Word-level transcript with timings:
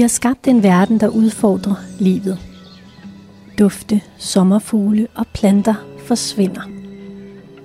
Vi 0.00 0.02
har 0.02 0.08
skabt 0.08 0.48
en 0.48 0.62
verden, 0.62 1.00
der 1.00 1.08
udfordrer 1.08 1.74
livet. 1.98 2.38
Dufte, 3.58 4.00
sommerfugle 4.18 5.06
og 5.14 5.26
planter 5.34 5.74
forsvinder. 5.98 6.60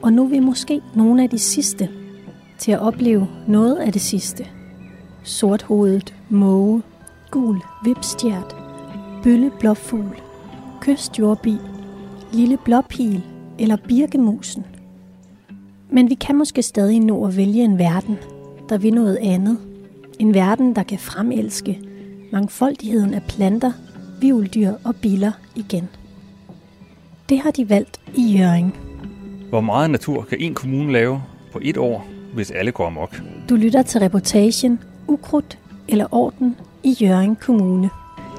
Og 0.01 0.13
nu 0.13 0.23
er 0.23 0.27
vi 0.27 0.39
måske 0.39 0.81
nogle 0.95 1.23
af 1.23 1.29
de 1.29 1.39
sidste 1.39 1.89
til 2.57 2.71
at 2.71 2.79
opleve 2.79 3.27
noget 3.47 3.75
af 3.75 3.93
det 3.93 4.01
sidste. 4.01 4.47
Sorthovedet, 5.23 6.15
måge, 6.29 6.81
gul 7.31 7.61
vipstjert, 7.83 8.55
bølle 9.23 9.51
blåfugl, 9.59 10.21
kystjordbi, 10.81 11.57
lille 12.33 12.57
blåpil 12.65 13.23
eller 13.59 13.75
birkemusen. 13.87 14.65
Men 15.89 16.09
vi 16.09 16.13
kan 16.13 16.35
måske 16.35 16.61
stadig 16.61 16.99
nå 16.99 17.25
at 17.27 17.37
vælge 17.37 17.63
en 17.63 17.77
verden, 17.77 18.17
der 18.69 18.77
vil 18.77 18.93
noget 18.93 19.17
andet. 19.21 19.57
En 20.19 20.33
verden, 20.33 20.75
der 20.75 20.83
kan 20.83 20.99
fremelske 20.99 21.84
mangfoldigheden 22.35 23.13
af 23.13 23.21
planter, 23.23 23.71
vivldyr 24.21 24.73
og 24.83 24.95
biler 24.95 25.31
igen. 25.55 25.89
Det 27.29 27.39
har 27.39 27.51
de 27.51 27.69
valgt 27.69 28.01
i 28.15 28.37
Jøring. 28.37 28.77
Hvor 29.49 29.61
meget 29.61 29.89
natur 29.89 30.23
kan 30.23 30.37
en 30.41 30.53
kommune 30.53 30.93
lave 30.93 31.21
på 31.51 31.59
et 31.63 31.77
år, 31.77 32.07
hvis 32.33 32.51
alle 32.51 32.71
går 32.71 32.87
amok? 32.87 33.21
Du 33.49 33.55
lytter 33.55 33.81
til 33.81 33.99
reportagen 33.99 34.79
Ukrudt 35.07 35.57
eller 35.87 36.07
Orden 36.11 36.55
i 36.83 36.97
Jøring 37.01 37.39
Kommune. 37.39 37.89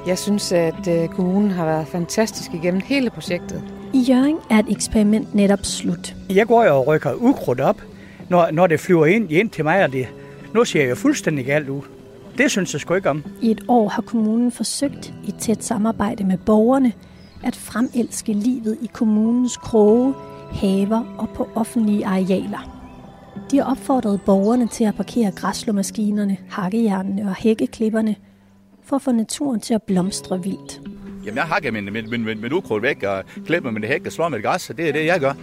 Jeg 0.07 0.17
synes, 0.17 0.51
at 0.51 0.87
øh, 0.87 1.07
kommunen 1.07 1.51
har 1.51 1.65
været 1.65 1.87
fantastisk 1.87 2.53
igennem 2.53 2.81
hele 2.85 3.09
projektet. 3.09 3.63
I 3.93 3.99
Jøring 3.99 4.39
er 4.49 4.59
et 4.59 4.65
eksperiment 4.69 5.35
netop 5.35 5.65
slut. 5.65 6.15
Jeg 6.29 6.47
går 6.47 6.63
jo 6.63 6.77
og 6.77 6.87
rykker 6.87 7.13
ukrudt 7.13 7.59
op, 7.59 7.81
når, 8.29 8.51
når 8.51 8.67
det 8.67 8.79
flyver 8.79 9.05
ind, 9.05 9.31
ind 9.31 9.49
til 9.49 9.63
mig, 9.63 9.83
og 9.83 9.91
det, 9.91 10.07
nu 10.53 10.65
ser 10.65 10.81
jeg 10.81 10.89
jo 10.89 10.95
fuldstændig 10.95 11.45
galt 11.45 11.69
ud. 11.69 11.81
Det 12.37 12.51
synes 12.51 12.73
jeg 12.73 12.81
sgu 12.81 12.93
ikke 12.93 13.09
om. 13.09 13.23
I 13.41 13.51
et 13.51 13.61
år 13.67 13.89
har 13.89 14.01
kommunen 14.01 14.51
forsøgt 14.51 15.13
i 15.23 15.31
tæt 15.31 15.63
samarbejde 15.63 16.23
med 16.23 16.37
borgerne 16.37 16.93
at 17.43 17.55
fremelske 17.55 18.33
livet 18.33 18.77
i 18.81 18.89
kommunens 18.93 19.57
kroge, 19.57 20.13
haver 20.51 21.15
og 21.17 21.29
på 21.29 21.49
offentlige 21.55 22.05
arealer. 22.05 22.73
De 23.51 23.57
har 23.57 23.63
opfordret 23.63 24.21
borgerne 24.21 24.67
til 24.67 24.83
at 24.83 24.95
parkere 24.95 25.31
græsslåmaskinerne, 25.31 26.37
hakkejernene 26.49 27.29
og 27.29 27.35
hækkeklipperne 27.35 28.15
for 28.83 28.95
at 28.95 29.01
få 29.01 29.11
naturen 29.11 29.59
til 29.59 29.73
at 29.73 29.83
blomstre 29.83 30.43
vildt. 30.43 30.81
Jamen, 31.25 31.37
jeg 31.37 31.43
hakker 31.43 31.71
min, 31.71 31.93
min, 31.93 32.09
min, 32.09 32.25
min, 32.25 32.41
min 32.41 32.53
ukrudt 32.53 32.83
væk 32.83 33.03
og 33.03 33.23
klipper 33.45 33.71
min 33.71 33.83
hæk 33.83 34.05
og 34.05 34.11
slår 34.11 34.29
med 34.29 34.43
græs, 34.43 34.69
og 34.69 34.77
det 34.77 34.89
er 34.89 34.93
det, 34.93 35.05
jeg 35.05 35.19
gør. 35.19 35.33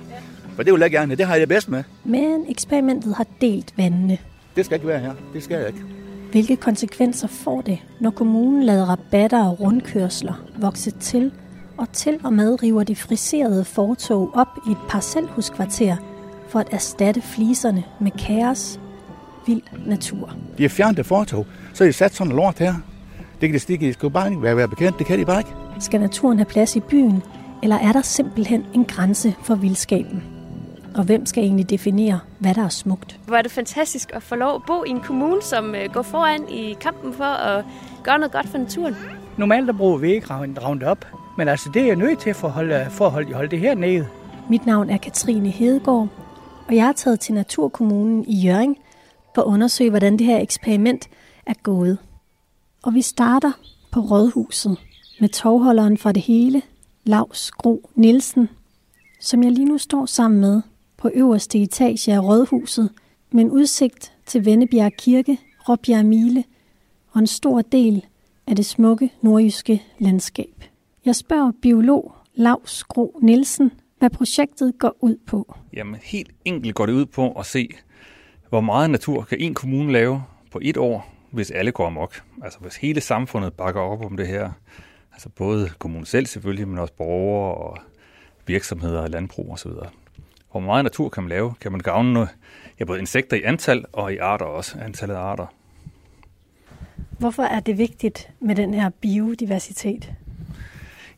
For 0.57 0.63
det 0.63 0.73
vil 0.73 0.81
jeg 0.81 0.91
gerne. 0.91 1.15
Det 1.15 1.27
har 1.27 1.35
jeg 1.35 1.41
det 1.41 1.49
bedst 1.49 1.69
med. 1.69 1.83
Men 2.05 2.45
eksperimentet 2.49 3.15
har 3.15 3.27
delt 3.41 3.75
vandene. 3.77 4.19
Det 4.57 4.65
skal 4.65 4.75
ikke 4.75 4.87
være 4.87 5.01
her. 5.01 5.13
Det 5.33 5.43
skal 5.43 5.59
jeg 5.59 5.67
ikke. 5.67 6.04
Hvilke 6.35 6.57
konsekvenser 6.57 7.29
får 7.29 7.61
det, 7.61 7.79
når 8.01 8.11
kommunen 8.11 8.63
lader 8.63 8.85
rabatter 8.85 9.45
og 9.45 9.61
rundkørsler 9.61 10.45
vokse 10.57 10.91
til, 10.91 11.33
og 11.79 11.93
til 11.93 12.19
og 12.25 12.33
med 12.33 12.63
river 12.63 12.85
de 12.85 12.97
friserede 12.97 13.65
fortog 13.65 14.31
op 14.35 14.49
i 14.69 14.71
et 14.71 14.77
parcelhuskvarter 14.89 15.97
for 16.49 16.59
at 16.59 16.69
erstatte 16.73 17.23
fliserne 17.23 17.85
med 18.01 18.11
kaos, 18.11 18.81
vild 19.47 19.63
natur? 19.87 20.35
De 20.59 20.63
har 20.63 20.69
fjernet 20.69 20.97
det 20.97 21.07
fortog, 21.07 21.47
så 21.75 21.85
har 21.85 21.89
de 21.89 21.93
sat 21.93 22.15
sådan 22.15 22.37
lort 22.37 22.59
her. 22.59 22.75
Det 23.41 23.49
kan 23.49 23.55
de 23.55 23.59
stikke, 23.59 24.11
bare 24.13 24.31
ikke 24.31 24.43
være, 24.43 24.57
være 24.57 24.69
bekendt. 24.69 24.99
Det 24.99 25.07
kan 25.07 25.19
de 25.19 25.25
bare 25.25 25.41
ikke. 25.41 25.55
Skal 25.81 26.01
naturen 26.01 26.39
have 26.39 26.47
plads 26.47 26.77
i 26.77 26.81
byen, 26.81 27.23
eller 27.63 27.77
er 27.77 27.93
der 27.93 28.03
simpelthen 28.03 28.67
en 28.75 28.85
grænse 28.85 29.35
for 29.43 29.55
vildskaben? 29.55 30.34
Og 30.95 31.05
hvem 31.05 31.27
skal 31.27 31.45
egentlig 31.45 31.71
definere, 31.71 32.21
hvad 32.39 32.55
der 32.55 32.65
er 32.65 32.69
smukt? 32.69 33.21
Hvor 33.27 33.37
er 33.37 33.43
det 33.43 33.51
fantastisk 33.51 34.11
at 34.15 34.23
få 34.23 34.35
lov 34.35 34.55
at 34.55 34.63
bo 34.67 34.85
i 34.85 34.89
en 34.89 35.01
kommune, 35.01 35.43
som 35.43 35.75
øh, 35.75 35.93
går 35.93 36.03
foran 36.03 36.49
i 36.49 36.77
kampen 36.81 37.15
for 37.15 37.25
at 37.25 37.65
gøre 38.03 38.19
noget 38.19 38.33
godt 38.33 38.49
for 38.49 38.59
naturen. 38.59 38.97
Normalt 39.37 39.67
der 39.67 39.73
bruger 39.73 39.99
vi 39.99 40.15
ikke 40.15 40.27
Roundup, 40.35 40.89
op, 40.89 41.07
men 41.39 41.49
altså 41.49 41.71
det 41.75 41.83
er 41.83 41.87
jeg 41.87 41.97
nødt 41.97 42.19
til 42.19 42.35
for 42.35 42.49
at 42.49 42.55
holde, 42.55 42.87
for 42.91 43.07
at 43.07 43.13
holde, 43.13 43.35
holde 43.35 43.51
det 43.51 43.59
her 43.61 43.75
nede. 43.75 44.07
Mit 44.51 44.67
navn 44.67 44.91
er 44.91 44.97
Katrine 44.97 45.51
Hedegaard, 45.51 46.09
og 46.69 46.75
jeg 46.75 46.89
er 46.89 46.93
taget 46.93 47.21
til 47.21 47.35
Naturkommunen 47.35 48.25
i 48.25 48.35
Jørgen 48.47 48.77
for 49.35 49.43
at 49.43 49.47
undersøge, 49.47 49.91
hvordan 49.91 50.19
det 50.19 50.27
her 50.27 50.39
eksperiment 50.39 51.09
er 51.47 51.55
gået. 51.63 51.99
Og 52.83 52.95
vi 52.95 53.03
starter 53.03 53.53
på 53.93 54.01
Rådhuset 54.01 54.79
med 55.21 55.29
tovholderen 55.29 55.99
fra 55.99 56.13
det 56.13 56.23
hele, 56.23 56.63
Lars 57.05 57.51
Gro 57.51 57.91
Nielsen, 57.95 58.49
som 59.21 59.43
jeg 59.43 59.53
lige 59.53 59.65
nu 59.65 59.79
står 59.79 60.07
sammen 60.07 60.41
med 60.41 60.63
på 61.05 61.11
øverste 61.15 61.59
etage 61.59 62.15
af 62.15 62.21
Rådhuset 62.21 62.91
med 63.31 63.45
en 63.45 63.51
udsigt 63.51 64.13
til 64.27 64.45
Vennebjerg 64.45 64.93
Kirke, 64.99 65.39
Råbjerg 65.69 66.07
Mile 66.07 66.45
og 67.11 67.21
en 67.21 67.27
stor 67.27 67.63
del 67.63 68.07
af 68.47 68.57
det 68.57 68.67
smukke 68.67 69.11
nordjyske 69.23 69.83
landskab. 69.99 70.65
Jeg 71.05 71.17
spørger 71.17 71.53
biolog 71.63 72.15
Lars 72.35 72.85
Gro 72.85 73.19
Nielsen, 73.23 73.73
hvad 73.99 74.11
projektet 74.11 74.73
går 74.79 74.97
ud 75.01 75.17
på. 75.27 75.57
Jamen 75.73 76.01
helt 76.03 76.31
enkelt 76.45 76.75
går 76.75 76.87
det 76.87 76.93
ud 76.93 77.07
på 77.07 77.33
at 77.33 77.47
se, 77.47 77.69
hvor 78.49 78.61
meget 78.61 78.91
natur 78.91 79.23
kan 79.23 79.41
en 79.41 79.55
kommune 79.55 79.93
lave 79.93 80.23
på 80.51 80.61
et 80.63 80.77
år, 80.77 81.15
hvis 81.31 81.51
alle 81.51 81.73
går 81.73 81.87
amok. 81.87 82.23
Altså 82.43 82.59
hvis 82.59 82.77
hele 82.77 83.01
samfundet 83.01 83.53
bakker 83.53 83.81
op 83.81 84.05
om 84.05 84.17
det 84.17 84.29
her. 84.29 84.51
Altså 85.13 85.29
både 85.29 85.71
kommunen 85.79 86.07
selv 86.07 86.27
selvfølgelig, 86.27 86.69
men 86.69 86.79
også 86.79 86.95
borgere 86.95 87.55
og 87.55 87.79
virksomheder 88.47 89.01
og 89.01 89.11
landbrug 89.11 89.53
osv. 89.53 89.71
Hvor 90.55 90.61
meget 90.61 90.85
natur 90.85 91.09
kan 91.09 91.23
man 91.23 91.29
lave? 91.29 91.55
Kan 91.61 91.73
man 91.73 91.81
gavne 91.81 92.29
ja, 92.81 92.85
både 92.85 92.99
insekter 92.99 93.37
i 93.37 93.43
antal 93.43 93.85
og 93.93 94.13
i 94.13 94.19
arter 94.19 94.47
også, 94.47 94.79
antallet 94.79 95.15
af 95.15 95.19
arter. 95.19 95.47
Hvorfor 97.19 97.43
er 97.43 97.61
det 97.61 97.79
vigtigt 97.79 98.31
med 98.41 98.55
den 98.55 98.75
her 98.75 98.91
biodiversitet? 98.91 100.13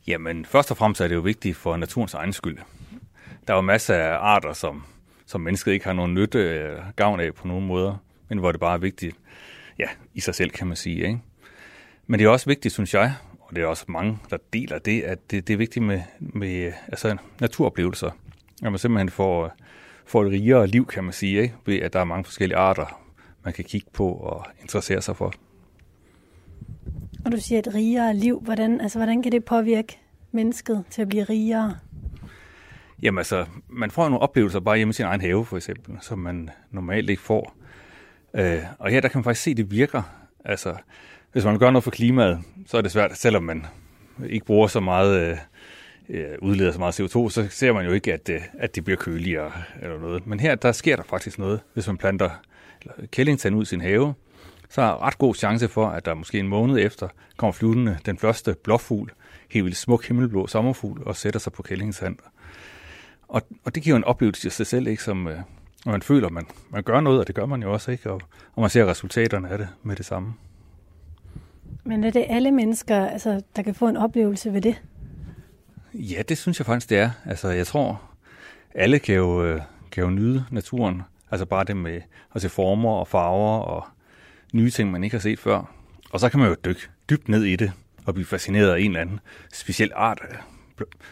Jamen, 0.07 0.45
først 0.45 0.71
og 0.71 0.77
fremmest 0.77 1.01
er 1.01 1.07
det 1.07 1.15
jo 1.15 1.19
vigtigt 1.19 1.57
for 1.57 1.77
naturens 1.77 2.13
egen 2.13 2.33
skyld. 2.33 2.57
Der 3.47 3.53
er 3.53 3.57
jo 3.57 3.61
masser 3.61 3.95
af 3.95 4.17
arter, 4.17 4.53
som, 4.53 4.83
som 5.25 5.41
mennesket 5.41 5.71
ikke 5.71 5.85
har 5.85 5.93
nogen 5.93 6.13
nytte 6.13 6.39
eller 6.39 6.83
gavn 6.95 7.19
af 7.19 7.33
på 7.33 7.47
nogen 7.47 7.67
måder, 7.67 7.95
men 8.29 8.37
hvor 8.37 8.51
det 8.51 8.59
bare 8.59 8.73
er 8.73 8.77
vigtigt, 8.77 9.15
ja, 9.79 9.87
i 10.13 10.19
sig 10.19 10.35
selv 10.35 10.49
kan 10.49 10.67
man 10.67 10.75
sige. 10.75 10.97
Ikke? 10.97 11.19
Men 12.07 12.19
det 12.19 12.25
er 12.25 12.29
også 12.29 12.49
vigtigt, 12.49 12.73
synes 12.73 12.93
jeg, 12.93 13.13
og 13.39 13.55
det 13.55 13.63
er 13.63 13.67
også 13.67 13.85
mange, 13.87 14.19
der 14.29 14.37
deler 14.53 14.79
det, 14.79 15.01
at 15.01 15.31
det, 15.31 15.47
det 15.47 15.53
er 15.53 15.57
vigtigt 15.57 15.85
med, 15.85 16.01
med 16.19 16.73
altså, 16.87 17.17
naturoplevelser. 17.39 18.11
At 18.63 18.71
man 18.71 18.79
simpelthen 18.79 19.09
får, 19.09 19.51
får 20.05 20.23
et 20.23 20.31
rigere 20.31 20.67
liv, 20.67 20.85
kan 20.87 21.03
man 21.03 21.13
sige, 21.13 21.41
ikke? 21.41 21.55
ved 21.65 21.79
at 21.79 21.93
der 21.93 21.99
er 21.99 22.03
mange 22.03 22.23
forskellige 22.23 22.57
arter, 22.57 23.01
man 23.43 23.53
kan 23.53 23.63
kigge 23.65 23.87
på 23.93 24.11
og 24.11 24.45
interessere 24.61 25.01
sig 25.01 25.15
for. 25.15 25.33
Og 27.25 27.31
du 27.31 27.37
siger 27.37 27.59
et 27.59 27.75
rigere 27.75 28.13
liv. 28.13 28.41
Hvordan, 28.43 28.81
altså, 28.81 28.99
hvordan 28.99 29.23
kan 29.23 29.31
det 29.31 29.45
påvirke 29.45 29.99
mennesket 30.31 30.83
til 30.89 31.01
at 31.01 31.09
blive 31.09 31.23
rigere? 31.23 31.75
Jamen 33.01 33.17
altså, 33.17 33.45
man 33.69 33.91
får 33.91 34.03
nogle 34.03 34.19
oplevelser 34.19 34.59
bare 34.59 34.77
hjemme 34.77 34.89
i 34.89 34.93
sin 34.93 35.05
egen 35.05 35.21
have, 35.21 35.45
for 35.45 35.57
eksempel, 35.57 35.97
som 36.01 36.19
man 36.19 36.49
normalt 36.71 37.09
ikke 37.09 37.21
får. 37.21 37.55
Øh, 38.33 38.63
og 38.79 38.89
her 38.89 39.01
der 39.01 39.07
kan 39.07 39.19
man 39.19 39.23
faktisk 39.23 39.43
se, 39.43 39.51
at 39.51 39.57
det 39.57 39.71
virker. 39.71 40.01
Altså, 40.45 40.75
hvis 41.31 41.45
man 41.45 41.59
gør 41.59 41.71
noget 41.71 41.83
for 41.83 41.91
klimaet, 41.91 42.39
så 42.65 42.77
er 42.77 42.81
det 42.81 42.91
svært, 42.91 43.17
selvom 43.17 43.43
man 43.43 43.65
ikke 44.29 44.45
bruger 44.45 44.67
så 44.67 44.79
meget, 44.79 45.31
øh, 45.31 45.37
Øh, 46.09 46.25
udleder 46.41 46.71
så 46.71 46.79
meget 46.79 46.99
CO2, 46.99 47.29
så 47.29 47.47
ser 47.49 47.73
man 47.73 47.85
jo 47.85 47.91
ikke, 47.91 48.13
at, 48.13 48.29
øh, 48.29 48.41
at 48.59 48.75
det 48.75 48.83
bliver 48.83 48.97
køligere 48.97 49.51
eller 49.81 49.99
noget. 49.99 50.27
Men 50.27 50.39
her, 50.39 50.55
der 50.55 50.71
sker 50.71 50.95
der 50.95 51.03
faktisk 51.03 51.39
noget, 51.39 51.59
hvis 51.73 51.87
man 51.87 51.97
planter 51.97 52.29
kællingtand 53.11 53.55
ud 53.55 53.61
i 53.61 53.65
sin 53.65 53.81
have, 53.81 54.13
så 54.69 54.81
er 54.81 55.03
ret 55.03 55.17
god 55.17 55.35
chance 55.35 55.67
for, 55.67 55.87
at 55.87 56.05
der 56.05 56.13
måske 56.13 56.39
en 56.39 56.47
måned 56.47 56.77
efter 56.79 57.07
kommer 57.37 57.51
flyvende 57.51 57.97
den 58.05 58.17
første 58.17 58.55
blåfugl, 58.63 59.11
helt 59.49 59.65
vildt 59.65 59.77
smuk 59.77 60.07
himmelblå 60.07 60.47
sommerfugl, 60.47 61.03
og 61.05 61.15
sætter 61.15 61.39
sig 61.39 61.53
på 61.53 61.63
kællingsand. 61.63 62.17
Og, 63.27 63.41
og 63.65 63.75
det 63.75 63.83
giver 63.83 63.95
en 63.95 64.03
oplevelse 64.03 64.47
i 64.47 64.51
sig 64.51 64.67
selv, 64.67 64.87
ikke, 64.87 65.03
som 65.03 65.27
øh, 65.27 65.39
man 65.85 66.01
føler, 66.01 66.29
man, 66.29 66.45
man 66.69 66.83
gør 66.83 67.01
noget, 67.01 67.19
og 67.19 67.27
det 67.27 67.35
gør 67.35 67.45
man 67.45 67.61
jo 67.61 67.73
også, 67.73 67.91
ikke? 67.91 68.11
Og, 68.11 68.21
og 68.55 68.61
man 68.61 68.69
ser 68.69 68.85
resultaterne 68.85 69.49
af 69.49 69.57
det 69.57 69.67
med 69.83 69.95
det 69.95 70.05
samme. 70.05 70.33
Men 71.83 72.03
er 72.03 72.09
det 72.09 72.25
alle 72.29 72.51
mennesker, 72.51 73.05
altså, 73.05 73.41
der 73.55 73.61
kan 73.61 73.75
få 73.75 73.87
en 73.87 73.97
oplevelse 73.97 74.53
ved 74.53 74.61
det? 74.61 74.81
Ja, 75.93 76.21
det 76.21 76.37
synes 76.37 76.59
jeg 76.59 76.65
faktisk, 76.65 76.89
det 76.89 76.97
er. 76.97 77.09
Altså, 77.25 77.49
jeg 77.49 77.67
tror, 77.67 78.01
alle 78.75 78.99
kan 78.99 79.15
jo, 79.15 79.43
øh, 79.45 79.61
kan 79.91 80.03
jo 80.03 80.09
nyde 80.09 80.45
naturen. 80.51 81.01
Altså 81.31 81.45
bare 81.45 81.63
det 81.63 81.77
med 81.77 82.01
at 82.35 82.41
se 82.41 82.49
former 82.49 82.91
og 82.91 83.07
farver 83.07 83.59
og 83.59 83.87
nye 84.53 84.69
ting, 84.69 84.91
man 84.91 85.03
ikke 85.03 85.13
har 85.13 85.21
set 85.21 85.39
før. 85.39 85.73
Og 86.11 86.19
så 86.19 86.29
kan 86.29 86.39
man 86.39 86.49
jo 86.49 86.55
dykke 86.65 86.81
dybt 87.09 87.29
ned 87.29 87.43
i 87.43 87.55
det 87.55 87.71
og 88.05 88.13
blive 88.13 88.25
fascineret 88.25 88.71
af 88.71 88.79
en 88.79 88.85
eller 88.85 89.01
anden 89.01 89.19
speciel 89.53 89.91
art. 89.95 90.21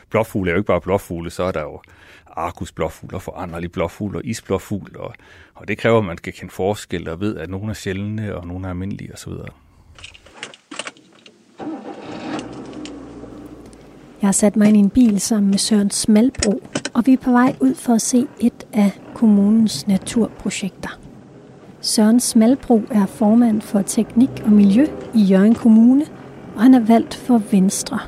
Blåfugle 0.09 0.51
er 0.51 0.53
jo 0.53 0.59
ikke 0.59 0.67
bare 0.67 0.81
blåfugle, 0.81 1.29
så 1.29 1.43
er 1.43 1.51
der 1.51 1.61
jo 1.61 1.81
arkusblåfugle 2.27 3.17
og 3.17 3.21
foranderlige 3.21 3.69
blåfugl 3.69 4.15
og 4.15 4.25
isblåfugl, 4.25 4.97
og, 4.97 5.13
og 5.55 5.67
det 5.67 5.77
kræver, 5.77 5.97
at 5.97 6.05
man 6.05 6.17
skal 6.17 6.33
kende 6.33 6.53
forskel 6.53 7.09
og 7.09 7.19
ved, 7.19 7.37
at 7.37 7.49
nogle 7.49 7.69
er 7.69 7.73
sjældne 7.73 8.35
og 8.35 8.47
nogle 8.47 8.65
er 8.65 8.69
almindelige 8.69 9.13
osv. 9.13 9.31
Jeg 14.21 14.27
har 14.27 14.31
sat 14.31 14.55
mig 14.55 14.67
ind 14.67 14.77
i 14.77 14.79
en 14.79 14.89
bil 14.89 15.21
sammen 15.21 15.49
med 15.49 15.57
Søren 15.57 15.91
Smalbro, 15.91 16.61
og 16.93 17.05
vi 17.05 17.13
er 17.13 17.17
på 17.17 17.31
vej 17.31 17.55
ud 17.59 17.75
for 17.75 17.93
at 17.93 18.01
se 18.01 18.27
et 18.39 18.67
af 18.73 18.91
kommunens 19.13 19.87
naturprojekter. 19.87 20.99
Søren 21.81 22.19
Smalbro 22.19 22.81
er 22.91 23.05
formand 23.05 23.61
for 23.61 23.81
teknik 23.81 24.29
og 24.45 24.51
miljø 24.51 24.87
i 25.15 25.21
Jørgen 25.21 25.55
Kommune– 25.55 26.05
og 26.55 26.61
han 26.61 26.73
er 26.73 26.79
valgt 26.79 27.15
for 27.15 27.41
Venstre. 27.51 27.99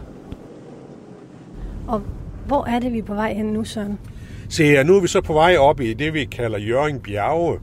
Og 1.87 2.01
hvor 2.47 2.65
er 2.65 2.79
det, 2.79 2.93
vi 2.93 2.97
er 2.97 3.03
på 3.03 3.13
vej 3.13 3.33
hen 3.33 3.45
nu, 3.45 3.63
Søren? 3.63 3.99
Se, 4.49 4.83
nu 4.83 4.95
er 4.95 5.01
vi 5.01 5.07
så 5.07 5.21
på 5.21 5.33
vej 5.33 5.57
op 5.57 5.81
i 5.81 5.93
det, 5.93 6.13
vi 6.13 6.25
kalder 6.25 6.57
Jørgen 6.57 6.99
Bjerge. 6.99 7.59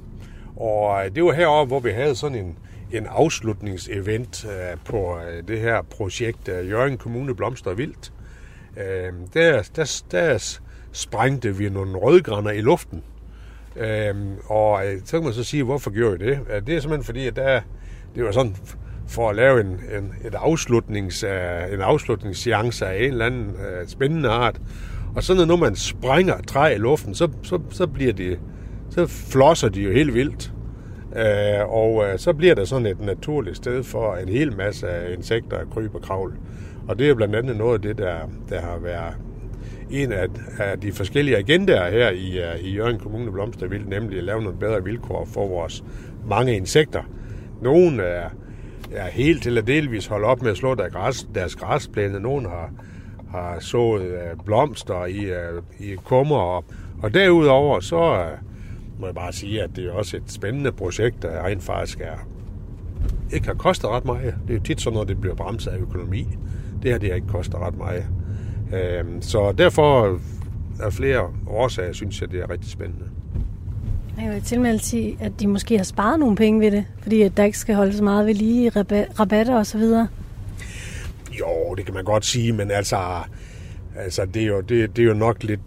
Og 0.57 1.05
øh, 1.05 1.15
det 1.15 1.25
var 1.25 1.33
heroppe, 1.33 1.69
hvor 1.69 1.81
vi 1.81 1.91
havde 1.91 2.15
sådan 2.15 2.39
en, 2.39 2.59
en 2.93 3.07
afslutningsevent 3.07 4.45
øh, 4.45 4.79
på 4.85 5.19
øh, 5.19 5.49
det 5.49 5.61
her 5.61 5.83
projekt 5.83 6.49
Jørgen 6.49 6.99
Kommune 6.99 7.35
Blomster 7.35 7.75
Vildt 7.75 8.13
øh, 8.77 9.13
der, 9.35 9.69
der, 9.77 10.03
der 10.11 10.59
sprængte 10.93 11.57
vi 11.57 11.69
nogle 11.69 11.97
rødgrænder 11.97 12.51
i 12.51 12.61
luften. 12.61 13.03
Øhm, 13.77 14.33
øh, 14.33 14.37
og 14.47 14.73
uh, 14.73 15.01
så 15.05 15.17
kan 15.17 15.25
man 15.25 15.33
så 15.33 15.45
sige, 15.45 15.63
hvorfor 15.63 15.91
gjorde 15.91 16.19
vi 16.19 16.27
det? 16.27 16.39
Det 16.67 16.77
er 16.77 16.81
simpelthen 16.81 17.05
fordi, 17.05 17.27
at 17.27 17.37
der, 17.37 17.61
det 18.15 18.25
var 18.25 18.33
sådan 18.33 18.57
for 19.09 19.31
at 19.31 19.37
lave 19.37 19.61
en, 19.61 19.67
en, 19.67 20.15
et 20.25 20.35
afslutnings, 20.35 21.23
øh, 21.23 21.73
en 21.73 21.81
afslutningsseance 21.81 22.87
af 22.87 23.05
en 23.05 23.11
eller 23.11 23.27
anden 23.27 23.47
uh, 23.47 23.87
spændende 23.87 24.29
art. 24.29 24.61
Og 25.17 25.23
så 25.23 25.47
når 25.47 25.57
man 25.57 25.77
sprænger 25.77 26.41
træ 26.41 26.75
i 26.75 26.79
luften, 26.79 27.15
så, 27.15 27.29
så, 27.43 27.61
så 27.71 27.87
bliver 27.87 28.13
det, 28.13 28.39
så 28.91 29.07
flosser 29.07 29.69
de 29.69 29.81
jo 29.81 29.93
helt 29.93 30.15
vildt. 30.15 30.53
Uh, 31.13 31.75
og 31.75 31.95
uh, 31.95 32.05
så 32.17 32.33
bliver 32.33 32.55
der 32.55 32.65
sådan 32.65 32.87
et 32.87 33.01
naturligt 33.01 33.57
sted 33.57 33.83
for 33.83 34.17
en 34.17 34.29
hel 34.29 34.57
masse 34.57 34.89
af 34.89 35.15
insekter 35.17 35.59
at 35.59 35.71
krybe 35.71 35.99
og 35.99 36.03
kravle. 36.03 36.33
Og 36.89 36.99
det 36.99 37.11
er 37.11 37.15
blandt 37.15 37.37
andet 37.37 37.57
noget 37.57 37.75
af 37.75 37.83
det, 37.83 37.99
der, 37.99 38.19
der 38.49 38.61
har 38.61 38.79
været 38.79 39.15
en 39.91 40.13
af, 40.13 40.27
af 40.59 40.81
de 40.81 40.93
forskellige 40.93 41.37
agendaer 41.37 41.91
her 41.91 42.11
i, 42.11 42.39
uh, 42.39 42.65
i 42.65 42.75
Jørgen 42.75 42.99
Kommune 42.99 43.33
Blomstervild, 43.33 43.87
nemlig 43.87 44.19
at 44.19 44.25
lave 44.25 44.43
nogle 44.43 44.59
bedre 44.59 44.85
vilkår 44.85 45.25
for 45.25 45.49
vores 45.49 45.85
mange 46.29 46.57
insekter. 46.57 47.03
Nogle 47.63 48.03
er, 48.03 48.31
er 48.93 49.07
helt 49.07 49.47
eller 49.47 49.63
delvis 49.63 50.07
holdt 50.07 50.25
op 50.25 50.43
med 50.43 50.51
at 50.51 50.57
slå 50.57 50.75
deres, 50.75 50.93
græs, 50.93 51.29
deres 51.35 51.57
græsplæne. 51.57 52.21
Nogle 52.21 52.49
har, 52.49 52.71
har 53.31 53.61
sået 53.61 54.07
uh, 54.07 54.45
blomster 54.45 55.07
i, 55.07 55.31
uh, 55.31 55.87
i 55.87 55.95
kummer. 56.05 56.37
Og, 56.37 56.65
og 57.03 57.15
derudover 57.15 57.81
så 57.81 58.13
uh, 58.13 59.01
må 59.01 59.07
jeg 59.07 59.15
bare 59.15 59.33
sige, 59.33 59.63
at 59.63 59.71
det 59.77 59.87
er 59.87 59.93
også 59.93 60.17
et 60.17 60.23
spændende 60.27 60.73
projekt, 60.73 61.23
der 61.23 61.47
rent 61.47 61.63
faktisk 61.63 62.01
er, 62.01 62.29
ikke 63.33 63.47
har 63.47 63.55
kostet 63.55 63.91
ret 63.91 64.05
meget. 64.05 64.35
Det 64.47 64.51
er 64.51 64.59
jo 64.59 64.63
tit 64.63 64.81
sådan 64.81 64.95
noget, 64.95 65.09
det 65.09 65.21
bliver 65.21 65.35
bremset 65.35 65.71
af 65.71 65.79
økonomi. 65.79 66.29
Det 66.85 66.93
her, 66.93 66.99
det 66.99 67.09
har 67.09 67.17
ikke 67.17 67.29
kostet 67.29 67.57
ret 67.57 67.77
meget. 67.77 68.05
Uh, 68.67 69.11
så 69.21 69.53
derfor 69.53 70.19
af 70.81 70.93
flere 70.93 71.21
årsager, 71.47 71.93
synes 71.93 72.21
jeg, 72.21 72.31
det 72.31 72.41
er 72.41 72.51
rigtig 72.51 72.71
spændende. 72.71 73.05
Jeg 74.23 74.31
vil 74.31 74.43
tilmelde 74.43 74.79
sige, 74.79 75.17
at 75.21 75.33
de 75.41 75.47
måske 75.47 75.77
har 75.77 75.85
sparet 75.85 76.21
nogle 76.21 76.37
penge 76.37 76.61
ved 76.61 76.71
det, 76.71 76.85
fordi 77.03 77.23
at 77.23 77.37
der 77.37 77.45
ikke 77.45 77.59
skal 77.59 77.75
holde 77.75 77.97
så 77.97 78.05
meget 78.05 78.27
ved 78.27 78.35
lige 78.35 78.71
rabatter 79.21 79.57
og 79.57 79.67
så 79.67 79.79
videre. 79.79 80.09
Jo, 81.41 81.75
det 81.75 81.85
kan 81.85 81.95
man 81.95 82.05
godt 82.05 82.25
sige, 82.25 82.53
men 82.53 82.71
altså, 82.71 82.97
altså 83.97 84.25
det, 84.25 84.43
er 84.43 84.47
jo, 84.47 84.61
det, 84.61 84.97
det 84.97 85.03
er 85.03 85.07
jo 85.07 85.15
nok 85.15 85.43
lidt, 85.43 85.61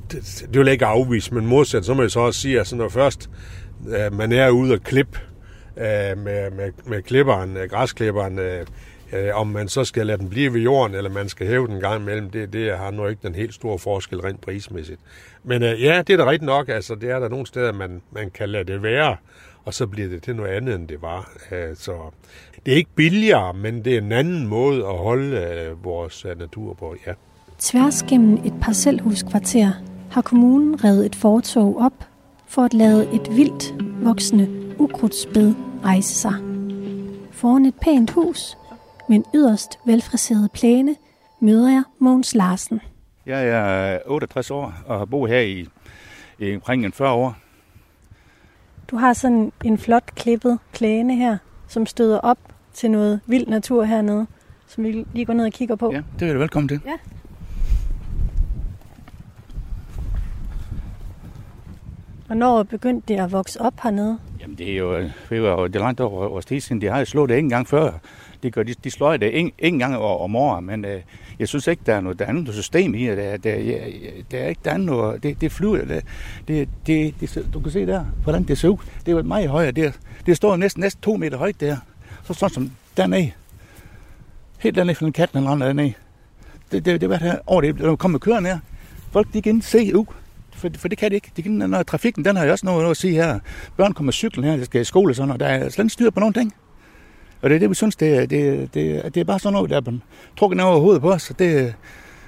det 0.54 0.60
vil 0.60 0.68
ikke 0.68 0.86
afvise, 0.86 1.34
men 1.34 1.46
modsat, 1.46 1.86
så 1.86 1.94
må 1.94 2.02
jeg 2.02 2.12
så 2.12 2.20
også 2.20 2.42
sige, 2.42 2.60
at 2.60 2.74
når 2.74 2.90
først 2.90 3.30
uh, 3.86 4.18
man 4.18 4.32
er 4.32 4.50
ude 4.50 4.74
og 4.74 4.82
klippe 4.82 5.20
uh, 5.76 5.84
med, 6.24 6.52
med, 6.52 6.72
med 6.86 7.02
klipperen, 7.02 7.58
uh, 7.58 7.64
græsklipperen, 7.70 8.40
Øh, 9.14 9.30
om 9.34 9.48
man 9.48 9.68
så 9.68 9.84
skal 9.84 10.08
lade 10.08 10.18
den 10.18 10.30
blive 10.30 10.54
ved 10.54 10.62
jorden, 10.62 10.96
eller 10.96 11.10
man 11.10 11.30
skal 11.30 11.48
hæve 11.48 11.68
den 11.68 11.80
gang 11.80 12.02
imellem, 12.02 12.30
det, 12.30 12.54
det 12.54 12.78
har 12.78 12.92
nu 12.92 13.08
ikke 13.08 13.28
den 13.28 13.36
helt 13.36 13.54
store 13.54 13.80
forskel 13.80 14.22
rent 14.22 14.42
prismæssigt. 14.42 15.00
Men 15.44 15.64
øh, 15.64 15.84
ja, 15.84 16.02
det 16.08 16.14
er 16.14 16.18
da 16.18 16.30
rigtigt 16.30 16.46
nok, 16.46 16.70
altså 16.70 16.96
det 16.96 17.10
er 17.10 17.20
der 17.20 17.30
nogle 17.30 17.48
steder, 17.48 17.72
man, 17.72 18.02
man 18.12 18.30
kan 18.30 18.50
lade 18.50 18.64
det 18.64 18.84
være, 18.84 19.18
og 19.66 19.74
så 19.74 19.88
bliver 19.88 20.10
det 20.10 20.24
til 20.24 20.36
noget 20.36 20.50
andet, 20.50 20.76
end 20.76 20.88
det 20.88 21.02
var. 21.02 21.32
Uh, 21.52 21.58
så 21.76 21.94
det 22.66 22.72
er 22.72 22.78
ikke 22.78 22.90
billigere, 22.96 23.54
men 23.54 23.86
det 23.86 23.94
er 23.94 23.98
en 23.98 24.12
anden 24.12 24.48
måde 24.48 24.78
at 24.78 24.98
holde 24.98 25.38
øh, 25.38 25.84
vores 25.84 26.26
øh, 26.26 26.40
natur 26.40 26.74
på, 26.74 26.96
ja. 27.08 27.14
Tværs 27.60 28.04
gennem 28.04 28.34
et 28.46 28.54
parcelhuskvarter 28.62 29.72
har 30.12 30.22
kommunen 30.22 30.84
revet 30.84 31.06
et 31.06 31.16
fortog 31.16 31.78
op 31.82 32.08
for 32.48 32.62
at 32.62 32.74
lade 32.74 33.08
et 33.14 33.38
vildt 33.38 33.74
voksende 34.04 34.74
ukrudtsbed 34.78 35.54
rejse 35.84 36.16
sig. 36.16 36.34
Foran 37.32 37.66
et 37.66 37.76
pænt 37.82 38.12
hus 38.12 38.58
med 39.10 39.16
en 39.18 39.26
yderst 39.36 39.80
velfriseret 39.86 40.52
plæne 40.52 40.96
møder 41.40 41.70
jeg 41.70 41.84
Mogens 42.00 42.36
Larsen. 42.36 42.82
Jeg 43.26 43.48
er 43.48 44.00
68 44.06 44.52
år 44.52 44.74
og 44.86 44.98
har 44.98 45.06
boet 45.06 45.32
her 45.32 45.40
i, 45.40 45.68
i 46.40 46.56
omkring 46.56 46.94
40 46.94 47.12
år. 47.12 47.38
Du 48.88 48.96
har 48.96 49.14
sådan 49.14 49.52
en 49.64 49.78
flot 49.78 50.06
klippet 50.16 50.60
plæne 50.74 51.16
her, 51.16 51.38
som 51.68 51.86
støder 51.86 52.20
op 52.20 52.38
til 52.74 52.92
noget 52.92 53.20
vild 53.28 53.48
natur 53.48 53.84
hernede, 53.84 54.28
som 54.68 54.84
vi 54.84 55.06
lige 55.14 55.26
går 55.26 55.34
ned 55.34 55.46
og 55.46 55.52
kigger 55.52 55.76
på. 55.76 55.92
Ja, 55.94 56.02
det 56.20 56.30
er 56.30 56.34
du 56.34 56.40
velkommen 56.40 56.68
til. 56.68 56.82
Ja. 56.86 56.98
Hvornår 62.28 62.64
begyndte 62.64 63.14
det 63.14 63.20
at 63.20 63.32
vokse 63.32 63.62
op 63.62 63.74
hernede? 63.84 64.20
Jamen 64.40 64.58
det 64.58 64.72
er 64.72 64.78
jo, 64.78 64.98
det 65.00 65.12
er 65.32 65.38
jo 65.38 65.68
det 65.68 65.82
langt 65.82 66.00
over 66.00 66.42
tid 66.42 66.60
siden. 66.60 66.82
De 66.82 66.88
har 66.88 67.00
jo 67.00 67.06
slået 67.06 67.30
det 67.30 67.36
ikke 67.36 67.46
engang 67.46 67.68
før. 67.68 67.92
De, 68.44 68.52
gør, 68.52 68.64
de, 68.64 68.74
de 68.84 68.92
slår 68.92 69.18
det 69.18 69.26
ikke, 69.26 69.52
ikke 69.60 69.76
engang 69.76 69.98
om 69.98 70.36
året, 70.36 70.64
men 70.64 70.86
øh, 70.86 71.02
jeg 71.40 71.48
synes 71.48 71.68
ikke, 71.68 71.84
der 71.86 71.96
er 71.96 72.02
noget, 72.02 72.20
der 72.20 72.26
er 72.26 72.32
noget 72.32 72.54
system 72.54 72.96
i 72.96 73.08
det. 73.08 73.18
Der, 73.18 73.38
der, 73.38 73.56
der, 73.56 73.80
der 74.32 74.38
er 74.38 74.48
ikke 74.48 74.62
der 74.66 74.72
er 74.72 74.78
noget, 74.78 75.24
det, 75.24 75.42
det 75.42 75.52
flyver. 75.52 75.86
Det, 75.86 76.04
det, 76.48 76.70
det, 76.88 77.16
det, 77.22 77.50
du 77.54 77.60
kan 77.60 77.72
se 77.72 77.86
der, 77.86 78.06
hvordan 78.24 78.44
det 78.44 78.58
ser 78.58 78.70
ud. 78.70 78.78
Det 79.06 79.14
er 79.14 79.24
meget 79.24 79.50
højere. 79.50 79.72
Det, 79.72 80.00
det 80.26 80.38
står 80.38 80.56
næsten, 80.56 80.82
næsten 80.82 81.02
to 81.02 81.18
meter 81.18 81.38
højt 81.38 81.60
der. 81.60 81.78
Så 82.24 82.34
sådan 82.34 82.54
som 82.54 82.72
dernede. 82.98 83.32
Helt 84.60 84.76
dernede 84.76 84.96
fra 84.96 85.06
den 85.06 85.14
katten 85.14 85.38
eller 85.38 85.52
andet 85.52 85.68
dernede. 85.68 85.94
Det, 86.72 86.86
det, 86.86 87.02
det 87.02 87.10
var 87.10 87.16
her 87.16 87.38
over 87.46 87.62
det. 87.62 87.80
Når 87.80 87.96
kommer 87.96 88.20
kørende 88.20 88.50
her, 88.50 88.60
folk 89.12 89.28
de 89.34 89.42
kan 89.42 89.62
se 89.62 89.96
ud 89.96 90.06
for, 90.54 90.70
for 90.78 90.88
det 90.88 90.98
kan 90.98 91.12
det 91.12 91.16
ikke. 91.16 91.32
Det 91.36 91.44
kan, 91.44 91.54
når 91.54 91.84
trafikken, 91.84 92.26
den 92.26 92.36
har 92.36 92.46
jo 92.46 92.52
også 92.52 92.66
noget, 92.66 92.82
noget 92.82 92.92
at 92.92 92.98
sige 92.98 93.14
her. 93.14 93.40
Børn 93.78 93.94
kommer 93.94 94.12
cyklen 94.12 94.46
her, 94.46 94.58
der 94.58 94.64
skal 94.64 94.82
i 94.82 94.84
skole 94.84 95.12
og 95.12 95.16
sådan, 95.16 95.32
og 95.32 95.40
der 95.40 95.46
er 95.46 95.70
slet 95.70 95.86
ikke 95.86 95.94
styr 95.94 96.10
på 96.10 96.20
nogen 96.20 96.34
ting. 96.34 96.54
Og 97.42 97.50
det 97.50 97.56
er 97.56 97.60
det, 97.60 97.70
vi 97.70 97.76
synes, 97.76 97.96
det, 97.96 98.30
det, 98.30 98.74
det, 98.74 99.16
det 99.16 99.22
er 99.22 99.24
bare 99.24 99.40
sådan 99.40 99.54
noget, 99.54 99.70
der 99.70 99.78
er 99.78 99.98
trukket 100.38 100.58
ned 100.58 100.66
over 100.66 100.80
hovedet 100.80 101.02
på 101.02 101.12
os. 101.12 101.32
Det, 101.40 101.74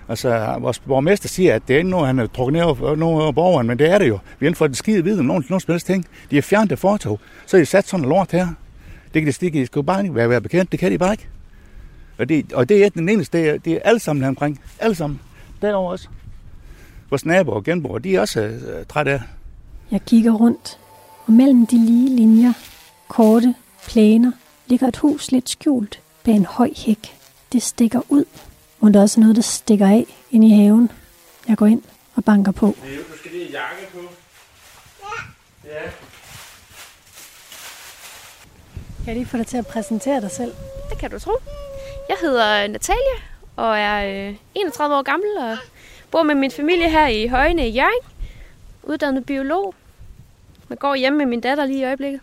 altså, 0.09 0.57
vores 0.59 0.79
borgmester 0.79 1.29
siger, 1.29 1.55
at 1.55 1.61
det 1.67 1.73
er 1.73 1.77
ikke 1.77 1.89
noget, 1.89 2.07
han 2.07 2.17
har 2.17 2.27
trukket 2.27 2.53
ned 2.53 2.61
over, 2.61 3.03
over, 3.03 3.21
over 3.21 3.31
borgeren, 3.31 3.67
men 3.67 3.79
det 3.79 3.89
er 3.89 3.97
det 3.97 4.07
jo. 4.07 4.19
Vi 4.39 4.47
har 4.47 4.53
fået 4.53 4.69
det 4.69 4.77
skide 4.77 5.03
viden 5.03 5.19
om 5.19 5.25
nogen, 5.25 5.45
nogen 5.49 5.59
spilles 5.61 5.83
ting. 5.83 6.05
De 6.31 6.35
har 6.35 6.41
fjernet 6.41 6.69
det 6.69 6.79
fortog, 6.79 7.19
så 7.45 7.57
har 7.57 7.61
de 7.61 7.65
sat 7.65 7.87
sådan 7.87 8.03
en 8.05 8.09
lort 8.09 8.31
her. 8.31 8.47
Det 9.13 9.21
kan 9.21 9.27
de, 9.27 9.31
stikke, 9.31 9.59
de 9.59 9.65
skal 9.65 9.83
bare 9.83 10.03
ikke 10.03 10.15
være, 10.15 10.29
være 10.29 10.41
bekendt, 10.41 10.71
det 10.71 10.79
kan 10.79 10.91
de 10.91 10.97
bare 10.97 11.13
ikke. 11.13 11.27
Og 12.17 12.29
det, 12.29 12.53
og 12.53 12.69
det 12.69 12.85
er 12.85 12.89
den 12.89 13.09
eneste, 13.09 13.37
det 13.37 13.49
er, 13.49 13.57
det 13.57 13.73
er 13.73 13.79
alle 13.83 13.99
sammen 13.99 14.23
her 14.23 14.29
omkring. 14.29 14.59
Alle 14.79 14.95
sammen. 14.95 15.19
Derovre 15.61 15.91
også 15.91 16.07
vores 17.09 17.25
naboer 17.25 17.55
og 17.55 17.63
genboer, 17.63 17.99
de 17.99 18.15
er 18.15 18.21
også 18.21 18.41
øh, 18.41 18.85
trætte 18.89 19.11
af. 19.11 19.21
Jeg 19.91 20.01
kigger 20.05 20.31
rundt, 20.31 20.79
og 21.25 21.33
mellem 21.33 21.67
de 21.67 21.85
lige 21.85 22.15
linjer, 22.15 22.53
korte 23.07 23.55
planer, 23.87 24.31
ligger 24.69 24.87
et 24.87 24.97
hus 24.97 25.31
lidt 25.31 25.49
skjult 25.49 26.01
bag 26.23 26.33
en 26.33 26.45
høj 26.45 26.69
hæk. 26.75 27.17
Det 27.53 27.63
stikker 27.63 28.01
ud, 28.09 28.25
og 28.81 28.93
der 28.93 28.99
er 28.99 29.03
også 29.03 29.19
noget, 29.19 29.35
der 29.35 29.41
stikker 29.41 29.87
af 29.87 30.05
ind 30.31 30.45
i 30.45 30.49
haven. 30.49 30.91
Jeg 31.47 31.57
går 31.57 31.65
ind 31.65 31.81
og 32.15 32.25
banker 32.25 32.51
på. 32.51 32.65
Du 32.65 33.17
skal 33.17 33.31
lige 33.31 33.49
jakke 33.51 33.93
på. 33.93 33.99
Ja. 35.65 35.83
Ja. 35.83 35.89
Kan 38.97 39.07
jeg 39.07 39.15
lige 39.15 39.25
få 39.25 39.37
dig 39.37 39.47
til 39.47 39.57
at 39.57 39.67
præsentere 39.67 40.21
dig 40.21 40.31
selv? 40.31 40.53
Det 40.89 40.97
kan 40.99 41.11
du 41.11 41.19
tro. 41.19 41.31
Jeg 42.09 42.17
hedder 42.21 42.67
Natalia 42.67 43.17
og 43.55 43.79
er 43.79 44.33
31 44.55 44.95
år 44.95 45.01
gammel 45.01 45.37
og 45.37 45.57
bor 46.11 46.23
med 46.23 46.35
min 46.35 46.51
familie 46.51 46.89
her 46.89 47.07
i 47.07 47.27
Højne 47.27 47.67
i 47.67 47.71
Jørgen. 47.71 48.11
Uddannet 48.83 49.25
biolog. 49.25 49.75
Jeg 50.69 50.77
går 50.77 50.95
hjemme 50.95 51.17
med 51.17 51.25
min 51.25 51.41
datter 51.41 51.65
lige 51.65 51.79
i 51.79 51.83
øjeblikket. 51.83 52.21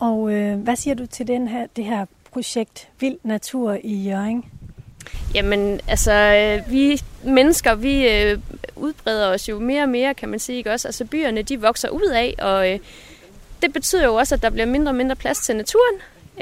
Og 0.00 0.32
øh, 0.32 0.58
hvad 0.58 0.76
siger 0.76 0.94
du 0.94 1.06
til 1.06 1.26
den 1.26 1.48
her, 1.48 1.66
det 1.76 1.84
her 1.84 2.06
projekt 2.32 2.88
Vild 3.00 3.18
Natur 3.22 3.78
i 3.84 4.02
Jørgen? 4.08 4.44
Jamen, 5.34 5.80
altså, 5.88 6.12
øh, 6.12 6.72
vi 6.72 7.02
mennesker, 7.24 7.74
vi 7.74 8.08
øh, 8.08 8.38
udbreder 8.76 9.26
os 9.26 9.48
jo 9.48 9.58
mere 9.58 9.82
og 9.82 9.88
mere, 9.88 10.14
kan 10.14 10.28
man 10.28 10.38
sige, 10.38 10.58
ikke 10.58 10.72
også? 10.72 10.88
Altså, 10.88 11.04
byerne, 11.04 11.42
de 11.42 11.60
vokser 11.60 11.88
ud 11.88 12.06
af, 12.06 12.34
og 12.38 12.72
øh, 12.72 12.78
det 13.62 13.72
betyder 13.72 14.04
jo 14.04 14.14
også, 14.14 14.34
at 14.34 14.42
der 14.42 14.50
bliver 14.50 14.66
mindre 14.66 14.90
og 14.90 14.96
mindre 14.96 15.16
plads 15.16 15.38
til 15.38 15.56
naturen. 15.56 15.94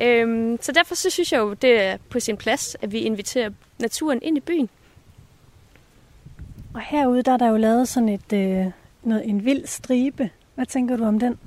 Øhm, 0.02 0.58
så 0.60 0.72
derfor 0.72 0.94
så 0.94 1.10
synes 1.10 1.32
jeg 1.32 1.38
jo, 1.38 1.52
det 1.52 1.80
er 1.80 1.96
på 2.10 2.20
sin 2.20 2.36
plads, 2.36 2.76
at 2.82 2.92
vi 2.92 2.98
inviterer 2.98 3.50
naturen 3.78 4.18
ind 4.22 4.36
i 4.36 4.40
byen. 4.40 4.68
Og 6.74 6.80
herude, 6.80 7.22
der 7.22 7.32
er 7.32 7.36
der 7.36 7.48
jo 7.48 7.56
lavet 7.56 7.88
sådan 7.88 8.08
et, 8.08 8.32
øh, 8.32 8.66
noget, 9.02 9.28
en 9.28 9.44
vild 9.44 9.66
stribe. 9.66 10.30
Hvad 10.54 10.66
tænker 10.66 10.96
du 10.96 11.04
om 11.04 11.18
den? 11.18 11.38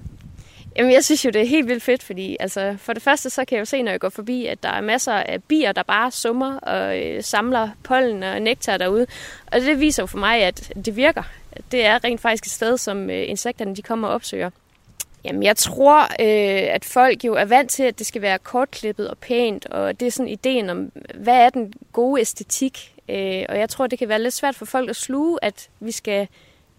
Jamen, 0.80 0.94
jeg 0.94 1.06
synes 1.06 1.26
jo, 1.26 1.30
det 1.30 1.42
er 1.42 1.46
helt 1.46 1.68
vildt 1.68 1.84
fedt, 1.84 2.04
fordi 2.04 2.38
altså, 2.40 2.76
for 2.78 2.94
det 2.94 3.04
første, 3.04 3.30
så 3.30 3.46
kan 3.46 3.56
jeg 3.56 3.60
jo 3.60 3.66
se, 3.66 3.82
når 3.82 3.92
jeg 3.92 4.00
går 4.00 4.10
forbi, 4.10 4.46
at 4.46 4.64
der 4.64 4.70
er 4.70 4.82
masser 4.82 5.14
af 5.14 5.44
bier, 5.44 5.72
der 5.72 5.84
bare 5.84 6.12
summer 6.12 6.60
og 6.60 7.00
øh, 7.00 7.24
samler 7.24 7.70
pollen 7.84 8.24
og 8.24 8.42
nektar 8.42 8.78
derude. 8.78 9.08
Og 9.52 9.62
det 9.62 9.80
viser 9.80 10.04
jo 10.04 10.08
for 10.08 10.18
mig, 10.18 10.42
at 10.42 10.74
det 10.86 10.96
virker. 10.96 11.24
Det 11.72 11.86
er 11.86 12.04
rent 12.04 12.22
faktisk 12.22 12.46
et 12.46 12.52
sted, 12.52 12.78
som 12.78 13.10
øh, 13.10 13.30
insekterne 13.30 13.76
de 13.76 13.82
kommer 13.82 14.08
og 14.08 14.14
opsøger. 14.14 14.50
Jamen, 15.24 15.44
jeg 15.44 15.58
tror, 15.58 16.02
øh, 16.04 16.74
at 16.76 16.86
folk 16.86 17.26
jo 17.26 17.34
er 17.34 17.46
vant 17.46 17.72
til, 17.72 17.84
at 17.84 18.00
det 18.00 18.08
skal 18.08 18.22
være 18.22 18.40
kortklippet 18.40 19.10
og 19.10 19.18
pænt, 19.18 19.66
og 19.66 20.00
det 20.00 20.06
er 20.06 20.12
sådan 20.12 20.32
ideen 20.32 20.70
om, 20.70 20.92
hvad 21.14 21.36
er 21.36 21.50
den 21.50 21.74
gode 21.94 22.22
æstetik? 22.22 22.96
Øh, 23.10 23.46
og 23.50 23.60
jeg 23.60 23.70
tror, 23.70 23.88
det 23.88 24.00
kan 24.00 24.10
være 24.10 24.22
lidt 24.22 24.34
svært 24.34 24.56
for 24.56 24.66
folk 24.66 24.90
at 24.90 24.96
sluge, 24.96 25.40
at 25.42 25.70
vi 25.80 25.92
skal 25.92 26.28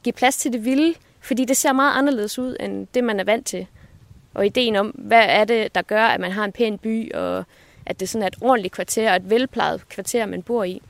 give 0.02 0.12
plads 0.12 0.36
til 0.36 0.52
det 0.52 0.64
vilde, 0.64 0.94
fordi 1.20 1.44
det 1.44 1.56
ser 1.56 1.72
meget 1.72 1.98
anderledes 1.98 2.38
ud, 2.38 2.56
end 2.60 2.86
det, 2.94 3.04
man 3.04 3.20
er 3.20 3.24
vant 3.24 3.46
til. 3.46 3.66
Og 4.34 4.46
ideen 4.46 4.76
om, 4.76 4.86
hvad 4.86 5.24
er 5.28 5.44
det, 5.44 5.74
der 5.74 5.82
gør, 5.82 6.04
at 6.04 6.20
man 6.20 6.32
har 6.32 6.44
en 6.44 6.52
pæn 6.52 6.78
by, 6.78 7.12
og 7.12 7.44
at 7.86 8.00
det 8.00 8.08
sådan 8.08 8.22
er 8.22 8.26
et 8.26 8.36
ordentligt 8.40 8.74
kvarter, 8.74 9.10
og 9.10 9.16
et 9.16 9.30
velplejet 9.30 9.88
kvarter, 9.88 10.26
man 10.26 10.42
bor 10.42 10.64
i. 10.64 10.82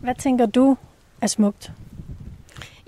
Hvad 0.00 0.14
tænker 0.14 0.46
du 0.46 0.76
er 1.20 1.26
smukt? 1.26 1.72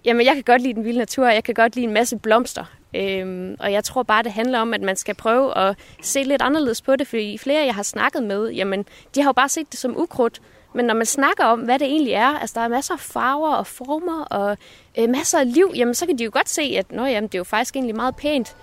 Jamen, 0.05 0.27
jeg 0.27 0.35
kan 0.35 0.43
godt 0.43 0.63
lide 0.63 0.75
den 0.75 0.85
vilde 0.85 0.99
natur, 0.99 1.27
jeg 1.27 1.45
kan 1.45 1.55
godt 1.55 1.75
lide 1.75 1.87
en 1.87 1.93
masse 1.93 2.17
blomster. 2.17 2.65
Øhm, 2.95 3.57
og 3.61 3.73
jeg 3.73 3.85
tror 3.85 4.03
bare, 4.03 4.23
det 4.23 4.33
handler 4.33 4.59
om, 4.59 4.75
at 4.75 4.81
man 4.81 4.97
skal 4.97 5.15
prøve 5.15 5.59
at 5.59 5.77
se 6.03 6.23
lidt 6.23 6.43
anderledes 6.43 6.83
på 6.83 6.97
det, 6.97 7.07
fordi 7.07 7.39
flere, 7.39 7.65
jeg 7.65 7.75
har 7.75 7.83
snakket 7.83 8.23
med, 8.23 8.51
jamen, 8.51 8.85
de 9.15 9.23
har 9.23 9.29
jo 9.29 9.33
bare 9.33 9.49
set 9.49 9.73
det 9.73 9.79
som 9.81 9.97
ukrudt. 9.97 10.41
Men 10.75 10.85
når 10.85 10.95
man 10.95 11.07
snakker 11.07 11.45
om, 11.45 11.61
hvad 11.61 11.79
det 11.79 11.87
egentlig 11.87 12.13
er, 12.13 12.39
altså 12.39 12.55
der 12.55 12.65
er 12.65 12.69
masser 12.69 12.95
af 12.95 13.01
farver 13.01 13.55
og 13.55 13.67
former 13.67 14.25
og 14.25 14.57
øh, 14.99 15.09
masser 15.09 15.39
af 15.39 15.55
liv, 15.55 15.73
jamen 15.75 15.95
så 15.95 16.07
kan 16.07 16.19
de 16.19 16.25
jo 16.25 16.31
godt 16.33 16.49
se, 16.49 16.63
at 16.79 16.93
Nå, 16.93 17.05
jamen, 17.05 17.29
det 17.29 17.35
er 17.35 17.39
jo 17.39 17.45
faktisk 17.45 17.77
egentlig 17.77 17.97
meget 17.97 18.17
pænt. 18.17 18.57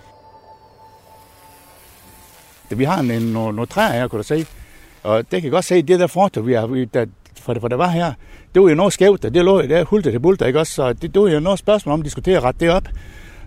Vi 2.70 2.84
har 2.84 3.00
en, 3.00 3.10
en, 3.10 3.22
nogle, 3.22 3.56
nogle 3.56 3.66
træer 3.66 3.92
her, 3.92 4.08
kunne 4.08 4.18
du 4.18 4.26
se. 4.26 4.46
Og 5.02 5.18
det 5.18 5.30
kan 5.30 5.42
jeg 5.42 5.50
godt 5.50 5.64
se, 5.64 5.82
det 5.82 6.00
der 6.00 6.06
fortog, 6.06 6.46
vi 6.46 6.52
har, 6.52 6.86
der, 6.94 7.06
for, 7.40 7.56
for 7.60 7.68
der 7.68 7.76
var 7.76 7.88
her, 7.88 8.12
det 8.54 8.62
var 8.62 8.68
jo 8.68 8.74
noget 8.74 8.92
skævt, 8.92 9.22
det 9.22 9.44
lå 9.44 9.60
jo 9.60 9.68
der 9.68 9.84
hulter 9.84 10.10
til 10.10 10.20
bulter, 10.20 10.46
ikke 10.46 10.58
også? 10.58 10.72
Så 10.72 10.92
det, 10.92 11.14
det 11.14 11.22
var 11.22 11.28
jo 11.28 11.40
noget 11.40 11.58
spørgsmål 11.58 11.92
om 11.92 12.00
at 12.00 12.04
diskutere 12.04 12.40
ret 12.40 12.60
det 12.60 12.70
op. 12.70 12.88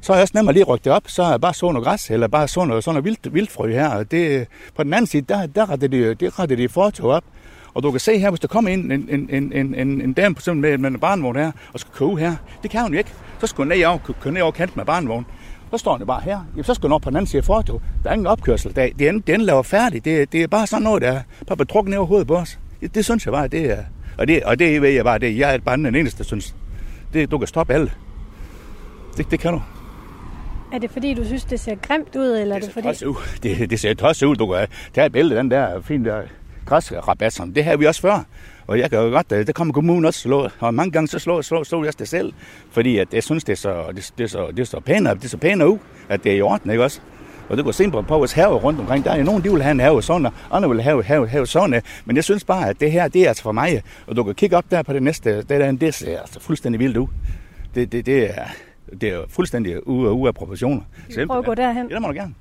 Så 0.02 0.14
er 0.14 0.18
jeg 0.18 0.22
også 0.22 0.32
nemmere 0.36 0.54
lige 0.54 0.64
rykke 0.64 0.84
det 0.84 0.92
op, 0.92 1.04
så 1.08 1.24
er 1.24 1.30
jeg 1.30 1.42
bare 1.42 1.54
så 1.54 1.72
noget 1.72 1.86
græs, 1.86 2.12
eller 2.12 2.28
bare 2.28 2.48
så 2.48 2.66
noget, 2.66 2.84
sådan 2.84 2.94
noget 2.94 3.06
vildt, 3.06 3.34
vildfrø 3.34 3.72
her. 3.72 3.90
Og 3.90 4.12
det, 4.12 4.48
på 4.76 4.84
den 4.84 4.94
anden 4.94 5.08
side, 5.08 5.22
der, 5.22 5.46
der 5.46 5.70
retter 5.70 5.88
de, 5.88 6.14
det 6.14 6.40
retter 6.40 6.56
de 6.56 6.70
fortog 6.70 7.10
op. 7.10 7.24
Og 7.74 7.84
du 7.84 7.92
kan 7.92 8.00
se 8.00 8.20
her, 8.20 8.30
hvis 8.30 8.40
der 8.40 8.48
kommer 8.48 8.72
ind 8.72 8.92
en, 8.92 9.08
en, 9.10 9.30
en, 9.30 9.54
en, 9.54 9.76
en, 9.76 10.02
en 10.02 10.14
dame 10.14 10.36
på 10.36 10.54
med, 10.54 10.78
med 10.78 10.90
en 10.92 11.00
barnvogn 11.00 11.36
her, 11.36 11.52
og 11.74 11.80
skal 11.80 11.94
købe 11.94 12.18
her, 12.18 12.36
det 12.64 12.72
kan 12.72 12.82
hun 12.82 12.94
jo 12.94 12.98
ikke. 12.98 13.14
Så 13.40 13.48
skal 13.48 13.58
hun 13.58 13.68
ned 13.68 13.86
over, 13.86 13.98
køre 14.22 14.34
ned 14.34 14.42
over 14.42 14.52
kanten 14.52 14.80
med 14.80 14.86
barnvognen. 14.86 15.26
Så 15.72 15.78
står 15.78 15.98
han 15.98 16.08
bare 16.08 16.22
her. 16.22 16.40
Jamen, 16.52 16.64
så 16.64 16.74
skal 16.74 16.88
hun 16.88 16.94
op 16.94 17.02
på 17.02 17.10
den 17.10 17.18
anden 17.18 17.28
side 17.28 17.38
af 17.40 17.46
fortog. 17.46 17.82
Der 18.04 18.10
er 18.10 18.14
ingen 18.14 18.28
opkørsel. 18.28 18.76
Der, 18.76 18.90
det 19.00 19.08
er, 19.08 19.20
den 19.28 19.42
laver 19.42 19.64
færdigt. 19.64 20.06
Det, 20.06 20.32
det 20.32 20.44
er 20.44 20.48
bare 20.48 20.68
sådan 20.68 20.84
noget, 20.84 21.02
der 21.02 21.12
er 21.12 21.22
bare 21.48 21.58
betrukket 21.58 21.90
ned 21.90 21.98
over 21.98 22.08
hovedet 22.08 22.28
på 22.28 22.36
os. 22.36 22.60
Det, 22.82 22.96
det 22.96 23.06
synes 23.06 23.26
jeg 23.26 23.34
bare, 23.34 23.48
det 23.48 23.72
er... 23.72 23.78
Og 24.18 24.28
det, 24.28 24.44
og 24.44 24.60
det 24.60 24.82
ved 24.82 24.90
jeg 24.90 25.04
bare, 25.04 25.20
det 25.20 25.38
jeg 25.38 25.54
er 25.54 25.58
bare 25.58 25.78
den 25.78 25.96
eneste, 25.96 26.18
der 26.18 26.24
synes, 26.24 26.56
det, 27.14 27.32
du 27.32 27.38
kan 27.38 27.48
stoppe 27.48 27.74
alle. 27.74 27.92
Det, 29.18 29.32
det 29.32 29.40
kan 29.40 29.54
du. 29.54 29.62
Er 30.74 30.78
det 30.80 30.92
fordi, 30.92 31.14
du 31.14 31.26
synes, 31.26 31.46
det 31.46 31.60
ser 31.60 31.76
grimt 31.76 32.16
ud, 32.16 32.38
eller 32.38 32.56
det 32.56 32.64
er 32.64 32.82
det 32.82 32.94
fordi... 32.94 33.06
Ud. 33.06 33.16
Det, 33.44 33.70
det 33.70 33.80
ser 33.80 33.94
tosset 33.94 34.28
ud. 34.28 34.36
Du 34.36 34.48
kan 34.48 34.68
tage 34.94 35.06
et 35.06 35.12
billede 35.12 35.40
den 35.40 35.52
der 35.52 35.82
fine 35.82 36.06
der 36.06 36.22
græsrabat, 36.66 37.34
som 37.34 37.54
det 37.54 37.64
har 37.64 37.78
vi 37.78 37.86
også 37.86 38.02
før. 38.02 38.24
Og 38.68 38.80
jeg 38.80 38.90
kan 38.90 39.00
jo 39.00 39.10
godt, 39.10 39.30
det 39.30 39.56
kommer 39.56 39.74
kommunen 39.74 40.06
også 40.06 40.20
slå, 40.20 40.50
og 40.60 40.74
mange 40.74 40.92
gange 40.92 41.08
så 41.08 41.20
slår, 41.20 41.42
slår, 41.42 41.64
slår 41.64 41.84
jeg 41.84 42.00
det 42.00 42.08
selv, 42.08 42.34
fordi 42.72 42.98
at 42.98 43.14
jeg 43.14 43.24
synes, 43.24 43.44
det 43.44 43.54
er 43.54 43.58
så, 43.58 43.84
det, 43.96 44.14
det 44.18 44.24
er 44.24 44.28
så, 44.28 44.48
det 44.52 44.60
er 44.60 44.64
så 44.64 44.80
pænere, 44.80 45.16
det 45.16 45.24
er 45.24 45.30
så 45.30 45.38
pænere 45.38 45.70
ud, 45.70 45.78
at 46.10 46.24
det 46.24 46.32
er 46.32 46.36
i 46.36 46.42
orden, 46.42 46.72
ikke 46.72 46.84
også? 46.84 47.02
Og 47.50 47.58
det 47.58 47.66
går 47.66 47.72
se 47.72 47.92
på, 47.92 48.02
vores 48.02 48.34
have 48.34 48.56
rundt 48.56 48.80
omkring. 48.80 49.06
Der 49.06 49.12
er 49.12 49.24
nogen, 49.24 49.44
de 49.44 49.52
vil 49.52 49.62
have 49.62 49.72
en 49.72 49.80
have 49.80 50.04
sådan, 50.04 50.26
og 50.26 50.32
andre 50.50 50.70
vil 50.70 50.82
have, 50.82 51.04
have, 51.04 51.28
have 51.28 51.48
sådan. 51.48 51.82
Men 52.06 52.16
jeg 52.16 52.24
synes 52.24 52.44
bare, 52.44 52.70
at 52.70 52.80
det 52.80 52.92
her, 52.92 53.08
det 53.08 53.24
er 53.24 53.28
altså 53.28 53.44
for 53.44 53.52
mig. 53.52 53.84
Og 54.08 54.16
du 54.16 54.24
kan 54.24 54.36
kigge 54.36 54.58
op 54.58 54.72
der 54.72 54.82
på 54.82 54.94
det 54.94 55.04
næste, 55.04 55.38
det, 55.38 55.50
der, 55.50 55.72
det 55.72 55.94
ser 55.94 56.20
altså 56.20 56.40
fuldstændig 56.40 56.80
vildt 56.80 56.98
ud. 56.98 57.08
Det, 57.76 57.92
det, 57.92 58.06
det 58.06 58.38
er, 58.38 58.46
det 59.02 59.10
er 59.10 59.22
fuldstændig 59.30 59.88
ude, 59.88 60.12
ude 60.12 60.28
af 60.28 60.36
proportioner. 60.36 60.82
Skal 61.10 61.22
vi 61.22 61.28
prøve 61.28 61.40
at 61.40 61.46
gå 61.46 61.54
derhen? 61.54 61.88
Ja, 61.90 61.94
det 61.96 62.02
må 62.02 62.08
du 62.08 62.14
gerne. 62.14 62.34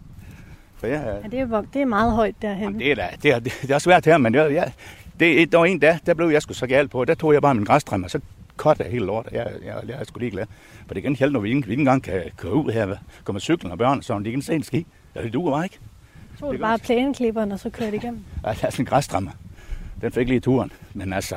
For 0.76 0.87
jeg, 0.87 1.21
ja, 1.25 1.28
det, 1.28 1.40
er, 1.40 1.62
det 1.73 1.83
er 1.83 1.87
meget 1.87 2.12
højt 2.12 2.35
derhen. 2.42 2.78
Det, 2.78 2.90
er 2.90 2.95
da, 2.95 3.09
det, 3.23 3.33
er, 3.33 3.38
det 3.38 3.71
er 3.71 3.78
svært 3.78 4.04
her, 4.04 4.18
men 4.18 4.35
det, 4.35 4.52
jeg, 4.52 4.73
det, 5.21 5.53
der 5.53 5.59
var 5.59 5.65
en 5.65 5.79
dag, 5.79 5.99
der 6.07 6.15
blev 6.15 6.29
jeg 6.29 6.43
sgu 6.43 6.55
så 6.55 6.67
galt 6.67 6.91
på. 6.91 7.05
Der 7.05 7.15
tog 7.15 7.33
jeg 7.33 7.43
bare 7.43 7.55
min 7.55 7.65
græstræm, 7.65 8.05
og 8.05 8.11
så 8.11 8.21
kort 8.57 8.81
af 8.81 8.91
hele 8.91 9.07
lort. 9.07 9.29
Jeg, 9.33 9.51
jeg, 9.65 9.75
jeg 9.89 10.01
er 10.01 10.05
sgu 10.05 10.19
lige 10.19 10.31
glad. 10.31 10.47
For 10.87 10.95
det 10.95 11.03
kan 11.03 11.17
hjælpe, 11.17 11.33
når 11.33 11.41
vi 11.41 11.49
ikke, 11.49 11.67
vi 11.67 11.73
ikke 11.73 11.81
engang 11.81 12.03
kan 12.03 12.23
køre 12.37 12.55
ud 12.55 12.73
her. 12.73 12.97
Kommer 13.25 13.41
cyklen 13.41 13.73
og 13.73 13.79
børn, 13.79 14.03
så 14.03 14.19
de 14.19 14.31
kan 14.31 14.43
se 14.43 14.55
en 14.55 14.63
ski. 14.63 14.87
Ja, 15.15 15.23
det 15.23 15.33
duer 15.33 15.57
mig 15.57 15.65
ikke. 15.65 15.79
Så 16.39 16.53
det 16.53 16.61
bare 16.61 16.79
plæneklipperen, 16.79 17.53
og 17.53 17.61
så 17.61 17.71
kører 17.71 17.91
det 17.91 18.03
igennem? 18.03 18.25
Ja, 18.45 18.51
det 18.51 18.65
er 18.65 18.71
sådan 18.71 18.83
en 18.83 18.87
græsstrammer. 18.87 19.31
Den 20.01 20.13
fik 20.13 20.29
lige 20.29 20.41
turen. 20.41 20.73
Men 20.95 21.13
altså, 21.13 21.37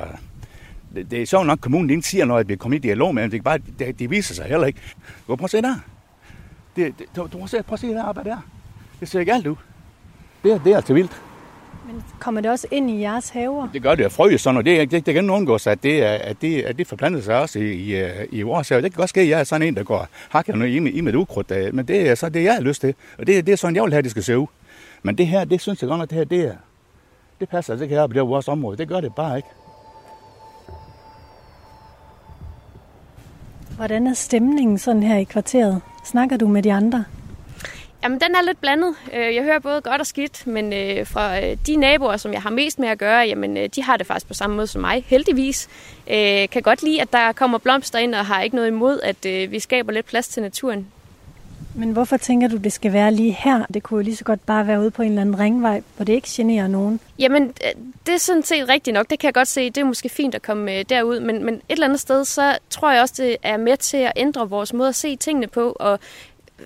det, 0.96 1.12
det 1.12 1.22
er 1.22 1.26
så 1.26 1.44
nok, 1.44 1.60
kommunen 1.60 1.90
ikke 1.90 2.08
siger 2.08 2.26
noget, 2.26 2.40
at 2.40 2.48
vi 2.48 2.56
kommer 2.56 2.76
i 2.76 2.80
dialog 2.80 3.16
med 3.16 3.24
dem. 3.24 3.32
Det, 3.32 3.44
bare, 3.44 3.60
det, 3.80 4.00
det, 4.00 4.10
viser 4.10 4.36
sig 4.36 4.46
heller 4.46 4.68
ikke. 4.68 4.80
Du 5.28 5.36
prøv 5.36 5.44
at 5.44 5.52
se 5.52 5.62
der. 5.62 5.76
Det, 6.76 7.00
det, 7.00 7.08
du, 7.16 7.22
du 7.22 7.28
prøv 7.28 7.44
at 7.44 7.50
se, 7.50 7.64
prøv 7.64 7.74
at 7.74 7.80
se 7.80 7.88
der 7.88 8.04
arbejde 8.04 8.30
der. 8.30 8.38
Det 9.00 9.08
ser 9.08 9.20
ikke 9.20 9.34
alt 9.34 9.48
ud. 9.48 9.56
Det, 10.44 10.62
det 10.64 10.72
er 10.72 10.76
altså 10.76 10.94
vildt. 10.94 11.22
Men 11.92 12.04
kommer 12.20 12.42
det 12.42 12.52
også 12.52 12.68
ind 12.72 12.90
i 12.90 13.02
jeres 13.02 13.30
haver? 13.30 13.68
Det 13.74 13.84
gør 13.84 13.96
det 13.96 14.12
frø, 14.12 14.38
sådan, 14.38 14.58
og 14.58 14.66
det, 14.66 14.92
det, 14.92 15.06
det 15.06 15.14
kan 15.14 15.30
undgå 15.30 15.58
sig, 15.58 15.72
at 15.72 15.84
det, 15.84 16.02
at 16.02 16.42
det, 16.42 16.62
at 16.62 16.78
det 16.78 16.88
forplanter 16.88 17.22
sig 17.22 17.42
også 17.42 17.60
i, 17.60 17.72
i, 17.72 18.10
i 18.32 18.42
vores 18.42 18.70
have. 18.70 18.82
Det 18.82 18.92
kan 18.92 18.98
godt 18.98 19.10
ske, 19.10 19.22
at 19.22 19.30
jeg 19.30 19.40
er 19.40 19.44
sådan 19.44 19.68
en, 19.68 19.76
der 19.76 19.84
går 19.84 20.08
hakker 20.30 20.56
noget 20.56 20.72
i, 20.72 20.90
i 20.90 21.02
med 21.02 21.14
et 21.14 21.18
ukrudt, 21.18 21.52
øh, 21.52 21.76
men 21.76 21.88
det 21.88 22.10
er 22.10 22.16
så 22.16 22.30
det, 22.30 22.44
jeg 22.44 22.54
har 22.54 22.62
lyst 22.62 22.82
til. 22.82 22.94
Og 23.18 23.28
det, 23.28 23.46
det 23.46 23.52
er 23.52 23.56
sådan, 23.56 23.76
jeg 23.76 23.84
vil 23.84 23.94
have, 23.94 24.02
det 24.02 24.12
skal 24.12 24.24
se 24.24 24.38
ud. 24.38 24.48
Men 25.04 25.18
det 25.18 25.28
her, 25.28 25.46
det 25.46 25.62
synes 25.62 25.82
jeg 25.82 25.88
godt, 25.88 26.02
at 26.02 26.10
det 26.10 26.18
her, 26.18 26.26
det, 26.26 26.42
er, 26.46 26.56
det 27.40 27.50
passer 27.50 27.74
altså 27.74 27.84
ikke 27.84 27.96
her 27.96 28.08
på 28.08 28.14
det 28.14 28.22
vores 28.22 28.48
område. 28.48 28.78
Det 28.78 28.88
gør 28.88 29.02
det 29.02 29.16
bare 29.16 29.38
ikke. 29.38 29.50
Hvordan 33.76 34.08
er 34.08 34.14
stemningen 34.14 34.78
sådan 34.78 35.04
her 35.04 35.18
i 35.18 35.24
kvarteret? 35.24 35.82
Snakker 36.06 36.38
du 36.38 36.48
med 36.48 36.64
de 36.64 36.74
andre? 36.74 37.06
Jamen, 38.04 38.20
den 38.20 38.36
er 38.36 38.42
lidt 38.42 38.62
blandet. 38.62 38.96
Øh, 39.14 39.36
jeg 39.36 39.44
hører 39.44 39.60
både 39.60 39.82
godt 39.82 40.02
og 40.02 40.08
skidt, 40.08 40.48
men 40.48 40.74
øh, 40.74 41.08
fra 41.08 41.40
øh, 41.40 41.58
de 41.68 41.76
naboer, 41.76 42.18
som 42.18 42.34
jeg 42.34 42.42
har 42.42 42.50
mest 42.50 42.80
med 42.80 42.88
at 42.88 42.98
gøre, 42.98 43.20
jamen, 43.20 43.56
de 43.76 43.84
har 43.84 43.98
det 43.98 44.08
faktisk 44.08 44.28
på 44.28 44.34
samme 44.34 44.56
måde 44.56 44.68
som 44.68 44.82
mig, 44.82 45.06
heldigvis. 45.08 45.68
Kan 46.52 46.62
godt 46.62 46.84
lide, 46.84 47.02
at 47.02 47.14
der 47.14 47.32
kommer 47.32 47.58
blomster 47.58 48.00
ind, 48.00 48.16
og 48.16 48.26
har 48.26 48.42
ikke 48.42 48.56
noget 48.56 48.68
imod, 48.68 49.00
at 49.04 49.52
vi 49.52 49.60
skaber 49.60 49.92
lidt 49.92 50.06
plads 50.06 50.28
til 50.28 50.44
naturen. 50.44 50.88
Men 51.76 51.92
hvorfor 51.92 52.18
tænker 52.18 52.48
du, 52.48 52.58
det 52.58 52.74
skal 52.74 52.94
være 52.94 53.14
lige 53.14 53.32
her? 53.32 53.66
Det 53.74 53.84
kunne 53.84 53.98
jo 53.98 54.04
lige 54.04 54.16
så 54.16 54.24
godt 54.24 54.46
bare 54.46 54.68
være 54.68 54.82
ude 54.82 54.92
på 54.92 55.02
en 55.02 55.10
eller 55.10 55.22
anden 55.22 55.40
ringvej, 55.40 55.82
hvor 55.96 56.06
det 56.06 56.14
ikke 56.14 56.28
generer 56.32 56.68
nogen. 56.68 57.00
Jamen, 57.20 57.54
det 58.06 58.14
er 58.14 58.18
sådan 58.18 58.44
set 58.44 58.70
rigtigt 58.70 58.94
nok. 58.94 59.10
Det 59.10 59.20
kan 59.20 59.28
jeg 59.28 59.34
godt 59.34 59.48
se. 59.48 59.70
Det 59.70 59.78
er 59.78 59.86
måske 59.86 60.10
fint 60.10 60.36
at 60.36 60.42
komme 60.42 60.84
derud. 60.84 61.20
Men, 61.20 61.46
men 61.46 61.56
et 61.56 61.62
eller 61.70 61.86
andet 61.86 62.00
sted, 62.00 62.26
så 62.26 62.58
tror 62.70 62.92
jeg 62.92 63.02
også, 63.02 63.14
det 63.18 63.38
er 63.44 63.58
med 63.58 63.78
til 63.78 63.98
at 63.98 64.12
ændre 64.16 64.50
vores 64.50 64.74
måde 64.74 64.90
at 64.90 64.96
se 64.96 65.16
tingene 65.16 65.48
på. 65.48 65.78
Og 65.80 66.00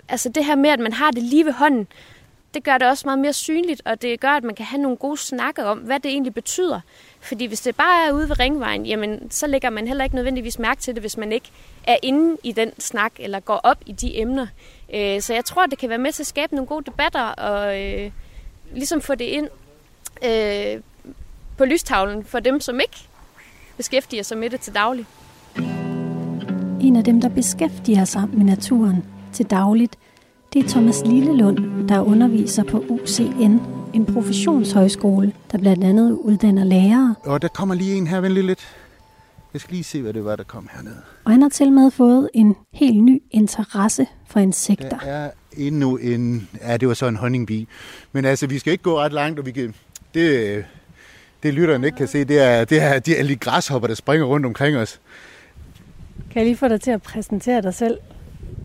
altså 0.10 0.30
det 0.30 0.46
her 0.46 0.56
med, 0.56 0.70
at 0.70 0.80
man 0.80 0.94
har 0.94 1.12
det 1.12 1.24
lige 1.24 1.46
ved 1.46 1.54
hånden, 1.54 1.88
det 2.54 2.64
gør 2.64 2.78
det 2.78 2.88
også 2.88 3.04
meget 3.08 3.20
mere 3.20 3.34
synligt, 3.34 3.82
og 3.86 4.02
det 4.02 4.20
gør, 4.20 4.30
at 4.30 4.44
man 4.44 4.56
kan 4.56 4.66
have 4.66 4.82
nogle 4.82 4.98
gode 4.98 5.18
snakke 5.18 5.66
om, 5.66 5.78
hvad 5.78 6.00
det 6.00 6.12
egentlig 6.12 6.34
betyder. 6.34 6.80
Fordi 7.22 7.46
hvis 7.46 7.62
det 7.62 7.76
bare 7.76 8.08
er 8.08 8.12
ude 8.12 8.30
ved 8.30 8.40
ringvejen, 8.40 8.86
jamen, 8.86 9.32
så 9.32 9.48
lægger 9.48 9.70
man 9.70 9.88
heller 9.88 10.04
ikke 10.04 10.16
nødvendigvis 10.16 10.60
mærke 10.60 10.82
til 10.82 10.96
det, 10.96 11.04
hvis 11.04 11.18
man 11.18 11.32
ikke 11.32 11.52
er 11.88 11.98
inde 12.04 12.38
i 12.44 12.52
den 12.52 12.72
snak, 12.80 13.12
eller 13.20 13.40
går 13.40 13.60
op 13.64 13.78
i 13.86 13.92
de 13.92 14.20
emner. 14.20 14.48
Øh, 14.94 15.22
så 15.22 15.34
jeg 15.34 15.46
tror, 15.46 15.66
det 15.66 15.78
kan 15.78 15.90
være 15.90 15.98
med 15.98 16.12
til 16.12 16.24
at 16.24 16.28
skabe 16.28 16.56
nogle 16.56 16.68
gode 16.68 16.86
debatter, 16.86 17.22
og 17.22 17.82
øh, 17.82 18.12
ligesom 18.74 19.02
få 19.02 19.16
det 19.16 19.26
ind 19.26 19.48
øh, 20.26 20.82
på 21.58 21.66
lystavlen 21.66 22.24
for 22.24 22.40
dem, 22.40 22.60
som 22.60 22.80
ikke 22.80 23.08
beskæftiger 23.78 24.24
sig 24.24 24.38
med 24.38 24.50
det 24.50 24.60
til 24.60 24.76
daglig. 24.76 25.06
En 26.82 26.96
af 26.96 27.04
dem, 27.04 27.22
der 27.22 27.30
beskæftiger 27.30 28.06
sig 28.06 28.30
med 28.34 28.46
naturen, 28.46 29.06
til 29.34 29.46
dagligt, 29.46 29.96
det 30.54 30.66
er 30.66 30.70
Thomas 30.70 31.02
Lillelund, 31.06 31.88
der 31.90 32.02
underviser 32.02 32.64
på 32.64 32.86
UCN, 32.90 33.58
en 33.94 34.06
professionshøjskole, 34.14 35.34
der 35.52 35.58
blandt 35.58 35.84
andet 35.84 36.12
uddanner 36.12 36.64
lærere. 36.64 37.16
Og 37.24 37.42
der 37.42 37.48
kommer 37.48 37.76
lige 37.76 37.96
en 37.96 38.08
her, 38.08 38.20
vent 38.20 38.34
lige 38.34 38.48
lidt. 38.48 38.76
Jeg 39.54 39.62
skal 39.62 39.74
lige 39.74 39.84
se, 39.84 40.02
hvad 40.02 40.14
det 40.14 40.26
var, 40.26 40.36
der 40.36 40.44
kom 40.44 40.70
hernede. 40.74 40.98
Og 41.24 41.32
han 41.32 41.42
har 41.42 41.50
til 41.50 41.72
med 41.72 41.92
fået 41.92 42.30
en 42.34 42.56
helt 42.74 43.04
ny 43.04 43.22
interesse 43.32 44.08
for 44.28 44.40
insekter. 44.40 44.90
Der 44.90 45.06
er 45.06 45.32
endnu 45.58 45.98
en... 45.98 46.50
Ja, 46.62 46.78
det 46.78 46.88
var 46.88 46.94
så 46.94 47.08
en 47.08 47.16
honningbi. 47.16 47.68
Men 48.12 48.26
altså, 48.26 48.48
vi 48.48 48.60
skal 48.60 48.72
ikke 48.72 48.84
gå 48.84 49.00
ret 49.00 49.14
langt, 49.14 49.40
og 49.40 49.46
vi 49.46 49.52
kan... 49.52 49.76
Det, 50.14 50.66
det 51.44 51.54
lytteren 51.54 51.84
ikke 51.84 51.98
kan 51.98 52.08
se, 52.08 52.24
det 52.24 52.40
er, 52.40 52.66
det 52.66 52.82
er 52.82 53.00
de 53.00 53.16
alle 53.16 53.36
græshopper, 53.36 53.88
der 53.88 53.96
springer 53.96 54.26
rundt 54.26 54.46
omkring 54.46 54.78
os. 54.78 55.00
Kan 56.32 56.40
jeg 56.40 56.46
lige 56.46 56.58
få 56.58 56.68
dig 56.68 56.82
til 56.82 56.92
at 56.92 57.02
præsentere 57.02 57.62
dig 57.62 57.74
selv? 57.74 57.98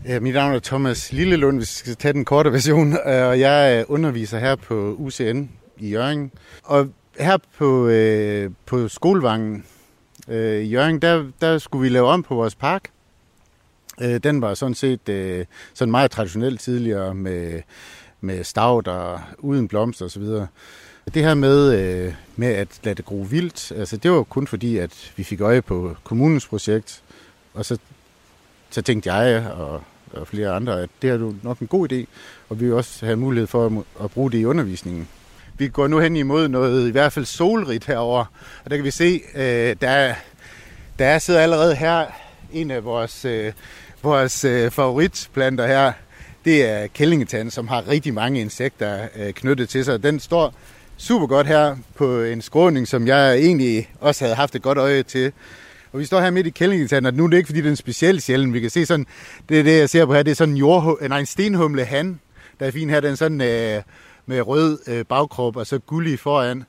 Ja, 0.05 0.19
mit 0.19 0.33
navn 0.33 0.55
er 0.55 0.59
Thomas 0.59 1.13
Lillelund, 1.13 1.57
hvis 1.57 1.69
vi 1.69 1.79
skal 1.79 1.95
tage 1.95 2.13
den 2.13 2.25
korte 2.25 2.51
version, 2.51 2.93
øh, 3.07 3.27
og 3.27 3.39
jeg 3.39 3.79
øh, 3.79 3.85
underviser 3.87 4.39
her 4.39 4.55
på 4.55 4.95
UCN 4.97 5.49
i 5.77 5.89
Jørgen. 5.89 6.31
Og 6.63 6.89
her 7.19 7.37
på, 7.57 7.87
øh, 7.87 8.51
på 8.65 8.87
skolevangen 8.87 9.65
øh, 10.27 10.61
i 10.61 10.67
Jørgen, 10.67 10.99
der, 10.99 11.25
der 11.41 11.57
skulle 11.57 11.81
vi 11.81 11.89
lave 11.89 12.07
om 12.07 12.23
på 12.23 12.35
vores 12.35 12.55
park. 12.55 12.89
Øh, 14.01 14.17
den 14.23 14.41
var 14.41 14.53
sådan 14.53 14.75
set 14.75 15.09
øh, 15.09 15.45
sådan 15.73 15.91
meget 15.91 16.11
traditionel 16.11 16.57
tidligere 16.57 17.15
med, 17.15 17.61
med 18.21 18.43
stavt 18.43 18.87
og 18.87 19.21
uden 19.37 19.67
blomster 19.67 20.05
osv. 20.05 20.23
Det 21.13 21.23
her 21.23 21.33
med, 21.33 21.79
øh, 21.79 22.13
med 22.35 22.47
at 22.47 22.67
lade 22.83 22.95
det 22.95 23.05
gro 23.05 23.27
vildt, 23.29 23.71
altså 23.71 23.97
det 23.97 24.11
var 24.11 24.23
kun 24.23 24.47
fordi, 24.47 24.77
at 24.77 25.13
vi 25.15 25.23
fik 25.23 25.41
øje 25.41 25.61
på 25.61 25.95
kommunens 26.03 26.47
projekt, 26.47 27.03
og 27.53 27.65
så 27.65 27.77
så 28.69 28.81
tænkte 28.81 29.13
jeg 29.13 29.51
og, 29.51 29.83
og 30.13 30.27
flere 30.27 30.49
andre, 30.49 30.81
at 30.81 30.89
det 31.01 31.09
er 31.09 31.13
jo 31.13 31.35
nok 31.43 31.59
en 31.59 31.67
god 31.67 31.91
idé, 31.91 32.05
og 32.49 32.59
vi 32.59 32.65
vil 32.65 32.73
også 32.73 33.05
have 33.05 33.15
mulighed 33.17 33.47
for 33.47 33.65
at, 33.65 33.71
at 34.03 34.11
bruge 34.11 34.31
det 34.31 34.37
i 34.37 34.45
undervisningen. 34.45 35.07
Vi 35.57 35.67
går 35.67 35.87
nu 35.87 35.99
hen 35.99 36.15
imod 36.15 36.47
noget 36.47 36.87
i 36.87 36.91
hvert 36.91 37.13
fald 37.13 37.25
solrigt 37.25 37.85
herover, 37.85 38.25
og 38.63 38.69
der 38.69 38.75
kan 38.75 38.85
vi 38.85 38.91
se, 38.91 39.21
øh, 39.35 39.75
der, 39.81 40.13
der 40.99 41.19
sidder 41.19 41.39
allerede 41.39 41.75
her 41.75 42.05
en 42.53 42.71
af 42.71 42.83
vores, 42.83 43.25
øh, 43.25 43.53
vores 44.03 44.45
øh, 44.45 44.71
favoritplanter 44.71 45.67
her. 45.67 45.91
Det 46.45 46.69
er 46.69 46.87
kællingetand, 46.87 47.51
som 47.51 47.67
har 47.67 47.87
rigtig 47.87 48.13
mange 48.13 48.41
insekter 48.41 49.07
øh, 49.15 49.33
knyttet 49.33 49.69
til 49.69 49.85
sig. 49.85 50.03
Den 50.03 50.19
står 50.19 50.53
super 50.97 51.27
godt 51.27 51.47
her 51.47 51.75
på 51.95 52.21
en 52.21 52.41
skråning, 52.41 52.87
som 52.87 53.07
jeg 53.07 53.35
egentlig 53.37 53.89
også 53.99 54.23
havde 54.23 54.35
haft 54.35 54.55
et 54.55 54.61
godt 54.61 54.77
øje 54.77 55.03
til. 55.03 55.31
Og 55.91 55.99
vi 55.99 56.05
står 56.05 56.19
her 56.19 56.31
midt 56.31 56.47
i 56.47 56.49
kællingetanden, 56.49 57.05
og 57.05 57.13
nu 57.13 57.23
er 57.23 57.27
det 57.27 57.37
ikke, 57.37 57.47
fordi 57.47 57.59
det 57.59 57.65
er 57.65 57.69
en 57.71 57.75
speciel 57.75 58.21
sjælen. 58.21 58.53
Vi 58.53 58.59
kan 58.59 58.69
se 58.69 58.85
sådan, 58.85 59.05
det 59.49 59.59
er 59.59 59.63
det, 59.63 59.79
jeg 59.79 59.89
ser 59.89 60.05
på 60.05 60.13
her, 60.13 60.23
det 60.23 60.31
er 60.31 60.35
sådan 60.35 60.53
en, 60.53 60.57
jord, 60.57 60.97
nej, 61.09 61.19
en 61.19 61.25
stenhumle 61.25 61.85
han, 61.85 62.19
der 62.59 62.65
er 62.65 62.71
fin 62.71 62.89
her. 62.89 62.99
Den 62.99 63.11
er 63.11 63.15
sådan 63.15 63.41
øh, 63.41 63.81
med 64.25 64.41
rød 64.41 64.79
øh, 64.87 65.05
bagkrop 65.05 65.55
og 65.55 65.67
så 65.67 65.79
gullig 65.79 66.19
foran. 66.19 66.63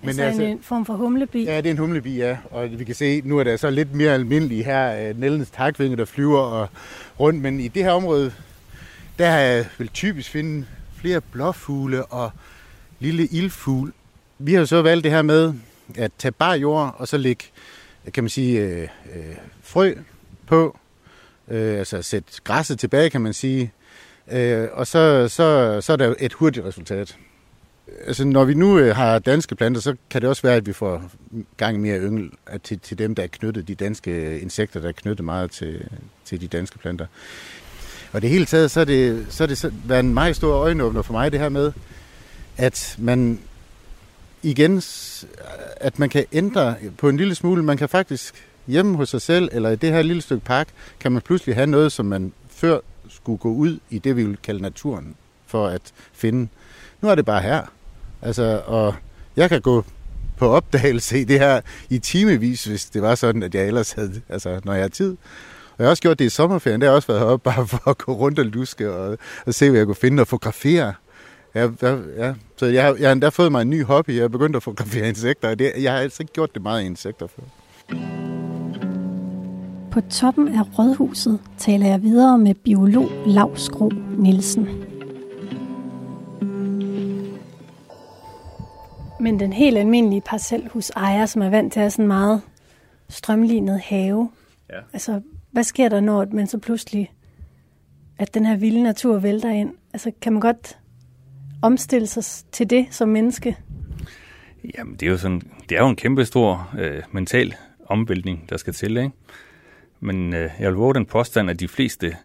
Men 0.00 0.08
altså, 0.08 0.22
altså 0.22 0.42
en 0.42 0.58
form 0.62 0.86
for 0.86 0.94
humlebi? 0.94 1.44
Ja, 1.44 1.56
det 1.56 1.66
er 1.66 1.70
en 1.70 1.78
humlebi, 1.78 2.16
ja. 2.16 2.36
Og 2.50 2.68
vi 2.78 2.84
kan 2.84 2.94
se, 2.94 3.22
nu 3.24 3.38
er 3.38 3.44
der 3.44 3.56
så 3.56 3.70
lidt 3.70 3.94
mere 3.94 4.12
almindeligt 4.12 4.66
her, 4.66 5.08
øh, 5.08 5.20
Nellens 5.20 5.50
takvinge, 5.50 5.96
der 5.96 6.04
flyver 6.04 6.40
og 6.40 6.68
rundt. 7.20 7.42
Men 7.42 7.60
i 7.60 7.68
det 7.68 7.84
her 7.84 7.90
område, 7.90 8.32
der 9.18 9.64
vil 9.78 9.88
typisk 9.88 10.30
finde 10.30 10.66
flere 11.00 11.20
blåfugle 11.20 12.04
og 12.04 12.30
lille 13.00 13.26
ildfugl. 13.26 13.92
Vi 14.38 14.52
har 14.52 14.60
jo 14.60 14.66
så 14.66 14.82
valgt 14.82 15.04
det 15.04 15.12
her 15.12 15.22
med 15.22 15.54
at 15.94 16.10
tage 16.18 16.32
bare 16.32 16.58
jord 16.58 16.94
og 16.98 17.08
så 17.08 17.16
lægge, 17.16 17.44
kan 18.12 18.24
man 18.24 18.28
sige, 18.28 18.60
øh, 18.60 18.82
øh, 19.14 19.36
frø 19.62 19.94
på. 20.46 20.78
Øh, 21.48 21.78
altså 21.78 22.02
sætte 22.02 22.32
græsset 22.44 22.78
tilbage, 22.78 23.10
kan 23.10 23.20
man 23.20 23.32
sige. 23.32 23.72
Øh, 24.32 24.68
og 24.72 24.86
så, 24.86 25.28
så, 25.28 25.78
så 25.80 25.92
er 25.92 25.96
der 25.96 26.14
et 26.18 26.32
hurtigt 26.32 26.66
resultat. 26.66 27.16
Altså, 28.06 28.24
når 28.24 28.44
vi 28.44 28.54
nu 28.54 28.78
øh, 28.78 28.96
har 28.96 29.18
danske 29.18 29.54
planter, 29.54 29.80
så 29.80 29.96
kan 30.10 30.20
det 30.20 30.30
også 30.30 30.42
være, 30.42 30.56
at 30.56 30.66
vi 30.66 30.72
får 30.72 31.10
gang 31.56 31.80
mere 31.80 32.00
yngel 32.00 32.30
til, 32.62 32.78
til 32.78 32.98
dem, 32.98 33.14
der 33.14 33.22
er 33.22 33.26
knyttet, 33.26 33.68
de 33.68 33.74
danske 33.74 34.40
insekter, 34.40 34.80
der 34.80 34.88
er 34.88 34.92
knyttet 34.92 35.24
meget 35.24 35.50
til, 35.50 35.88
til 36.24 36.40
de 36.40 36.48
danske 36.48 36.78
planter. 36.78 37.06
Og 38.12 38.22
det 38.22 38.30
hele 38.30 38.44
taget, 38.44 38.70
så 38.70 38.80
er 38.80 38.84
det, 38.84 39.26
så 39.28 39.42
er 39.42 39.46
det 39.46 39.72
været 39.84 40.00
en 40.00 40.14
meget 40.14 40.36
stor 40.36 40.54
øjenåbner 40.54 41.02
for 41.02 41.12
mig, 41.12 41.32
det 41.32 41.40
her 41.40 41.48
med, 41.48 41.72
at 42.56 42.96
man 42.98 43.40
igen, 44.44 44.82
at 45.76 45.98
man 45.98 46.08
kan 46.08 46.24
ændre 46.32 46.76
på 46.98 47.08
en 47.08 47.16
lille 47.16 47.34
smule. 47.34 47.62
Man 47.62 47.76
kan 47.76 47.88
faktisk 47.88 48.34
hjemme 48.66 48.96
hos 48.96 49.08
sig 49.08 49.22
selv, 49.22 49.48
eller 49.52 49.70
i 49.70 49.76
det 49.76 49.90
her 49.90 50.02
lille 50.02 50.22
stykke 50.22 50.44
park, 50.44 50.68
kan 51.00 51.12
man 51.12 51.22
pludselig 51.22 51.54
have 51.54 51.66
noget, 51.66 51.92
som 51.92 52.06
man 52.06 52.32
før 52.48 52.78
skulle 53.08 53.38
gå 53.38 53.48
ud 53.48 53.78
i 53.90 53.98
det, 53.98 54.16
vi 54.16 54.24
vil 54.24 54.36
kalde 54.42 54.62
naturen, 54.62 55.14
for 55.46 55.66
at 55.66 55.82
finde. 56.12 56.48
Nu 57.00 57.08
er 57.08 57.14
det 57.14 57.24
bare 57.24 57.42
her. 57.42 57.62
Altså, 58.22 58.62
og 58.66 58.94
jeg 59.36 59.48
kan 59.48 59.60
gå 59.60 59.84
på 60.36 60.48
opdagelse 60.48 61.20
i 61.20 61.24
det 61.24 61.38
her 61.38 61.60
i 61.90 61.98
timevis, 61.98 62.64
hvis 62.64 62.84
det 62.84 63.02
var 63.02 63.14
sådan, 63.14 63.42
at 63.42 63.54
jeg 63.54 63.66
ellers 63.66 63.92
havde, 63.92 64.20
altså 64.28 64.60
når 64.64 64.72
jeg 64.72 64.82
har 64.82 64.88
tid. 64.88 65.16
Og 65.72 65.78
jeg 65.78 65.86
har 65.86 65.90
også 65.90 66.02
gjort 66.02 66.18
det 66.18 66.24
i 66.24 66.28
sommerferien, 66.28 66.80
der 66.80 66.86
har 66.86 66.92
jeg 66.92 66.96
også 66.96 67.08
været 67.08 67.20
heroppe 67.20 67.44
bare 67.44 67.66
for 67.66 67.88
at 67.88 67.98
gå 67.98 68.12
rundt 68.12 68.38
og 68.38 68.44
luske 68.44 68.92
og, 68.92 69.18
og 69.46 69.54
se, 69.54 69.70
hvad 69.70 69.80
jeg 69.80 69.86
kunne 69.86 69.94
finde 69.94 70.20
og 70.20 70.28
fotografere. 70.28 70.94
Ja, 71.54 71.70
ja. 72.16 72.34
Så 72.56 72.66
jeg, 72.66 72.84
har, 72.84 72.96
jeg 73.00 73.08
har 73.08 73.12
endda 73.12 73.28
fået 73.28 73.52
mig 73.52 73.62
en 73.62 73.70
ny 73.70 73.84
hobby. 73.84 74.10
Jeg 74.10 74.24
er 74.24 74.28
begyndt 74.28 74.56
at 74.56 74.62
fotografere 74.62 75.08
insekter, 75.08 75.50
og 75.50 75.58
det, 75.58 75.72
jeg 75.80 75.92
har 75.92 75.98
altså 75.98 76.22
ikke 76.22 76.32
gjort 76.32 76.54
det 76.54 76.62
meget 76.62 76.82
i 76.82 76.86
insekter 76.86 77.26
før. 77.26 77.42
På 79.90 80.00
toppen 80.00 80.48
af 80.48 80.78
Rådhuset 80.78 81.40
taler 81.58 81.86
jeg 81.86 82.02
videre 82.02 82.38
med 82.38 82.54
biolog 82.54 83.10
Lars 83.26 83.68
Gro 83.68 83.88
Nielsen. 84.18 84.68
Men 89.20 89.40
den 89.40 89.52
helt 89.52 89.78
almindelige 89.78 90.20
parcelhusejer, 90.20 91.26
som 91.26 91.42
er 91.42 91.50
vant 91.50 91.72
til 91.72 91.80
at 91.80 91.82
have 91.82 91.90
sådan 91.90 92.06
meget 92.06 92.40
strømlignet 93.08 93.80
have, 93.80 94.30
ja. 94.70 94.78
altså 94.92 95.20
hvad 95.50 95.64
sker 95.64 95.88
der, 95.88 96.00
når 96.00 96.26
man 96.32 96.46
så 96.46 96.58
pludselig, 96.58 97.12
at 98.18 98.34
den 98.34 98.46
her 98.46 98.56
vilde 98.56 98.82
natur 98.82 99.18
vælter 99.18 99.50
ind? 99.50 99.72
Altså 99.92 100.12
kan 100.20 100.32
man 100.32 100.40
godt 100.40 100.78
omstille 101.64 102.06
sig 102.06 102.24
til 102.52 102.70
det 102.70 102.86
som 102.90 103.08
menneske? 103.08 103.56
Jamen, 104.78 104.94
det 104.94 105.06
er 105.06 105.10
jo, 105.10 105.16
sådan, 105.16 105.42
det 105.68 105.76
er 105.78 105.82
jo 105.82 105.88
en 105.88 105.96
kæmpe 105.96 106.24
stor 106.24 106.70
øh, 106.78 107.02
mental 107.12 107.54
omvæltning, 107.86 108.50
der 108.50 108.56
skal 108.56 108.72
til, 108.72 108.96
ikke? 108.96 109.10
Men 110.00 110.34
øh, 110.34 110.50
jeg 110.58 110.68
vil 110.68 110.76
våge 110.76 110.94
den 110.94 111.06
påstand, 111.06 111.50
at 111.50 111.60
de 111.60 111.68
fleste, 111.68 112.16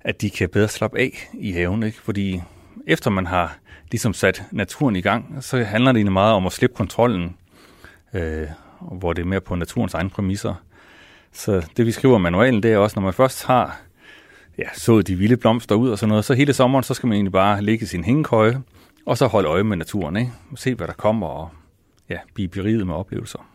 at 0.00 0.20
de 0.20 0.30
kan 0.30 0.48
bedre 0.48 0.68
slappe 0.68 0.98
af 0.98 1.28
i 1.34 1.52
haven, 1.52 1.82
ikke? 1.82 2.00
Fordi 2.00 2.42
efter 2.86 3.10
man 3.10 3.26
har 3.26 3.58
ligesom 3.90 4.14
sat 4.14 4.42
naturen 4.50 4.96
i 4.96 5.00
gang, 5.00 5.38
så 5.40 5.64
handler 5.64 5.92
det 5.92 5.98
egentlig 5.98 6.12
meget 6.12 6.34
om 6.34 6.46
at 6.46 6.52
slippe 6.52 6.76
kontrollen, 6.76 7.36
øh, 8.14 8.48
hvor 8.80 9.12
det 9.12 9.22
er 9.22 9.26
mere 9.26 9.40
på 9.40 9.54
naturens 9.54 9.94
egne 9.94 10.10
præmisser. 10.10 10.54
Så 11.32 11.66
det 11.76 11.86
vi 11.86 11.92
skriver 11.92 12.18
i 12.18 12.22
manualen, 12.22 12.62
det 12.62 12.72
er 12.72 12.78
også, 12.78 13.00
når 13.00 13.04
man 13.04 13.14
først 13.14 13.44
har 13.44 13.80
ja, 14.58 14.64
sået 14.76 15.08
de 15.08 15.16
vilde 15.16 15.36
blomster 15.36 15.74
ud 15.74 15.90
og 15.90 15.98
sådan 15.98 16.08
noget, 16.08 16.24
så 16.24 16.34
hele 16.34 16.52
sommeren, 16.52 16.82
så 16.82 16.94
skal 16.94 17.06
man 17.06 17.14
egentlig 17.14 17.32
bare 17.32 17.62
ligge 17.62 17.82
i 17.82 17.86
sin 17.86 18.04
hængekøje, 18.04 18.62
og 19.06 19.18
så 19.18 19.26
holde 19.26 19.48
øje 19.48 19.62
med 19.62 19.76
naturen, 19.76 20.16
ikke? 20.16 20.32
Se, 20.56 20.74
hvad 20.74 20.86
der 20.86 20.92
kommer, 20.92 21.26
og 21.26 21.48
ja, 22.08 22.18
blive 22.34 22.48
beriget 22.48 22.86
med 22.86 22.94
oplevelser. 22.94 23.46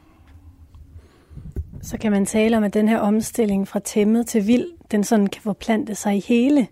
Så 1.82 1.98
kan 1.98 2.12
man 2.12 2.26
tale 2.26 2.58
om, 2.58 2.64
at 2.64 2.74
den 2.74 2.88
her 2.88 3.00
omstilling 3.00 3.68
fra 3.68 3.80
tæmmet 3.80 4.28
til 4.28 4.48
vild, 4.48 4.66
den 4.92 5.04
sådan 5.04 5.28
kan 5.28 5.42
forplante 5.42 5.96
sig 5.96 6.16
i 6.16 6.24
hele 6.28 6.68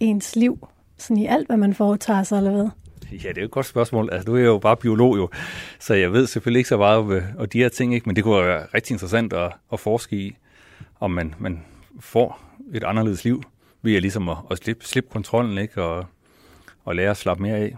ens 0.00 0.36
liv, 0.36 0.68
sådan 0.98 1.16
i 1.16 1.26
alt, 1.26 1.46
hvad 1.46 1.56
man 1.56 1.74
foretager 1.74 2.22
sig, 2.22 2.36
eller 2.36 2.50
hvad? 2.50 2.68
Ja, 3.12 3.28
det 3.28 3.36
er 3.36 3.42
jo 3.42 3.44
et 3.44 3.50
godt 3.50 3.66
spørgsmål. 3.66 4.08
Altså, 4.12 4.24
du 4.24 4.36
er 4.36 4.40
jo 4.40 4.58
bare 4.58 4.76
biolog 4.76 5.16
jo, 5.16 5.28
så 5.78 5.94
jeg 5.94 6.12
ved 6.12 6.26
selvfølgelig 6.26 6.58
ikke 6.58 6.68
så 6.68 6.76
meget 6.76 6.98
om, 6.98 7.20
om 7.38 7.48
de 7.48 7.58
her 7.58 7.68
ting, 7.68 7.94
ikke? 7.94 8.08
men 8.08 8.16
det 8.16 8.24
kunne 8.24 8.44
være 8.44 8.66
rigtig 8.74 8.94
interessant 8.94 9.32
at, 9.32 9.52
at 9.72 9.80
forske 9.80 10.16
i, 10.16 10.36
om 11.00 11.10
man, 11.10 11.34
man 11.38 11.64
får 12.00 12.40
et 12.74 12.84
anderledes 12.84 13.24
liv 13.24 13.42
ved 13.82 13.96
at, 13.96 14.02
ligesom 14.02 14.28
at, 14.28 14.36
at 14.50 14.58
slippe, 14.58 14.84
slippe 14.84 15.10
kontrollen 15.10 15.58
ikke? 15.58 15.82
Og, 15.82 16.06
og 16.84 16.96
lære 16.96 17.10
at 17.10 17.16
slappe 17.16 17.42
mere 17.42 17.56
af. 17.56 17.76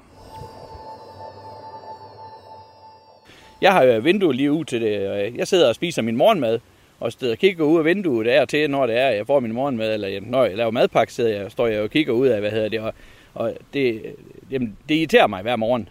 Jeg 3.60 3.72
har 3.72 3.82
jo 3.82 4.00
vinduet 4.00 4.36
lige 4.36 4.52
ud 4.52 4.64
til 4.64 4.80
det. 4.80 5.34
Jeg 5.36 5.48
sidder 5.48 5.68
og 5.68 5.74
spiser 5.74 6.02
min 6.02 6.16
morgenmad, 6.16 6.60
og 7.00 7.12
og 7.30 7.38
kigger 7.38 7.64
ud 7.64 7.78
af 7.78 7.84
vinduet 7.84 8.26
der 8.26 8.44
til, 8.44 8.70
når 8.70 8.86
det 8.86 8.98
er, 8.98 9.08
jeg 9.08 9.26
får 9.26 9.40
min 9.40 9.52
morgenmad, 9.52 9.94
eller 9.94 10.20
når 10.22 10.44
jeg 10.44 10.56
laver 10.56 10.70
madpakke, 10.70 11.12
sidder 11.12 11.42
jeg, 11.42 11.50
står 11.50 11.66
jeg 11.66 11.82
og 11.82 11.90
kigger 11.90 12.12
ud 12.12 12.26
af, 12.26 12.40
hvad 12.40 12.50
hedder 12.50 12.68
det, 12.68 12.80
og, 12.80 12.94
og 13.34 13.54
det, 13.72 14.02
jamen, 14.50 14.76
det 14.88 14.94
irriterer 14.94 15.26
mig 15.26 15.42
hver 15.42 15.56
morgen. 15.56 15.88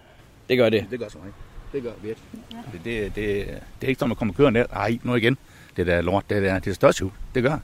Det 0.49 0.57
gør 0.57 0.69
det. 0.69 0.85
Det 0.91 0.99
gør 0.99 1.09
så 1.09 1.17
mig. 1.23 1.33
Det 1.73 1.83
gør 1.83 1.91
virkelig. 2.01 2.27
Ja. 2.51 2.57
Det, 2.73 2.85
det, 2.85 3.15
det, 3.15 3.47
det, 3.81 3.87
er 3.87 3.87
ikke 3.87 3.99
som 3.99 4.11
at 4.11 4.17
komme 4.17 4.33
kørende 4.33 4.59
der. 4.59 4.67
Ej, 4.67 4.97
nu 5.03 5.15
igen. 5.15 5.37
Det 5.77 5.87
der 5.87 6.01
lort, 6.01 6.29
det 6.29 6.43
der, 6.43 6.59
det 6.59 6.71
er 6.71 6.75
størst 6.75 7.01
Det 7.35 7.43
gør. 7.43 7.57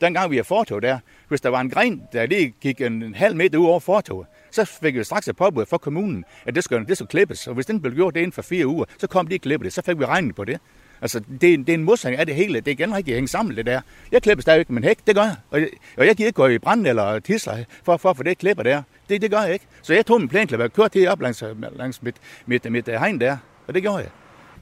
Dengang 0.00 0.30
vi 0.30 0.36
har 0.36 0.42
fortog 0.42 0.82
der, 0.82 0.98
hvis 1.28 1.40
der 1.40 1.48
var 1.48 1.60
en 1.60 1.70
gren, 1.70 2.02
der 2.12 2.26
lige 2.26 2.54
gik 2.60 2.80
en, 2.80 3.02
en 3.02 3.14
halv 3.14 3.36
meter 3.36 3.58
ud 3.58 3.66
over 3.66 3.80
fortoget, 3.80 4.26
så 4.50 4.64
fik 4.64 4.94
vi 4.94 5.04
straks 5.04 5.28
et 5.28 5.36
påbud 5.36 5.66
fra 5.66 5.78
kommunen, 5.78 6.24
at 6.46 6.54
det 6.54 6.64
skulle, 6.64 6.86
det 6.86 6.96
skulle 6.96 7.08
klippes. 7.08 7.46
Og 7.46 7.54
hvis 7.54 7.66
den 7.66 7.80
blev 7.80 7.94
gjort 7.94 8.14
det 8.14 8.20
inden 8.20 8.32
for 8.32 8.42
fire 8.42 8.66
uger, 8.66 8.84
så 8.98 9.06
kom 9.06 9.26
de 9.26 9.34
ikke 9.34 9.42
klippe 9.42 9.64
det. 9.64 9.72
Så 9.72 9.82
fik 9.82 9.98
vi 9.98 10.04
regnet 10.04 10.34
på 10.34 10.44
det. 10.44 10.60
Altså, 11.00 11.20
det, 11.40 11.54
er, 11.54 11.56
det 11.56 11.68
er 11.68 11.74
en 11.74 11.84
modsætning 11.84 12.20
af 12.20 12.26
det 12.26 12.34
hele. 12.34 12.60
Det 12.60 12.68
er 12.68 12.72
igen 12.72 12.94
rigtigt 12.94 13.14
at 13.14 13.16
hænge 13.16 13.28
sammen, 13.28 13.56
det 13.56 13.66
der. 13.66 13.80
Jeg 14.12 14.22
klipper 14.22 14.42
stadigvæk 14.42 14.70
min 14.70 14.84
hæk, 14.84 14.98
det 15.06 15.14
gør 15.14 15.22
jeg. 15.22 15.36
Og 15.50 15.60
jeg, 15.60 15.68
og 15.96 16.06
jeg 16.06 16.16
giver 16.16 16.26
ikke 16.26 16.36
gå 16.36 16.46
i 16.46 16.58
brand 16.58 16.86
eller 16.86 17.18
tisler 17.18 17.64
for, 17.84 17.96
for 17.96 18.10
at 18.10 18.16
få 18.16 18.22
det 18.22 18.38
klipper 18.38 18.62
der. 18.62 18.82
Det, 19.08 19.22
det 19.22 19.30
gør 19.30 19.40
jeg 19.40 19.52
ikke. 19.52 19.66
Så 19.82 19.94
jeg 19.94 20.06
tog 20.06 20.20
min 20.20 20.28
plænklipper 20.28 20.64
og 20.64 20.72
kørte 20.72 21.00
det 21.00 21.08
op 21.08 21.20
langs, 21.20 21.44
langs 21.76 22.02
mit, 22.02 22.16
mit, 22.46 22.64
mit, 22.64 22.72
mit 22.72 22.98
hegn 22.98 23.20
der. 23.20 23.36
Og 23.66 23.74
det 23.74 23.82
gjorde 23.82 23.98
jeg. 23.98 24.10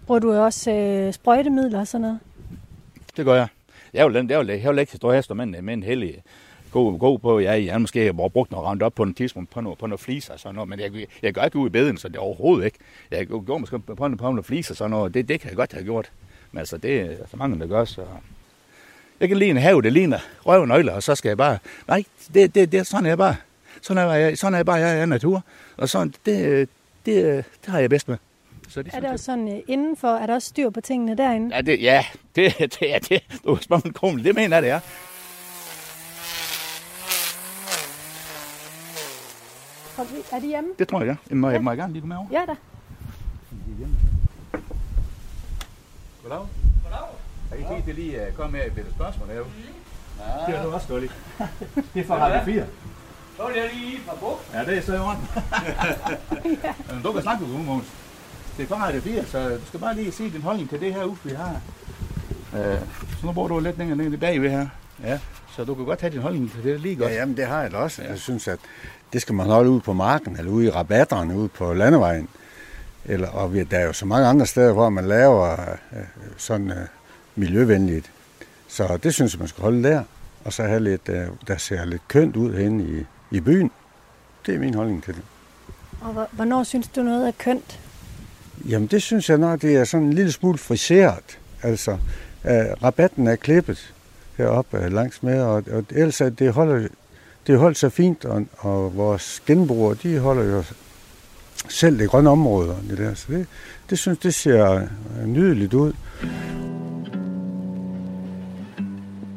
Bruger 0.07 0.21
du 0.21 0.33
også 0.33 0.71
øh, 0.71 1.13
sprøjtemidler 1.13 1.81
og 1.81 1.87
sådan 1.87 2.03
noget? 2.03 2.19
Det 3.17 3.25
gør 3.25 3.35
jeg. 3.35 3.49
Jeg 3.95 4.07
vil, 4.07 4.27
jeg 4.29 4.39
vil, 4.39 4.47
jeg 4.47 4.71
vil 4.71 4.79
ikke 4.79 4.97
stå 4.97 5.13
her 5.13 5.21
stå 5.21 5.35
med, 5.35 5.47
med 5.47 5.75
en 5.75 5.83
heldig 5.83 6.23
god, 6.77 6.99
god 6.99 7.19
på, 7.19 7.39
ja, 7.39 7.65
jeg 7.65 7.81
måske 7.81 8.05
har 8.05 8.13
brugt 8.13 8.51
noget 8.51 8.67
ramt 8.67 8.83
op 8.83 8.95
på 8.95 9.03
en 9.03 9.15
tidspunkt 9.15 9.51
på 9.51 9.61
noget, 9.61 9.79
på 9.79 9.87
noget 9.87 10.01
flis 10.01 10.29
og 10.29 10.41
sådan 10.41 10.55
noget, 10.55 10.69
men 10.69 10.81
jeg, 10.81 11.07
jeg 11.23 11.35
går 11.35 11.43
ikke 11.43 11.59
ud 11.59 11.67
i 11.67 11.71
beden, 11.71 11.99
så 11.99 12.09
det 12.09 12.17
er 12.17 12.21
overhovedet 12.21 12.65
ikke. 12.65 12.79
Jeg 13.11 13.27
går 13.27 13.59
måske 13.59 13.79
på, 13.79 13.95
på 13.95 14.09
noget 14.09 14.47
flis 14.47 14.71
og 14.71 14.77
sådan 14.77 14.91
noget, 14.91 15.15
det, 15.15 15.29
det 15.29 15.41
kan 15.41 15.49
jeg 15.49 15.57
godt 15.57 15.73
have 15.73 15.85
gjort. 15.85 16.11
Men 16.53 16.59
altså, 16.59 16.77
det 16.77 17.01
er 17.01 17.09
så 17.31 17.37
mange, 17.37 17.61
der 17.61 17.67
gør, 17.67 17.85
så... 17.85 18.03
Jeg 19.21 19.29
kan 19.29 19.37
lide 19.37 19.51
en 19.51 19.57
have, 19.57 19.83
det 19.83 19.93
ligner 19.93 20.19
røv 20.47 20.67
nøgler, 20.67 20.93
og 20.93 21.03
så 21.03 21.15
skal 21.15 21.29
jeg 21.29 21.37
bare... 21.37 21.59
Nej, 21.89 22.05
det, 22.35 22.55
det, 22.55 22.73
det, 22.73 22.87
sådan 22.87 23.07
er 23.07 23.11
jeg 23.11 23.19
bare. 23.19 23.37
Sådan 23.83 24.09
er 24.09 24.15
jeg, 24.15 24.39
sådan 24.39 24.55
er 24.55 24.59
jeg 24.59 24.67
bare, 24.67 24.77
jeg 24.77 25.01
er 25.01 25.07
natur. 25.07 25.43
Og 25.77 25.89
sådan, 25.89 26.15
det, 26.27 26.69
det, 27.07 27.45
det 27.65 27.71
har 27.71 27.79
jeg 27.79 27.91
bedst 27.91 28.09
med. 28.09 28.17
Så 28.69 28.83
det, 28.83 28.95
er 28.95 29.01
det 29.01 29.11
også 29.11 29.25
sådan 29.25 29.49
uh, 29.49 29.59
indenfor? 29.69 30.09
Er 30.09 30.27
der 30.27 30.35
også 30.35 30.49
styr 30.49 30.71
på 30.71 30.81
tingene 30.81 31.17
derinde? 31.17 31.57
Ja, 31.57 31.61
det, 31.61 31.83
ja, 31.83 32.05
det, 32.37 32.55
det 32.81 32.95
er 32.95 32.99
det. 32.99 33.23
Du 33.45 33.59
spørger 33.61 33.81
min 33.85 33.93
kone, 33.93 34.25
det 34.25 34.35
mener 34.35 34.57
jeg, 34.57 34.63
det 34.63 34.71
er. 34.71 34.81
Er 40.33 40.41
de 40.41 40.47
hjemme? 40.47 40.71
Det 40.79 40.89
tror 40.89 41.03
jeg, 41.03 41.17
ja. 41.31 41.35
Må, 41.35 41.51
ja. 41.51 41.61
må 41.61 41.71
jeg 41.71 41.79
gerne 41.79 41.93
lige 41.93 42.01
komme 42.01 42.15
med 42.15 42.17
over? 42.17 42.29
Ja 42.33 42.47
da. 42.47 42.55
Goddag. 46.23 46.39
Goddag. 46.83 47.07
Har 47.49 47.57
I 47.57 47.77
tid 47.77 47.85
til 47.85 47.95
lige 47.95 48.21
at 48.21 48.35
komme 48.35 48.53
med 48.53 48.67
et 48.67 48.87
spørgsmål 48.95 49.29
her? 49.29 49.41
Mm. 49.41 49.49
Det 50.47 50.57
er 50.57 50.63
du 50.63 50.71
også 50.71 50.87
dårligt. 50.89 51.13
Det 51.95 52.01
er 52.01 52.07
fra 52.07 52.19
Radio 52.19 52.45
4. 52.45 52.65
Så 53.37 53.43
er 53.43 53.53
det 53.53 53.71
lige 53.75 53.99
fra 54.07 54.17
bog. 54.21 54.39
Ja, 54.53 54.65
det 54.65 54.79
er 54.79 54.83
så 54.83 54.95
i 54.95 54.99
orden. 54.99 55.29
Men 56.95 57.03
du 57.03 57.13
kan 57.13 57.23
snakke 57.23 57.47
med 57.47 57.65
Mogens. 57.65 57.93
Det 58.57 58.63
er 58.63 58.67
fra 58.67 58.87
Radio 58.87 59.01
4, 59.01 59.25
så 59.25 59.49
du 59.49 59.67
skal 59.67 59.81
bare 59.81 59.95
lige 59.95 60.13
se 60.13 60.31
din 60.31 60.43
holdning 60.43 60.71
til 60.71 60.81
det 60.81 60.95
her 60.95 61.05
uffe, 61.05 61.29
vi 61.29 61.35
har. 61.35 61.61
Øh, 62.55 62.81
så 63.21 63.27
nu 63.27 63.33
bor 63.33 63.49
du 63.49 63.59
lidt 63.59 63.79
længere 63.79 63.97
nede 63.99 64.17
bagved 64.17 64.51
her. 64.51 64.69
Ja. 65.03 65.19
Så 65.57 65.65
du 65.65 65.75
kan 65.75 65.85
godt 65.85 66.01
have 66.01 66.13
din 66.13 66.21
holdning 66.21 66.53
til 66.53 66.63
det 66.63 66.81
lige 66.81 66.97
godt. 66.97 67.11
Ja, 67.11 67.17
jamen 67.17 67.37
det 67.37 67.47
har 67.47 67.63
jeg 67.63 67.71
da 67.71 67.77
også. 67.77 68.03
Ja. 68.03 68.09
Jeg 68.09 68.19
synes, 68.19 68.49
at 68.49 68.59
det 69.13 69.23
skal 69.23 69.35
man 69.35 69.47
holde 69.47 69.71
ude 69.71 69.81
på 69.81 69.93
marken, 69.93 70.37
eller 70.39 70.53
ude 70.53 70.67
i 70.67 70.71
rabatterne, 70.71 71.37
ude 71.37 71.49
på 71.49 71.75
landevejen. 71.75 72.29
Eller, 73.05 73.29
og 73.29 73.55
vi, 73.55 73.63
der 73.63 73.79
er 73.79 73.87
jo 73.87 73.93
så 73.93 74.07
mange 74.07 74.27
andre 74.27 74.47
steder, 74.47 74.73
hvor 74.73 74.89
man 74.89 75.09
laver 75.09 75.53
øh, 75.93 75.99
sådan 76.37 76.71
øh, 76.71 76.87
miljøvenligt. 77.37 78.11
Så 78.69 78.99
det 79.03 79.15
synes 79.15 79.33
jeg, 79.33 79.39
man 79.39 79.49
skal 79.49 79.63
holde 79.63 79.83
der. 79.89 80.03
Og 80.45 80.53
så 80.53 80.63
have 80.63 80.81
lidt, 80.81 81.09
øh, 81.09 81.27
der 81.49 81.57
ser 81.57 81.85
lidt 81.85 82.09
kønt 82.09 82.37
ud 82.37 82.55
herinde 82.55 82.85
i, 82.85 83.07
i 83.37 83.41
byen. 83.41 83.71
Det 84.47 84.55
er 84.55 84.59
min 84.59 84.75
holdning 84.75 85.05
til 85.05 85.15
det. 85.15 85.23
Og 86.01 86.27
hvornår 86.33 86.63
synes 86.63 86.89
du 86.89 87.03
noget 87.03 87.29
er 87.29 87.33
kønt? 87.39 87.81
Jamen 88.69 88.87
det 88.87 89.03
synes 89.03 89.31
jeg 89.31 89.39
nok, 89.39 89.63
det 89.63 89.77
er 89.77 89.85
sådan 89.85 90.07
en 90.07 90.13
lille 90.13 90.33
smule 90.33 90.59
friseret. 90.59 91.39
Altså, 91.63 91.91
øh, 92.45 92.83
rabatten 92.83 93.27
er 93.27 93.37
klippet 93.37 93.95
heroppe 94.37 94.79
øh, 94.79 94.93
langs 94.93 95.23
med, 95.23 95.41
og, 95.43 95.63
og 95.73 95.85
ellers 95.91 96.21
er 96.21 96.29
det 96.29 96.53
holder 96.53 96.89
det 97.47 97.59
holdt 97.59 97.79
så 97.79 97.89
fint, 97.89 98.25
og, 98.25 98.47
og 98.59 98.97
vores 98.97 99.43
genbrugere, 99.47 99.97
de 100.03 100.19
holder 100.19 100.45
jo 100.45 100.65
selv 101.69 101.99
det 101.99 102.11
grønne 102.11 102.31
område. 102.31 102.77
Det 102.91 102.99
der. 102.99 103.15
Så 103.15 103.27
det, 103.29 103.47
det 103.91 103.99
synes 103.99 104.19
det 104.19 104.35
ser 104.35 104.75
øh, 104.75 105.27
nydeligt 105.27 105.75
ud. 105.75 105.93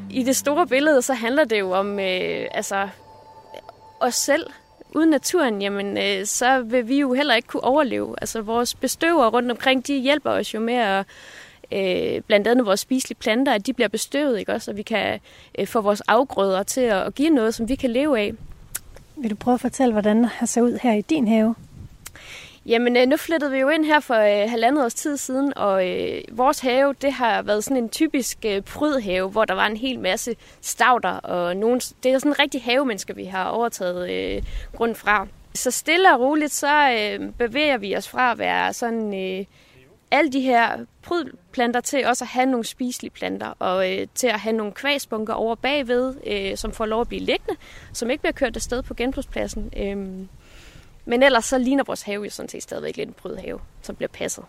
I 0.10 0.24
det 0.24 0.36
store 0.36 0.68
billede, 0.68 1.02
så 1.02 1.14
handler 1.14 1.44
det 1.44 1.60
jo 1.60 1.72
om 1.72 2.00
øh, 2.00 2.48
altså, 2.52 2.90
os 4.00 4.16
selv. 4.16 4.46
Uden 4.96 5.10
naturen, 5.10 5.62
jamen, 5.62 5.98
øh, 5.98 6.26
så 6.26 6.62
vil 6.62 6.88
vi 6.88 7.00
jo 7.00 7.14
heller 7.14 7.36
ikke 7.36 7.48
kunne 7.48 7.64
overleve. 7.64 8.16
Altså, 8.22 8.42
vores 8.42 8.76
bestøver 8.76 9.28
rundt 9.30 9.52
omkring, 9.52 9.88
de 9.88 10.00
hjælper 10.00 10.32
os 10.32 10.54
jo 10.54 10.60
med 10.60 10.74
at 10.74 11.06
øh, 11.72 12.22
blandt 12.22 12.48
andet 12.48 12.66
vores 12.66 12.80
spiselige 12.80 13.18
planter, 13.18 13.54
at 13.54 13.66
de 13.66 13.74
bliver 13.74 13.88
bestøvet, 13.88 14.40
ikke 14.40 14.54
også? 14.54 14.72
Og 14.72 14.78
vi 14.78 14.82
kan 14.82 15.20
øh, 15.60 15.68
få 15.68 15.82
vores 15.82 16.02
afgrøder 16.02 16.64
til 16.64 16.82
at, 16.82 17.02
at 17.02 17.16
give 17.16 17.30
noget, 17.30 17.56
som 17.56 17.70
vi 17.70 17.76
kan 17.76 17.90
leve 17.90 18.20
af. 18.20 18.34
Vil 19.16 19.32
du 19.32 19.36
prøve 19.36 19.54
at 19.54 19.62
fortælle, 19.62 19.92
hvordan 19.92 20.18
det 20.18 20.30
har 20.30 20.46
set 20.46 20.62
ud 20.62 20.80
her 20.84 20.94
i 20.94 21.02
din 21.02 21.28
have? 21.28 21.56
Jamen, 22.66 22.98
øh, 22.98 23.08
nu 23.08 23.18
flyttede 23.18 23.52
vi 23.52 23.58
jo 23.58 23.70
ind 23.70 23.86
her 23.86 24.00
for 24.00 24.16
øh, 24.16 24.50
halvandet 24.50 24.84
års 24.84 24.94
tid 24.94 25.18
siden, 25.18 25.58
og 25.58 25.88
øh, 25.88 26.22
vores 26.32 26.60
have, 26.60 26.96
det 27.02 27.14
har 27.14 27.42
været 27.42 27.64
sådan 27.64 27.84
en 27.84 27.90
typisk 27.90 28.38
øh, 28.46 28.62
prydhave, 28.62 29.30
hvor 29.30 29.46
der 29.46 29.54
var 29.54 29.66
en 29.66 29.78
hel 29.78 30.00
masse 30.00 30.36
stavter, 30.62 31.10
og 31.10 31.58
nogen, 31.58 31.80
det 32.04 32.12
er 32.12 32.20
sådan 32.20 32.32
en 32.32 32.40
rigtig 32.40 32.62
havemennesker, 32.62 33.14
vi 33.14 33.26
har 33.26 33.46
overtaget 33.50 34.12
øh, 34.12 34.44
grund 34.76 34.96
fra. 34.96 35.28
Så 35.54 35.72
stille 35.72 36.14
og 36.14 36.20
roligt, 36.20 36.52
så 36.52 36.92
øh, 36.92 37.32
bevæger 37.32 37.78
vi 37.78 37.96
os 37.96 38.10
fra 38.10 38.32
at 38.32 38.40
være 38.40 38.74
sådan 38.74 39.14
øh, 39.14 39.46
alle 40.12 40.32
de 40.32 40.42
her 40.42 40.86
prydplanter 41.02 41.82
til 41.82 42.06
også 42.06 42.24
at 42.24 42.28
have 42.28 42.46
nogle 42.46 42.66
spiselige 42.66 43.12
planter, 43.12 43.54
og 43.60 43.92
øh, 43.92 44.08
til 44.16 44.28
at 44.28 44.40
have 44.40 44.56
nogle 44.56 44.72
kvæsbunker 44.72 45.34
over 45.34 45.56
bagved, 45.56 46.16
øh, 46.28 46.58
som 46.58 46.72
får 46.72 46.86
lov 46.86 47.02
at 47.02 47.08
blive 47.08 47.22
liggende, 47.22 47.56
som 47.94 48.10
ikke 48.10 48.22
bliver 48.22 48.34
kørt 48.34 48.56
afsted 48.56 48.82
på 48.82 48.94
genbrugspladsen. 48.94 49.74
Øh, 49.78 49.98
men 51.06 51.24
ellers 51.24 51.46
så 51.46 51.58
ligner 51.58 51.84
vores 51.84 52.02
have 52.02 52.24
jo 52.24 52.30
sådan 52.30 52.50
set 52.50 52.64
stadigvæk 52.64 52.98
lidt 52.98 53.10
en 53.10 53.14
prydhave, 53.14 53.60
som 53.82 53.96
bliver 53.96 54.10
passet. 54.10 54.44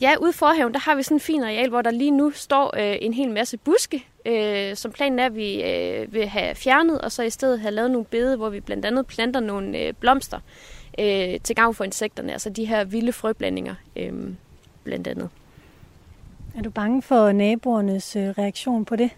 Ja, 0.00 0.14
ude 0.20 0.32
for 0.32 0.46
haven, 0.46 0.72
der 0.72 0.80
har 0.80 0.94
vi 0.94 1.02
sådan 1.02 1.16
en 1.16 1.20
fin 1.20 1.42
areal, 1.42 1.68
hvor 1.68 1.82
der 1.82 1.90
lige 1.90 2.10
nu 2.10 2.30
står 2.30 2.76
øh, 2.76 2.96
en 3.00 3.14
hel 3.14 3.30
masse 3.30 3.56
buske, 3.56 4.06
øh, 4.26 4.76
som 4.76 4.92
planen 4.92 5.18
er, 5.18 5.26
at 5.26 5.36
vi 5.36 5.62
øh, 5.62 6.14
vil 6.14 6.26
have 6.26 6.54
fjernet, 6.54 7.00
og 7.00 7.12
så 7.12 7.22
i 7.22 7.30
stedet 7.30 7.60
have 7.60 7.74
lavet 7.74 7.90
nogle 7.90 8.04
bede, 8.04 8.36
hvor 8.36 8.48
vi 8.48 8.60
blandt 8.60 8.84
andet 8.84 9.06
planter 9.06 9.40
nogle 9.40 9.78
øh, 9.78 9.92
blomster 9.92 10.40
øh, 10.98 11.40
til 11.40 11.56
gavn 11.56 11.74
for 11.74 11.84
insekterne, 11.84 12.32
altså 12.32 12.50
de 12.50 12.64
her 12.64 12.84
vilde 12.84 13.12
frøblandinger 13.12 13.74
øh, 13.96 14.12
blandt 14.86 15.06
andet. 15.06 15.28
Er 16.56 16.62
du 16.62 16.70
bange 16.70 17.02
for 17.02 17.32
naboernes 17.32 18.16
øh, 18.16 18.28
reaktion 18.28 18.84
på 18.84 18.96
det? 18.96 19.10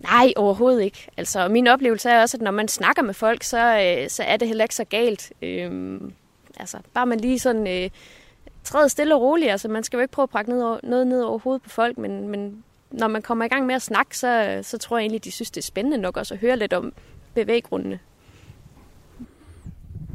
Nej, 0.00 0.32
overhovedet 0.36 0.82
ikke. 0.82 1.08
Altså, 1.16 1.48
min 1.48 1.66
oplevelse 1.66 2.10
er 2.10 2.20
også, 2.20 2.36
at 2.36 2.42
når 2.42 2.50
man 2.50 2.68
snakker 2.68 3.02
med 3.02 3.14
folk, 3.14 3.42
så, 3.42 3.58
øh, 3.58 4.08
så 4.08 4.22
er 4.22 4.36
det 4.36 4.48
heller 4.48 4.64
ikke 4.64 4.74
så 4.74 4.84
galt. 4.84 5.32
Øhm, 5.42 6.12
altså, 6.60 6.78
bare 6.94 7.06
man 7.06 7.20
lige 7.20 7.38
sådan 7.38 7.66
øh, 7.66 7.90
træder 8.64 8.88
stille 8.88 9.14
og 9.14 9.20
roligt. 9.20 9.50
Altså, 9.50 9.68
man 9.68 9.84
skal 9.84 9.96
jo 9.96 10.00
ikke 10.00 10.12
prøve 10.12 10.24
at 10.24 10.30
prakke 10.30 10.50
ned 10.50 10.62
over, 10.62 10.78
noget 10.82 11.06
ned 11.06 11.22
over 11.22 11.38
hovedet 11.38 11.62
på 11.62 11.70
folk, 11.70 11.98
men, 11.98 12.28
men 12.28 12.64
når 12.90 13.08
man 13.08 13.22
kommer 13.22 13.44
i 13.44 13.48
gang 13.48 13.66
med 13.66 13.74
at 13.74 13.82
snakke, 13.82 14.18
så, 14.18 14.60
så 14.62 14.78
tror 14.78 14.96
jeg 14.96 15.02
egentlig, 15.02 15.24
de 15.24 15.30
synes, 15.30 15.50
det 15.50 15.60
er 15.60 15.64
spændende 15.64 15.98
nok 15.98 16.16
også 16.16 16.34
at 16.34 16.40
høre 16.40 16.56
lidt 16.56 16.72
om 16.72 16.92
bevæggrundene. 17.34 17.98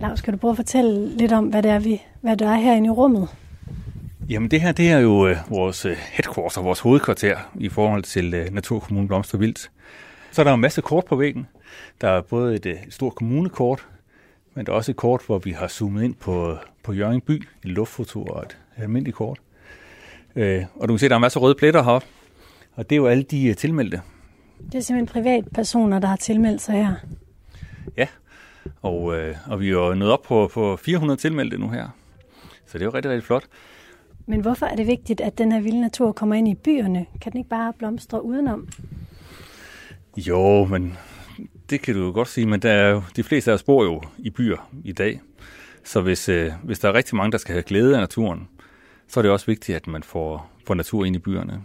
Lars, 0.01 0.21
kan 0.21 0.33
du 0.33 0.39
prøve 0.39 0.51
at 0.51 0.57
fortælle 0.57 1.09
lidt 1.09 1.31
om, 1.31 1.45
hvad 1.45 1.63
det 1.63 1.71
er, 1.71 1.79
vi, 1.79 2.01
hvad 2.21 2.37
det 2.37 2.47
er 2.47 2.55
herinde 2.55 2.87
i 2.87 2.91
rummet? 2.91 3.29
Jamen 4.29 4.51
det 4.51 4.61
her, 4.61 4.71
det 4.71 4.91
er 4.91 4.99
jo 4.99 5.27
øh, 5.27 5.37
vores 5.49 5.85
øh, 5.85 5.97
headquarter, 5.97 6.61
vores 6.61 6.79
hovedkvarter 6.79 7.37
i 7.55 7.69
forhold 7.69 8.03
til 8.03 8.33
øh, 8.33 8.53
Naturkommunen 8.53 9.07
Blomster 9.07 9.37
Vildt. 9.37 9.71
Så 10.31 10.41
er 10.41 10.43
der 10.43 10.53
en 10.53 10.61
masse 10.61 10.81
kort 10.81 11.05
på 11.05 11.15
væggen. 11.15 11.47
Der 12.01 12.09
er 12.09 12.21
både 12.21 12.55
et, 12.55 12.65
øh, 12.65 12.73
et 12.87 12.93
stort 12.93 13.15
kommunekort, 13.15 13.87
men 14.53 14.65
der 14.65 14.71
er 14.71 14.75
også 14.75 14.91
et 14.91 14.95
kort, 14.95 15.21
hvor 15.25 15.37
vi 15.37 15.51
har 15.51 15.67
zoomet 15.67 16.03
ind 16.03 16.15
på, 16.15 16.57
på 16.83 16.93
Jørgen 16.93 17.21
by, 17.21 17.47
i 17.63 17.67
luftfoto 17.67 18.23
og 18.23 18.43
et 18.43 18.57
almindeligt 18.77 19.15
kort. 19.15 19.39
Øh, 20.35 20.65
og 20.75 20.87
du 20.87 20.93
kan 20.93 20.99
se, 20.99 21.05
at 21.05 21.09
der 21.09 21.15
er 21.15 21.19
masser 21.19 21.39
af 21.39 21.43
røde 21.43 21.55
pletter 21.55 21.83
heroppe, 21.83 22.07
og 22.75 22.89
det 22.89 22.95
er 22.95 22.97
jo 22.97 23.07
alle 23.07 23.23
de 23.23 23.49
uh, 23.49 23.55
tilmeldte. 23.55 24.01
Det 24.71 24.75
er 24.75 24.81
simpelthen 24.81 25.23
privatpersoner, 25.23 25.99
der 25.99 26.07
har 26.07 26.15
tilmeldt 26.15 26.61
sig 26.61 26.75
her. 26.75 26.93
Ja, 27.97 28.07
og, 28.81 29.15
øh, 29.15 29.35
og 29.47 29.59
vi 29.59 29.67
er 29.67 29.71
jo 29.71 29.93
nået 29.93 30.11
op 30.11 30.21
på, 30.21 30.49
på 30.53 30.77
400 30.77 31.19
tilmeldte 31.19 31.57
nu 31.57 31.69
her. 31.69 31.87
Så 32.65 32.77
det 32.77 32.81
er 32.81 32.85
jo 32.85 32.91
rigtig, 32.93 33.11
rigtig 33.11 33.27
flot. 33.27 33.43
Men 34.29 34.41
hvorfor 34.41 34.65
er 34.65 34.75
det 34.75 34.87
vigtigt, 34.87 35.21
at 35.21 35.37
den 35.37 35.51
her 35.51 35.59
vilde 35.59 35.81
natur 35.81 36.11
kommer 36.11 36.35
ind 36.35 36.47
i 36.47 36.55
byerne? 36.55 37.05
Kan 37.21 37.31
den 37.31 37.37
ikke 37.37 37.49
bare 37.49 37.73
blomstre 37.73 38.25
udenom? 38.25 38.67
Jo, 40.17 40.65
men 40.65 40.97
det 41.69 41.81
kan 41.81 41.95
du 41.95 42.05
jo 42.05 42.11
godt 42.11 42.27
sige, 42.27 42.45
men 42.45 42.59
der 42.59 42.71
er 42.71 42.89
jo, 42.89 43.01
de 43.15 43.23
fleste 43.23 43.51
af 43.51 43.55
os 43.55 43.63
bor 43.63 43.83
jo 43.83 44.01
i 44.17 44.29
byer 44.29 44.69
i 44.83 44.91
dag. 44.91 45.21
Så 45.83 46.01
hvis, 46.01 46.29
øh, 46.29 46.51
hvis 46.63 46.79
der 46.79 46.89
er 46.89 46.93
rigtig 46.93 47.15
mange, 47.15 47.31
der 47.31 47.37
skal 47.37 47.53
have 47.53 47.63
glæde 47.63 47.95
af 47.95 48.01
naturen, 48.01 48.47
så 49.07 49.19
er 49.19 49.21
det 49.21 49.31
også 49.31 49.45
vigtigt, 49.45 49.75
at 49.75 49.87
man 49.87 50.03
får, 50.03 50.49
får 50.67 50.73
natur 50.73 51.05
ind 51.05 51.15
i 51.15 51.19
byerne. 51.19 51.61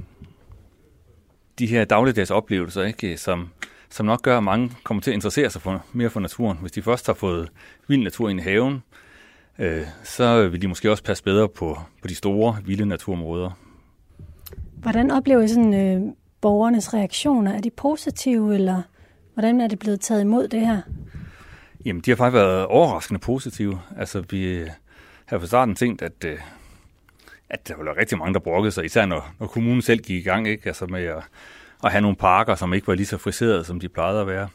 De 1.59 1.67
her 1.67 1.85
dagligdags 1.85 2.31
oplevelser, 2.31 2.83
ikke, 2.83 3.17
som, 3.17 3.49
som 3.91 4.07
nok 4.07 4.23
gør, 4.23 4.37
at 4.37 4.45
mange 4.45 4.73
kommer 4.85 5.01
til 5.01 5.11
at 5.11 5.15
interessere 5.15 5.51
sig 5.51 5.63
for, 5.63 5.85
mere 5.93 6.11
for 6.11 6.21
naturen. 6.21 6.59
Hvis 6.61 6.73
de 6.73 6.83
først 6.83 7.07
har 7.07 7.15
fået 7.15 7.49
vild 7.89 8.03
natur 8.03 8.29
ind 8.29 8.41
i 8.41 8.43
haven, 8.43 8.83
øh, 9.59 9.87
så 10.05 10.49
vil 10.49 10.63
de 10.63 10.69
måske 10.69 10.91
også 10.91 11.03
passe 11.03 11.25
bedre 11.25 11.49
på, 11.49 11.79
på 12.03 12.09
de 12.09 12.15
store, 12.15 12.57
vilde 12.65 12.87
naturområder. 12.87 13.51
Hvordan 14.77 15.11
oplever 15.11 15.43
I 15.43 15.49
sådan, 15.49 15.75
øh, 15.75 16.13
borgernes 16.41 16.95
reaktioner? 16.95 17.53
Er 17.53 17.61
de 17.61 17.71
positive, 17.71 18.55
eller 18.55 18.83
hvordan 19.35 19.61
er 19.61 19.69
det 19.69 19.79
blevet 19.79 20.01
taget 20.01 20.21
imod 20.21 20.49
det 20.49 20.61
her? 20.61 20.81
Jamen, 21.85 22.03
de 22.03 22.11
har 22.11 22.17
faktisk 22.17 22.35
været 22.35 22.67
overraskende 22.67 23.21
positive. 23.21 23.81
Altså, 23.97 24.25
vi 24.31 24.65
har 25.27 25.39
fra 25.39 25.47
starten 25.47 25.75
tænkt, 25.75 26.03
at, 26.03 26.25
øh, 26.27 26.39
at 27.51 27.69
der 27.69 27.75
var 27.77 27.97
rigtig 27.97 28.19
mange, 28.19 28.35
der 28.35 28.41
brokkede 28.41 28.73
sig, 28.73 28.85
især 28.85 29.07
når, 29.07 29.35
når 29.41 29.47
kommunen 29.47 29.83
selv 29.83 30.01
gik 30.01 30.17
i 30.17 30.29
gang, 30.29 30.49
ikke? 30.49 30.67
Altså 30.67 30.87
med 30.87 31.05
at, 31.05 31.23
at 31.85 31.93
have 31.93 32.03
nogle 32.03 32.17
parker, 32.17 32.55
som 32.55 32.75
ikke 32.75 32.87
var 32.87 32.95
lige 32.95 33.07
så 33.07 33.19
friserede, 33.19 33.65
som 33.65 33.81
de 33.81 33.89
plejede 33.89 34.21
at 34.21 34.27
være. 34.27 34.49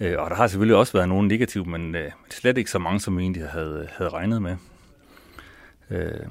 Øh, 0.00 0.14
og 0.18 0.30
der 0.30 0.36
har 0.36 0.46
selvfølgelig 0.46 0.76
også 0.76 0.92
været 0.92 1.08
nogle 1.08 1.28
negative, 1.28 1.64
men 1.64 1.94
øh, 1.94 2.10
slet 2.30 2.58
ikke 2.58 2.70
så 2.70 2.78
mange, 2.78 3.00
som 3.00 3.18
vi 3.18 3.22
egentlig 3.22 3.48
havde, 3.48 3.88
havde 3.96 4.10
regnet 4.10 4.42
med. 4.42 4.56
Øh, 5.90 6.26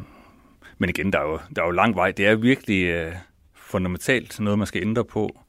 men 0.77 0.89
igen, 0.89 1.13
der 1.13 1.19
er, 1.19 1.23
jo, 1.23 1.39
der 1.55 1.61
er 1.61 1.65
jo 1.65 1.71
lang 1.71 1.95
vej. 1.95 2.11
Det 2.11 2.27
er 2.27 2.35
virkelig 2.35 2.83
øh, 2.83 3.13
fundamentalt 3.53 4.39
noget, 4.39 4.59
man 4.59 4.67
skal 4.67 4.81
ændre 4.81 5.05
på. 5.05 5.39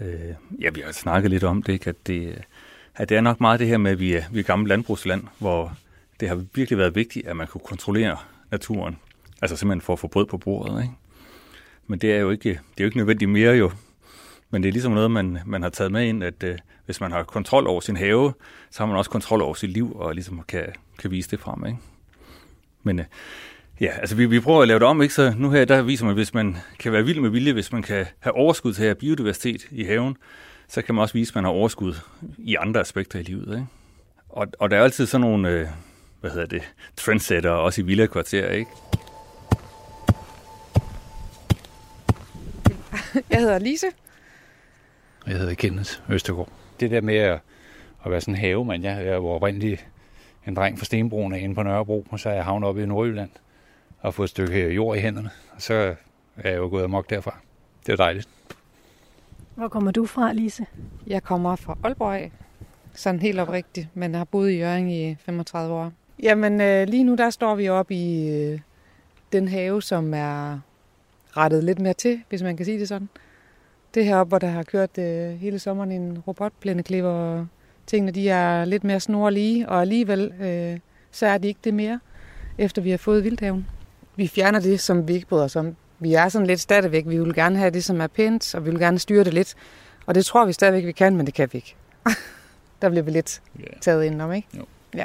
Øh, 0.00 0.34
ja, 0.60 0.70
vi 0.70 0.80
har 0.80 0.92
snakket 0.92 1.30
lidt 1.30 1.44
om 1.44 1.62
det, 1.62 1.72
ikke? 1.72 1.88
At, 1.90 2.06
det, 2.06 2.28
øh, 2.28 2.36
at 2.94 3.08
det 3.08 3.16
er 3.16 3.20
nok 3.20 3.40
meget 3.40 3.60
det 3.60 3.68
her 3.68 3.78
med, 3.78 3.90
at 3.90 4.00
vi 4.00 4.14
er, 4.14 4.22
vi 4.32 4.38
er 4.38 4.44
gammelt 4.44 4.68
landbrugsland, 4.68 5.22
hvor 5.38 5.76
det 6.20 6.28
har 6.28 6.44
virkelig 6.54 6.78
været 6.78 6.94
vigtigt, 6.94 7.26
at 7.26 7.36
man 7.36 7.46
kunne 7.46 7.60
kontrollere 7.64 8.16
naturen. 8.50 8.98
Altså 9.42 9.56
simpelthen 9.56 9.80
for 9.80 9.92
at 9.92 9.98
få 9.98 10.08
brød 10.08 10.26
på 10.26 10.38
bordet. 10.38 10.82
Ikke? 10.82 10.94
Men 11.86 11.98
det 11.98 12.12
er 12.12 12.18
jo 12.18 12.30
ikke, 12.30 12.50
det 12.50 12.58
er 12.58 12.84
jo 12.84 12.84
ikke 12.84 12.96
nødvendigt 12.96 13.30
mere 13.30 13.52
jo. 13.52 13.70
Men 14.52 14.62
det 14.62 14.68
er 14.68 14.72
ligesom 14.72 14.92
noget, 14.92 15.10
man, 15.10 15.38
man 15.46 15.62
har 15.62 15.68
taget 15.68 15.92
med 15.92 16.04
ind, 16.06 16.24
at 16.24 16.42
øh, 16.42 16.58
hvis 16.84 17.00
man 17.00 17.12
har 17.12 17.22
kontrol 17.22 17.66
over 17.66 17.80
sin 17.80 17.96
have, 17.96 18.32
så 18.70 18.78
har 18.78 18.86
man 18.86 18.96
også 18.96 19.10
kontrol 19.10 19.42
over 19.42 19.54
sit 19.54 19.70
liv, 19.70 19.96
og 19.96 20.14
ligesom 20.14 20.44
kan, 20.48 20.66
kan 20.98 21.10
vise 21.10 21.30
det 21.30 21.40
frem. 21.40 21.66
Ikke? 21.66 21.78
Men 22.82 22.98
øh, 22.98 23.04
ja, 23.80 23.90
altså 24.00 24.16
vi, 24.16 24.26
vi 24.26 24.40
prøver 24.40 24.62
at 24.62 24.68
lave 24.68 24.80
det 24.80 24.86
om, 24.86 25.02
ikke? 25.02 25.14
så 25.14 25.34
nu 25.36 25.50
her, 25.50 25.64
der 25.64 25.82
viser 25.82 26.04
man, 26.04 26.10
at 26.10 26.16
hvis 26.16 26.34
man 26.34 26.56
kan 26.78 26.92
være 26.92 27.04
vild 27.04 27.20
med 27.20 27.30
vilje, 27.30 27.52
hvis 27.52 27.72
man 27.72 27.82
kan 27.82 28.06
have 28.20 28.34
overskud 28.34 28.72
til 28.72 28.82
at 28.82 28.86
have 28.86 28.94
biodiversitet 28.94 29.66
i 29.70 29.84
haven, 29.84 30.16
så 30.68 30.82
kan 30.82 30.94
man 30.94 31.02
også 31.02 31.14
vise, 31.14 31.30
at 31.30 31.34
man 31.34 31.44
har 31.44 31.50
overskud 31.50 31.94
i 32.38 32.54
andre 32.54 32.80
aspekter 32.80 33.18
i 33.18 33.22
livet. 33.22 33.54
Ikke? 33.54 33.66
Og, 34.28 34.46
og 34.58 34.70
der 34.70 34.76
er 34.76 34.84
altid 34.84 35.06
sådan 35.06 35.26
nogle, 35.26 35.48
øh, 35.48 35.66
hvad 36.20 36.30
hedder 36.30 36.46
det, 36.46 36.62
trendsetter, 36.96 37.50
også 37.50 37.80
i 37.80 37.84
villa-kvarterer, 37.84 38.52
ikke? 38.52 38.70
Jeg 43.30 43.40
hedder 43.40 43.58
Lise. 43.58 43.86
Jeg 45.26 45.36
hedder 45.36 45.54
Kenneth 45.54 45.92
Østergaard. 46.08 46.48
Det 46.80 46.90
der 46.90 47.00
med 47.00 47.16
at, 47.16 47.40
at 48.04 48.10
være 48.10 48.20
sådan 48.20 48.34
en 48.34 48.40
havemand, 48.40 48.82
jeg 48.82 49.06
er 49.06 49.14
jo 49.14 49.28
oprindelig 49.28 49.78
en 50.46 50.56
dreng 50.56 50.78
fra 50.78 50.84
Stenbroen 50.84 51.34
inde 51.34 51.54
på 51.54 51.62
Nørrebro, 51.62 52.06
og 52.10 52.20
så 52.20 52.28
er 52.28 52.34
jeg 52.34 52.44
havnet 52.44 52.68
oppe 52.68 52.82
i 52.82 52.86
Nordjylland 52.86 53.30
og 54.00 54.14
fået 54.14 54.26
et 54.26 54.30
stykke 54.30 54.68
jord 54.68 54.96
i 54.96 55.00
hænderne, 55.00 55.30
og 55.54 55.62
så 55.62 55.94
er 56.36 56.50
jeg 56.50 56.58
jo 56.58 56.68
gået 56.68 56.84
amok 56.84 57.10
derfra. 57.10 57.36
Det 57.86 57.92
er 57.92 57.96
dejligt. 57.96 58.28
Hvor 59.54 59.68
kommer 59.68 59.90
du 59.90 60.06
fra, 60.06 60.32
Lise? 60.32 60.66
Jeg 61.06 61.22
kommer 61.22 61.56
fra 61.56 61.78
Aalborg 61.84 62.14
af, 62.14 62.32
sådan 62.94 63.20
helt 63.20 63.40
oprigtigt, 63.40 63.88
men 63.94 64.14
har 64.14 64.24
boet 64.24 64.50
i 64.50 64.58
Jørgen 64.58 64.90
i 64.90 65.14
35 65.14 65.74
år. 65.74 65.92
Jamen 66.22 66.60
øh, 66.60 66.88
lige 66.88 67.04
nu 67.04 67.14
der 67.14 67.30
står 67.30 67.54
vi 67.54 67.68
oppe 67.68 67.94
i 67.94 68.30
øh, 68.30 68.60
den 69.32 69.48
have, 69.48 69.82
som 69.82 70.14
er 70.14 70.58
rettet 71.36 71.64
lidt 71.64 71.78
mere 71.78 71.94
til, 71.94 72.22
hvis 72.28 72.42
man 72.42 72.56
kan 72.56 72.66
sige 72.66 72.78
det 72.78 72.88
sådan. 72.88 73.08
Det 73.94 74.04
her 74.04 74.24
hvor 74.24 74.38
der 74.38 74.46
har 74.46 74.62
kørt 74.62 74.98
øh, 74.98 75.30
hele 75.30 75.58
sommeren 75.58 75.92
en 75.92 76.18
robotplændeklipper, 76.26 77.10
og 77.10 77.46
tingene 77.86 78.12
de 78.12 78.28
er 78.28 78.64
lidt 78.64 78.84
mere 78.84 79.00
snorlige, 79.00 79.68
og 79.68 79.80
alligevel 79.80 80.32
øh, 80.40 80.78
så 81.10 81.26
er 81.26 81.38
de 81.38 81.48
ikke 81.48 81.60
det 81.64 81.74
mere, 81.74 82.00
efter 82.58 82.82
vi 82.82 82.90
har 82.90 82.98
fået 82.98 83.24
vildhaven. 83.24 83.66
Vi 84.16 84.26
fjerner 84.26 84.60
det, 84.60 84.80
som 84.80 85.08
vi 85.08 85.12
ikke 85.12 85.26
bryder 85.26 85.44
os 85.44 85.56
om. 85.56 85.76
Vi 85.98 86.14
er 86.14 86.28
sådan 86.28 86.46
lidt 86.46 86.60
stadigvæk. 86.60 87.04
Vi 87.06 87.18
vil 87.18 87.34
gerne 87.34 87.58
have 87.58 87.70
det, 87.70 87.84
som 87.84 88.00
er 88.00 88.06
pænt, 88.06 88.54
og 88.54 88.64
vi 88.64 88.70
vil 88.70 88.78
gerne 88.78 88.98
styre 88.98 89.24
det 89.24 89.34
lidt. 89.34 89.54
Og 90.06 90.14
det 90.14 90.24
tror 90.24 90.44
vi 90.44 90.52
stadigvæk, 90.52 90.86
vi 90.86 90.92
kan, 90.92 91.16
men 91.16 91.26
det 91.26 91.34
kan 91.34 91.48
vi 91.52 91.58
ikke. 91.58 91.76
der 92.82 92.88
bliver 92.88 93.02
vi 93.02 93.10
lidt 93.10 93.42
taget 93.80 94.04
indenom, 94.04 94.32
ikke? 94.32 94.48
Jo. 94.58 94.64
Ja. 94.94 95.04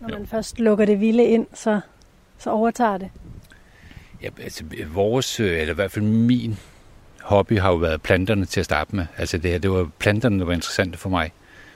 Når 0.00 0.08
man 0.08 0.26
først 0.26 0.58
lukker 0.58 0.84
det 0.84 1.00
vilde 1.00 1.24
ind, 1.24 1.46
så, 1.54 1.80
så 2.38 2.50
overtager 2.50 2.98
det. 2.98 3.10
Ja, 4.22 4.28
altså 4.42 4.64
vores, 4.94 5.40
øh, 5.40 5.60
eller 5.60 5.72
i 5.72 5.74
hvert 5.74 5.92
fald 5.92 6.04
min 6.04 6.58
hobby 7.26 7.58
har 7.58 7.68
jo 7.68 7.76
været 7.76 8.02
planterne 8.02 8.46
til 8.46 8.60
at 8.60 8.64
starte 8.64 8.96
med. 8.96 9.06
Altså 9.18 9.38
det 9.38 9.50
her, 9.50 9.58
det 9.58 9.70
var 9.70 9.88
planterne, 9.98 10.38
der 10.38 10.44
var 10.44 10.52
interessante 10.52 10.98
for 10.98 11.08
mig. 11.08 11.32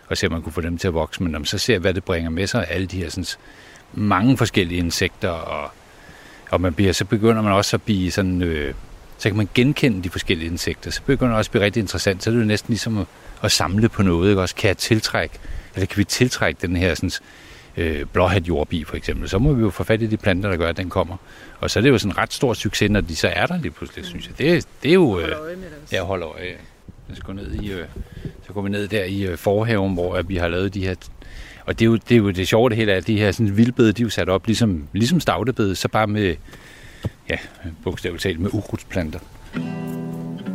Og 0.09 0.17
se, 0.17 0.27
om 0.27 0.33
man 0.33 0.43
kunne 0.43 0.53
få 0.53 0.61
dem 0.61 0.79
til 0.79 0.89
at 0.89 0.95
vokse. 0.95 1.23
Men 1.23 1.33
når 1.33 1.39
man 1.39 1.47
så 1.47 1.59
ser, 1.59 1.79
hvad 1.79 1.95
det 1.95 2.05
bringer 2.05 2.31
med 2.31 2.47
sig, 2.47 2.67
alle 2.71 2.87
de 2.87 2.97
her 2.97 3.11
sådan, 3.11 3.25
mange 3.93 4.37
forskellige 4.37 4.79
insekter, 4.79 5.29
og, 5.29 5.71
og 6.51 6.61
man 6.61 6.75
bliver, 6.75 6.93
så 6.93 7.05
begynder 7.05 7.43
man 7.43 7.53
også 7.53 7.77
at 7.77 7.83
blive 7.83 8.11
sådan, 8.11 8.43
øh, 8.43 8.75
så 9.19 9.29
kan 9.29 9.37
man 9.37 9.49
genkende 9.55 10.03
de 10.03 10.11
forskellige 10.11 10.51
insekter. 10.51 10.91
Så 10.91 11.03
begynder 11.07 11.33
det 11.33 11.39
også 11.39 11.49
at 11.49 11.53
blive 11.53 11.65
rigtig 11.65 11.81
interessant. 11.81 12.23
Så 12.23 12.31
er 12.31 12.35
det 12.35 12.41
jo 12.41 12.47
næsten 12.47 12.73
ligesom 12.73 12.99
at, 12.99 13.07
at 13.43 13.53
samle 13.53 13.89
på 13.89 14.03
noget. 14.03 14.31
Ikke? 14.31 14.43
Også 14.43 14.55
kan 14.55 14.69
jeg 14.69 14.77
tiltrække, 14.77 15.39
eller 15.75 15.87
kan 15.87 15.99
vi 15.99 16.05
tiltrække 16.05 16.59
den 16.67 16.77
her 16.77 16.95
sådan, 16.95 17.11
øh, 17.77 18.05
blåhat 18.13 18.49
jordbi 18.49 18.85
for 18.85 18.97
eksempel, 18.97 19.29
så 19.29 19.39
må 19.39 19.53
vi 19.53 19.63
jo 19.63 19.71
få 19.71 19.85
fat 19.85 20.03
i 20.03 20.07
de 20.07 20.17
planter, 20.17 20.51
der 20.51 20.57
gør, 20.57 20.69
at 20.69 20.77
den 20.77 20.91
kommer. 20.91 21.17
Og 21.61 21.71
så 21.71 21.79
er 21.79 21.83
det 21.83 21.91
jo 21.91 21.99
sådan 21.99 22.13
en 22.13 22.19
ret 22.19 22.33
stor 22.33 22.55
succes, 22.55 22.91
når 22.91 23.01
de 23.01 23.17
så 23.17 23.29
er 23.29 23.47
der 23.47 23.59
lige 23.59 23.71
pludselig, 23.71 24.05
synes 24.05 24.27
jeg. 24.27 24.39
Det, 24.39 24.67
det 24.83 24.89
er 24.89 24.95
jo... 24.95 25.21
Øh, 25.21 25.29
jeg 25.93 26.03
holder 26.03 26.29
øje. 26.29 26.45
Ja. 26.45 27.15
Så 27.15 27.23
går, 27.23 27.33
ned 27.33 27.55
i, 27.55 27.73
øh, 27.73 27.85
så 28.47 28.53
går 28.53 28.63
vi 28.63 28.71
ned 28.71 28.89
der 28.89 29.05
i 29.05 29.23
øh, 29.23 29.39
forhaven, 29.39 29.95
hvor 29.95 30.15
at 30.15 30.29
vi 30.29 30.37
har 30.37 30.49
lavet 30.49 30.75
de 30.75 30.87
her... 30.87 30.95
Og 31.67 31.79
det 31.79 31.85
er 31.85 31.87
jo 31.87 31.97
det, 31.97 32.15
er 32.15 32.19
jo 32.19 32.31
det 32.31 32.49
sjove 32.49 32.69
det 32.69 32.77
hele, 32.77 32.93
at 32.93 33.07
de 33.07 33.19
her 33.19 33.33
sådan, 33.33 33.57
vildbede, 33.57 33.93
de 33.93 34.03
er 34.03 34.05
jo 34.05 34.11
sat 34.11 34.29
op 34.29 34.47
ligesom, 34.47 34.89
ligesom 34.93 35.21
stavtebede, 35.21 35.75
så 35.77 35.89
bare 35.89 36.07
med, 36.07 36.35
ja, 37.31 37.37
bogstaveligt 37.85 38.23
talt, 38.23 38.41
med 38.41 38.51
ukrudtsplanter. 38.53 39.19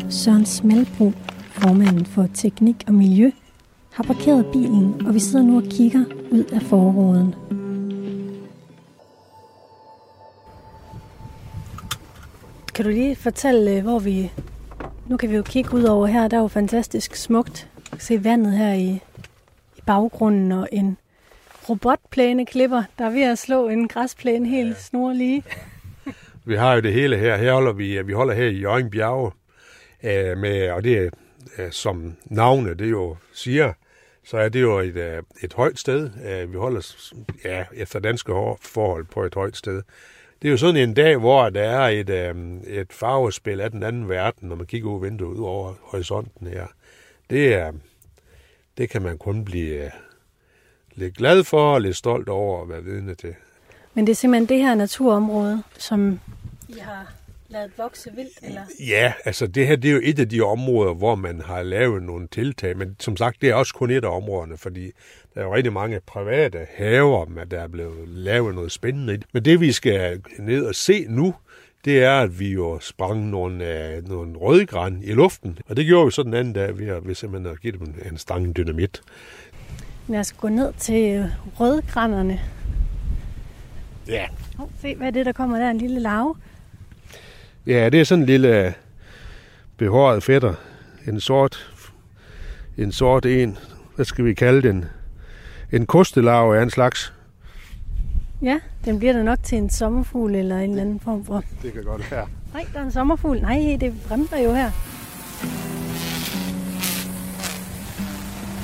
Søren 0.10 0.46
Smelbro, 0.46 1.14
formanden 1.50 2.06
for 2.06 2.28
Teknik 2.34 2.76
og 2.88 2.94
Miljø, 2.94 3.32
har 3.96 4.04
parkeret 4.04 4.46
bilen, 4.46 5.08
og 5.08 5.14
vi 5.14 5.20
sidder 5.20 5.46
nu 5.46 5.58
og 5.58 5.64
kigger 5.64 6.04
ud 6.32 6.44
af 6.44 6.62
forruden. 6.62 7.36
Kan 12.74 12.86
du 12.86 12.92
lige 12.92 13.16
fortælle, 13.16 13.78
øh, 13.78 13.84
hvor 13.84 14.00
vi... 14.00 14.32
Nu 15.08 15.18
kan 15.18 15.30
vi 15.30 15.36
jo 15.36 15.44
kigge 15.44 15.74
ud 15.74 15.84
over 15.84 16.08
her. 16.08 16.28
Der 16.28 16.38
er 16.38 16.42
jo 16.42 16.48
fantastisk 16.48 17.16
smukt. 17.16 17.70
Se 17.98 18.24
vandet 18.24 18.58
her 18.58 18.74
i, 18.74 18.90
i 19.78 19.82
baggrunden 19.86 20.52
og 20.52 20.70
en 20.72 20.98
robotplæneklipper, 21.70 22.84
der 23.00 23.06
er 23.06 23.10
ved 23.10 23.24
at 23.24 23.38
slå 23.38 23.68
en 23.68 23.88
græsplæne 23.88 24.48
helt 24.48 24.78
snorlige. 24.78 25.44
Vi 26.46 26.56
har 26.56 26.74
jo 26.74 26.82
det 26.82 26.94
hele 26.94 27.18
her. 27.18 27.38
Her 27.38 27.54
holder 27.54 27.74
vi, 27.74 28.02
vi 28.02 28.14
holder 28.14 28.34
her 28.34 28.46
i 28.46 28.60
Jørgen 28.60 28.90
Bjerge, 28.90 29.32
øh, 30.04 30.38
med, 30.38 30.70
og 30.70 30.84
det 30.84 30.98
er, 30.98 31.10
øh, 31.58 31.72
som 31.72 32.16
navnet 32.26 32.80
det 32.80 32.92
jo 32.92 33.16
siger, 33.34 33.74
så 34.26 34.38
er 34.38 34.50
det 34.50 34.62
jo 34.62 34.80
et, 34.80 34.96
øh, 34.96 35.24
et 35.42 35.54
højt 35.54 35.80
sted. 35.80 36.10
Øh, 36.26 36.52
vi 36.52 36.58
holder 36.58 36.96
ja, 37.46 37.66
efter 37.74 38.00
danske 38.00 38.32
forhold 38.62 39.06
på 39.06 39.24
et 39.24 39.36
højt 39.36 39.58
sted. 39.58 39.82
Det 40.42 40.48
er 40.48 40.52
jo 40.52 40.58
sådan 40.58 40.90
en 40.90 40.94
dag, 40.94 41.18
hvor 41.18 41.50
der 41.50 41.62
er 41.62 41.88
et, 41.88 42.10
øh, 42.10 42.36
et 42.68 42.94
farvespil 42.94 43.62
af 43.62 43.72
den 43.72 43.84
anden 43.84 44.10
verden, 44.10 44.50
når 44.50 44.56
man 44.56 44.66
kigger 44.66 44.90
ud 44.90 45.02
vinduet 45.02 45.38
ud 45.38 45.44
over 45.44 45.74
horisonten 45.82 46.48
her. 46.48 46.68
Det, 47.30 47.54
er, 47.54 47.72
det 48.78 48.90
kan 48.90 49.02
man 49.02 49.18
kun 49.18 49.46
blive 49.46 49.92
lidt 50.96 51.18
glad 51.18 51.44
for 51.44 51.74
og 51.74 51.82
lidt 51.82 51.96
stolt 51.96 52.30
over 52.30 52.62
at 52.62 52.70
være 52.70 52.84
vidne 52.84 53.16
til. 53.16 53.36
Men 53.94 54.08
det 54.08 54.12
er 54.12 54.16
simpelthen 54.16 54.50
det 54.50 54.66
her 54.66 54.76
naturområde, 54.76 55.64
som 55.78 56.20
I 56.70 56.80
har 56.80 57.14
lavet 57.50 57.72
vokse 57.78 58.12
vildt? 58.16 58.40
Eller? 58.42 58.62
Ja, 58.80 59.14
altså 59.26 59.48
det 59.48 59.68
her 59.68 59.76
det 59.76 59.90
er 59.90 59.94
jo 59.94 60.02
et 60.04 60.20
af 60.20 60.30
de 60.30 60.42
områder, 60.42 60.94
hvor 60.94 61.16
man 61.16 61.42
har 61.42 61.64
lavet 61.64 62.04
nogle 62.04 62.28
tiltag, 62.28 62.78
men 62.78 62.96
som 63.00 63.18
sagt, 63.18 63.42
det 63.42 63.50
er 63.50 63.56
også 63.56 63.74
kun 63.74 63.92
et 63.92 64.06
af 64.06 64.18
områderne, 64.18 64.58
fordi 64.58 64.92
der 65.34 65.42
er 65.42 65.46
jo 65.46 65.56
rigtig 65.56 65.74
mange 65.74 66.00
private 66.06 66.68
haver, 66.76 67.26
der 67.52 67.60
er 67.60 67.68
blevet 67.68 68.08
lavet 68.08 68.56
noget 68.56 68.72
spændende 68.72 69.16
i. 69.16 69.18
Men 69.34 69.46
det 69.46 69.60
vi 69.60 69.72
skal 69.72 70.22
ned 70.40 70.66
og 70.66 70.76
se 70.76 71.06
nu, 71.10 71.36
det 71.86 72.04
er, 72.04 72.20
at 72.20 72.40
vi 72.40 72.52
jo 72.52 72.80
sprang 72.82 73.30
nogle, 73.30 73.56
uh, 73.98 74.10
nogle 74.10 74.38
rødgran 74.38 75.02
i 75.04 75.12
luften. 75.12 75.60
Og 75.70 75.78
det 75.78 75.86
gjorde 75.86 76.06
vi 76.06 76.12
så 76.12 76.24
den 76.24 76.34
anden 76.34 76.54
dag 76.54 76.78
ved, 76.78 76.88
at 76.88 77.08
vi 77.08 77.14
simpelthen 77.14 77.50
har 77.50 77.56
givet 77.56 77.80
dem 77.80 77.96
en 78.12 78.18
stang 78.18 78.58
dynamit. 78.58 79.02
Lad 80.08 80.20
os 80.20 80.34
gå 80.34 80.48
ned 80.48 80.74
til 80.78 81.32
rødgranerne. 81.60 82.40
Ja. 84.08 84.26
Oh, 84.60 84.70
se, 84.82 84.96
hvad 84.96 85.08
er 85.08 85.12
det, 85.12 85.26
der 85.26 85.32
kommer 85.32 85.60
der? 85.60 85.70
En 85.70 85.78
lille 85.78 86.00
lave. 86.00 86.36
Ja, 87.68 87.90
det 87.90 88.00
er 88.00 88.04
sådan 88.04 88.22
en 88.22 88.26
lille 88.26 88.74
behåret 89.78 90.24
fætter. 90.24 90.54
En 91.08 91.20
sort, 91.20 91.74
en 92.78 92.92
sort 92.92 93.26
en. 93.26 93.58
Hvad 93.96 94.06
skal 94.06 94.26
vi 94.26 94.34
kalde 94.34 94.68
den? 94.68 94.86
En 95.72 95.86
kostelarve 95.86 96.58
af 96.58 96.64
en 96.64 96.70
slags. 96.70 97.14
Ja, 98.42 98.60
den 98.86 99.00
bliver 99.00 99.14
da 99.14 99.24
nok 99.24 99.44
til 99.44 99.58
en 99.58 99.70
sommerfugl 99.70 100.36
eller 100.36 100.58
en 100.58 100.70
eller 100.70 100.82
anden 100.82 101.00
form 101.00 101.26
for... 101.26 101.44
Det 101.62 101.74
kan 101.74 101.84
godt 101.84 102.12
være. 102.12 102.28
Nej, 102.54 102.66
der 102.74 102.80
er 102.80 102.84
en 102.84 102.92
sommerfugl. 102.92 103.42
Nej, 103.42 103.78
det 103.80 103.94
bremser 104.08 104.38
jo 104.38 104.54
her. 104.54 104.70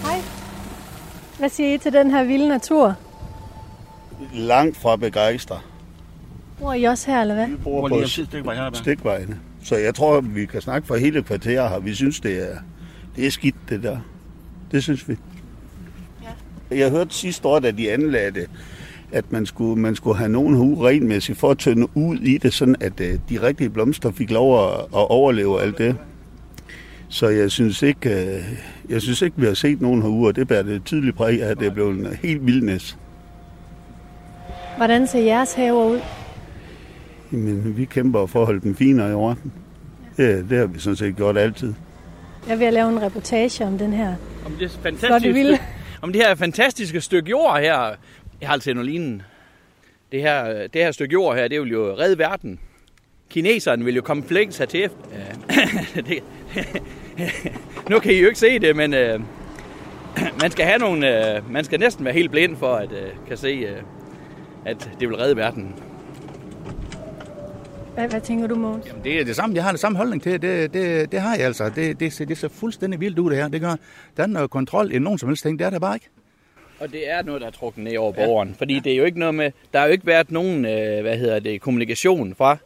Hej. 0.07 0.21
Hvad 1.39 1.49
siger 1.49 1.73
I 1.73 1.77
til 1.77 1.93
den 1.93 2.11
her 2.11 2.23
vilde 2.23 2.47
natur? 2.47 2.95
Langt 4.33 4.77
fra 4.77 4.95
begejstret. 4.95 5.59
Bor 6.61 6.73
I 6.73 6.83
også 6.83 7.11
her, 7.11 7.21
eller 7.21 7.33
hvad? 7.33 7.47
Vi 7.47 7.55
bor 7.55 7.87
på 7.87 8.07
stikvejene. 8.07 8.75
stikvejene. 8.75 9.39
Så 9.63 9.75
jeg 9.75 9.95
tror, 9.95 10.21
vi 10.21 10.45
kan 10.45 10.61
snakke 10.61 10.87
for 10.87 10.95
hele 10.95 11.23
kvarteret 11.23 11.69
her. 11.69 11.79
Vi 11.79 11.93
synes, 11.93 12.19
det 12.19 12.51
er, 12.51 12.57
det 13.15 13.27
er 13.27 13.31
skidt, 13.31 13.55
det 13.69 13.83
der. 13.83 13.97
Det 14.71 14.83
synes 14.83 15.09
vi. 15.09 15.15
Ja. 16.71 16.75
Jeg 16.77 16.91
hørte 16.91 17.13
sidste 17.13 17.47
år, 17.47 17.59
da 17.59 17.71
de 17.71 17.91
anlagde 17.91 18.31
det, 18.31 18.49
at 19.11 19.31
man 19.31 19.45
skulle, 19.45 19.81
man 19.81 19.95
skulle 19.95 20.17
have 20.17 20.29
nogen 20.29 20.55
hue 20.55 20.87
renmæssigt 20.87 21.37
for 21.37 21.51
at 21.51 21.57
tønde 21.57 21.87
ud 21.93 22.17
i 22.17 22.37
det, 22.37 22.53
sådan 22.53 22.75
at 22.79 22.99
uh, 22.99 23.05
de 23.29 23.41
rigtige 23.41 23.69
blomster 23.69 24.11
fik 24.11 24.31
lov 24.31 24.67
at, 24.67 24.79
at 24.79 25.11
overleve 25.11 25.61
alt 25.61 25.77
det. 25.77 25.95
Så 27.09 27.27
jeg 27.27 27.51
synes 27.51 27.81
ikke, 27.81 28.09
uh, 28.09 28.91
jeg 28.91 29.01
synes 29.01 29.21
ikke 29.21 29.37
vi 29.39 29.45
har 29.45 29.53
set 29.53 29.81
nogen 29.81 30.01
hue, 30.01 30.27
og 30.27 30.35
det 30.35 30.47
bærer 30.47 30.63
det 30.63 30.83
tydeligt 30.85 31.15
præg 31.15 31.43
af, 31.43 31.49
at 31.49 31.59
det 31.59 31.67
er 31.67 31.71
blevet 31.71 31.97
en 31.99 32.07
helt 32.23 32.45
vildnæs. 32.45 32.97
Hvordan 34.77 35.07
ser 35.07 35.19
jeres 35.19 35.53
haver 35.53 35.85
ud? 35.85 35.99
Jamen, 37.31 37.77
vi 37.77 37.85
kæmper 37.85 38.25
for 38.25 38.39
at 38.39 38.45
holde 38.45 38.61
dem 38.61 38.75
finere 38.75 39.11
i 39.11 39.13
orden. 39.13 39.53
Det, 40.17 40.49
det 40.49 40.57
har 40.57 40.65
vi 40.65 40.79
sådan 40.79 40.95
set 40.95 41.15
gjort 41.15 41.37
altid. 41.37 41.73
Jeg 42.47 42.59
vil 42.59 42.73
lave 42.73 42.89
en 42.89 43.01
reportage 43.01 43.65
om 43.65 43.77
den 43.77 43.93
her 43.93 44.15
om 44.45 44.51
det 44.51 44.79
fantastiske, 44.83 45.59
om 46.01 46.13
det 46.13 46.21
her 46.21 46.35
fantastiske 46.35 47.01
stykke 47.01 47.29
jord 47.29 47.59
her. 47.59 47.95
Jeg 48.41 48.49
har 48.49 48.53
altid 48.53 48.73
noget 48.73 48.89
lignende. 48.89 49.23
Det 50.11 50.21
her, 50.21 50.67
det 50.67 50.81
her 50.81 50.91
stykke 50.91 51.13
jord 51.13 51.35
her, 51.35 51.47
det 51.47 51.61
vil 51.61 51.69
jo 51.71 51.95
redde 51.99 52.17
verden. 52.17 52.59
Kineserne 53.29 53.85
vil 53.85 53.95
jo 53.95 54.01
komme 54.01 54.23
flængs 54.23 54.57
hertil. 54.57 54.89
det, 56.07 56.19
nu 57.89 57.99
kan 57.99 58.13
I 58.13 58.19
jo 58.19 58.27
ikke 58.27 58.39
se 58.39 58.59
det, 58.59 58.75
men 58.75 58.93
uh, 58.93 59.21
man 60.41 60.51
skal 60.51 60.65
have 60.65 60.77
nogle, 60.77 61.07
uh, 61.37 61.51
man 61.51 61.63
skal 61.63 61.79
næsten 61.79 62.05
være 62.05 62.13
helt 62.13 62.31
blind 62.31 62.57
for 62.57 62.75
at 62.75 62.91
uh, 62.91 63.27
kan 63.27 63.37
se, 63.37 63.71
uh, 63.71 63.77
at 64.65 64.89
det 64.99 65.09
vil 65.09 65.17
redde 65.17 65.35
verden. 65.35 65.75
Hvad, 67.93 68.09
hvad 68.09 68.21
tænker 68.21 68.47
du, 68.47 68.55
Måns? 68.55 68.87
Jamen, 68.87 69.03
det 69.03 69.19
er 69.19 69.25
det 69.25 69.35
samme. 69.35 69.55
Jeg 69.55 69.63
har 69.63 69.71
det 69.71 69.79
samme 69.79 69.97
holdning 69.97 70.23
til. 70.23 70.41
Det, 70.41 70.73
det, 70.73 71.11
det 71.11 71.21
har 71.21 71.35
jeg 71.35 71.45
altså. 71.45 71.71
Det, 71.75 71.99
det, 71.99 72.13
ser, 72.13 72.25
det 72.25 72.37
ser 72.37 72.47
fuldstændig 72.47 72.99
vildt 72.99 73.19
ud, 73.19 73.29
det 73.29 73.37
her. 73.37 73.47
Det 73.47 73.61
gør, 73.61 73.75
der 74.17 74.23
er 74.23 74.27
noget 74.27 74.49
kontrol 74.49 74.91
i 74.91 74.99
nogen 74.99 75.19
som 75.19 75.29
helst 75.29 75.43
ting. 75.43 75.59
Det 75.59 75.65
er 75.65 75.69
der 75.69 75.79
bare 75.79 75.95
ikke. 75.95 76.09
Og 76.79 76.91
det 76.91 77.11
er 77.11 77.23
noget, 77.23 77.41
der 77.41 77.47
er 77.47 77.51
trukket 77.51 77.83
ned 77.83 77.97
over 77.97 78.11
borgeren. 78.11 78.49
Ja. 78.49 78.55
Fordi 78.57 78.79
det 78.79 78.91
er 78.91 78.97
jo 78.97 79.03
ikke 79.03 79.19
noget 79.19 79.35
med... 79.35 79.51
Der 79.73 79.79
har 79.79 79.85
jo 79.85 79.91
ikke 79.91 80.05
været 80.05 80.31
nogen, 80.31 80.65
øh, 80.65 81.01
hvad 81.01 81.17
hedder 81.17 81.39
det, 81.39 81.61
kommunikation 81.61 82.35
fra 82.35 82.57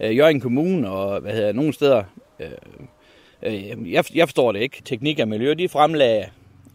øh, 0.00 0.16
Jørgen 0.16 0.40
Kommune 0.40 0.90
og, 0.90 1.20
hvad 1.20 1.32
hedder 1.32 1.52
nogen 1.52 1.72
steder... 1.72 2.02
Øh, 2.40 2.46
Øh, 3.42 3.92
jeg, 3.92 4.04
jeg 4.14 4.28
forstår 4.28 4.52
det 4.52 4.60
ikke. 4.60 4.82
Teknik 4.84 5.18
og 5.18 5.28
Miljø, 5.28 5.54
de 5.54 5.68
fremlagde, 5.68 6.24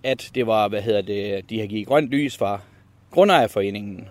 at 0.03 0.31
det 0.35 0.47
var, 0.47 0.67
hvad 0.67 0.81
hedder 0.81 1.01
det, 1.01 1.49
de 1.49 1.59
har 1.59 1.67
givet 1.67 1.87
grønt 1.87 2.09
lys 2.09 2.37
fra 2.37 2.59
Grundejerforeningen. 3.11 4.07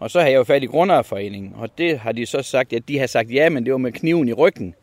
Og 0.00 0.10
så 0.10 0.20
har 0.20 0.26
jeg 0.26 0.36
jo 0.36 0.44
fat 0.44 0.62
i 0.62 0.66
Grundejerforeningen, 0.66 1.54
og 1.56 1.78
det 1.78 1.98
har 1.98 2.12
de 2.12 2.26
så 2.26 2.42
sagt, 2.42 2.72
at 2.72 2.88
de 2.88 2.98
har 2.98 3.06
sagt 3.06 3.34
ja, 3.34 3.48
men 3.48 3.64
det 3.64 3.72
var 3.72 3.78
med 3.78 3.92
kniven 3.92 4.28
i 4.28 4.32
ryggen. 4.32 4.74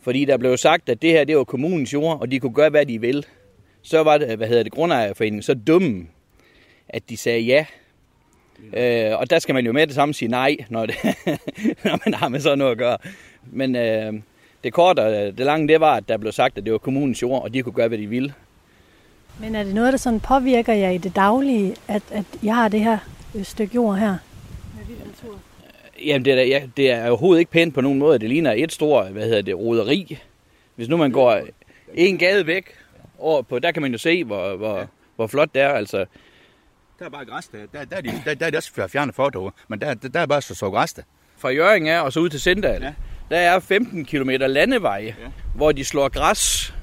Fordi 0.00 0.24
der 0.24 0.36
blev 0.36 0.56
sagt, 0.56 0.88
at 0.88 1.02
det 1.02 1.10
her 1.10 1.24
det 1.24 1.36
var 1.36 1.44
kommunens 1.44 1.92
jord, 1.92 2.20
og 2.20 2.30
de 2.30 2.40
kunne 2.40 2.54
gøre, 2.54 2.70
hvad 2.70 2.86
de 2.86 3.00
vil. 3.00 3.26
Så 3.82 4.02
var 4.02 4.18
det, 4.18 4.36
hvad 4.36 4.48
hedder 4.48 4.62
det, 4.62 4.72
Grundejerforeningen 4.72 5.42
så 5.42 5.54
dumme, 5.54 6.06
at 6.88 7.02
de 7.08 7.16
sagde 7.16 7.40
ja. 7.40 7.64
Øh, 8.72 9.18
og 9.18 9.30
der 9.30 9.38
skal 9.38 9.54
man 9.54 9.66
jo 9.66 9.72
med 9.72 9.86
det 9.86 9.94
samme 9.94 10.14
sige 10.14 10.28
nej, 10.28 10.56
når, 10.68 10.86
det, 10.86 10.96
når 11.84 11.98
man 12.06 12.14
har 12.14 12.28
med 12.28 12.40
sådan 12.40 12.58
noget 12.58 12.72
at 12.72 12.78
gøre. 12.78 12.98
Men 13.42 13.76
øh, 13.76 14.12
det 14.64 14.72
korte 14.72 15.00
og 15.00 15.38
det 15.38 15.46
lange, 15.46 15.68
det 15.68 15.80
var, 15.80 15.94
at 15.94 16.08
der 16.08 16.16
blev 16.16 16.32
sagt, 16.32 16.58
at 16.58 16.64
det 16.64 16.72
var 16.72 16.78
kommunens 16.78 17.22
jord, 17.22 17.42
og 17.42 17.54
de 17.54 17.62
kunne 17.62 17.72
gøre, 17.72 17.88
hvad 17.88 17.98
de 17.98 18.06
ville. 18.06 18.34
Men 19.40 19.54
er 19.54 19.62
det 19.62 19.74
noget, 19.74 19.92
der 19.92 19.98
sådan 19.98 20.20
påvirker 20.20 20.72
jer 20.72 20.90
i 20.90 20.98
det 20.98 21.16
daglige, 21.16 21.74
at, 21.88 22.02
at 22.10 22.24
jeg 22.42 22.54
har 22.54 22.68
det 22.68 22.80
her 22.80 22.98
øh, 23.34 23.44
stykke 23.44 23.74
jord 23.74 23.98
her? 23.98 24.16
Vild 25.22 25.32
natur? 25.32 25.40
Jamen, 26.04 26.24
det 26.24 26.32
er, 26.32 26.42
ja, 26.42 26.66
det 26.76 26.90
er 26.90 27.08
overhovedet 27.08 27.40
ikke 27.40 27.50
pænt 27.50 27.74
på 27.74 27.80
nogen 27.80 27.98
måde. 27.98 28.18
Det 28.18 28.28
ligner 28.28 28.52
et 28.56 28.72
stort, 28.72 29.06
hvad 29.06 29.22
hedder 29.22 29.42
det, 29.42 29.56
roderi. 29.56 30.18
Hvis 30.74 30.88
nu 30.88 30.96
man 30.96 31.12
går 31.12 31.40
en 31.94 32.18
gade 32.18 32.46
væk, 32.46 32.76
over 33.18 33.42
på, 33.42 33.58
der 33.58 33.72
kan 33.72 33.82
man 33.82 33.92
jo 33.92 33.98
se, 33.98 34.24
hvor, 34.24 34.56
hvor, 34.56 34.86
hvor 35.16 35.26
flot 35.26 35.54
det 35.54 35.62
er. 35.62 35.68
Altså, 35.68 36.04
der 36.98 37.04
er 37.04 37.08
bare 37.08 37.24
græs 37.24 37.48
der. 37.48 37.58
Der, 37.72 37.84
der, 37.84 37.96
er, 37.96 38.00
de, 38.00 38.22
der, 38.24 38.34
der 38.34 38.46
er 38.46 38.50
det 38.50 38.56
også 38.56 38.88
fjernet 38.88 39.14
for 39.14 39.30
derude. 39.30 39.52
Men 39.68 39.80
der, 39.80 39.94
der, 39.94 40.08
der 40.08 40.20
er 40.20 40.26
bare 40.26 40.42
så, 40.42 40.54
så 40.54 40.70
græs 40.70 40.92
der. 40.92 41.02
Fra 41.36 41.48
Jørgen 41.48 41.86
er 41.86 42.00
og 42.00 42.12
så 42.12 42.20
ud 42.20 42.28
til 42.28 42.40
Sindal. 42.40 42.82
Ja. 42.82 42.94
Der 43.30 43.36
er 43.36 43.60
15 43.60 44.04
km 44.04 44.30
landevej, 44.30 45.14
ja. 45.18 45.30
hvor 45.54 45.72
de 45.72 45.84
slår 45.84 46.08
græs. 46.08 46.74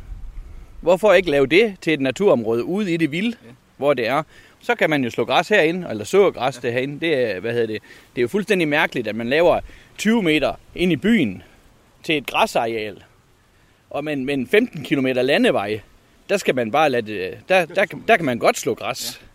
Hvorfor 0.82 1.14
ikke 1.14 1.32
lave 1.32 1.48
det 1.48 1.76
til 1.82 1.94
et 1.94 2.02
naturområde 2.02 2.64
ude 2.64 2.94
i 2.94 2.98
det 2.98 3.12
vilde, 3.12 3.38
ja. 3.46 3.52
hvor 3.78 3.94
det 3.94 4.08
er? 4.08 4.24
Så 4.64 4.76
kan 4.76 4.90
man 4.90 5.04
jo 5.04 5.10
slå 5.10 5.26
græs 5.26 5.50
herinde, 5.50 5.88
eller 5.90 6.04
så 6.04 6.32
græs 6.32 6.60
ja. 6.64 6.72
herinde. 6.72 7.00
Det 7.00 7.14
er, 7.14 7.40
hvad 7.40 7.52
hedder 7.54 7.68
det? 7.68 7.82
det 8.16 8.18
er 8.18 8.22
jo 8.22 8.28
fuldstændig 8.28 8.68
mærkeligt, 8.68 9.08
at 9.08 9.16
man 9.16 9.30
laver 9.30 9.60
20 9.98 10.24
meter 10.24 10.54
ind 10.76 10.92
i 10.92 10.96
byen 10.96 11.44
til 12.04 12.18
et 12.18 12.28
græsareal. 12.28 13.04
Og 13.90 14.04
men, 14.04 14.26
men 14.26 14.48
15 14.48 14.84
km 14.84 15.06
landevej, 15.06 15.80
der 16.30 16.38
skal 16.38 16.56
man 16.56 16.72
bare 16.72 16.90
lade 16.90 17.08
det, 17.08 17.38
der, 17.50 17.66
der, 17.66 17.86
der, 17.86 17.98
der 18.08 18.16
kan 18.16 18.26
man 18.26 18.40
godt 18.40 18.58
slå 18.58 18.74
græs. 18.74 19.22
Ja. 19.22 19.28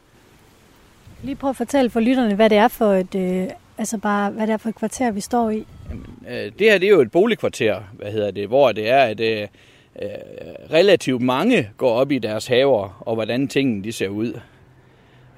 Lige 1.27 1.37
prøv 1.37 1.51
at 1.51 1.57
fortælle 1.57 1.91
for 1.91 2.01
lytterne, 2.01 2.35
hvad 2.35 2.51
det 2.51 2.59
er 2.59 2.69
for 2.69 2.93
et, 2.93 3.15
øh, 3.15 3.49
altså 3.79 3.99
bare, 3.99 4.31
hvad 4.31 4.47
det 4.47 4.53
er 4.53 4.57
for 4.57 4.69
et 4.69 4.75
kvarter, 4.75 5.11
vi 5.11 5.21
står 5.21 5.51
i. 5.51 5.67
Jamen, 5.91 6.07
øh, 6.29 6.53
det 6.59 6.71
her 6.71 6.79
det 6.79 6.87
er 6.87 6.91
jo 6.91 7.01
et 7.01 7.11
boligkvarter, 7.11 7.81
hvad 7.93 8.13
hedder 8.13 8.31
det, 8.31 8.49
hvor 8.49 8.73
det 8.73 8.89
er, 8.89 9.03
at 9.03 9.21
øh, 9.21 9.43
øh, 10.03 10.09
relativt 10.73 11.23
mange 11.23 11.71
går 11.77 11.91
op 11.91 12.13
i 12.13 12.19
deres 12.19 12.47
haver, 12.47 13.03
og 13.07 13.15
hvordan 13.15 13.49
tingene 13.49 13.85
de 13.85 13.93
ser 13.93 14.09
ud. 14.09 14.41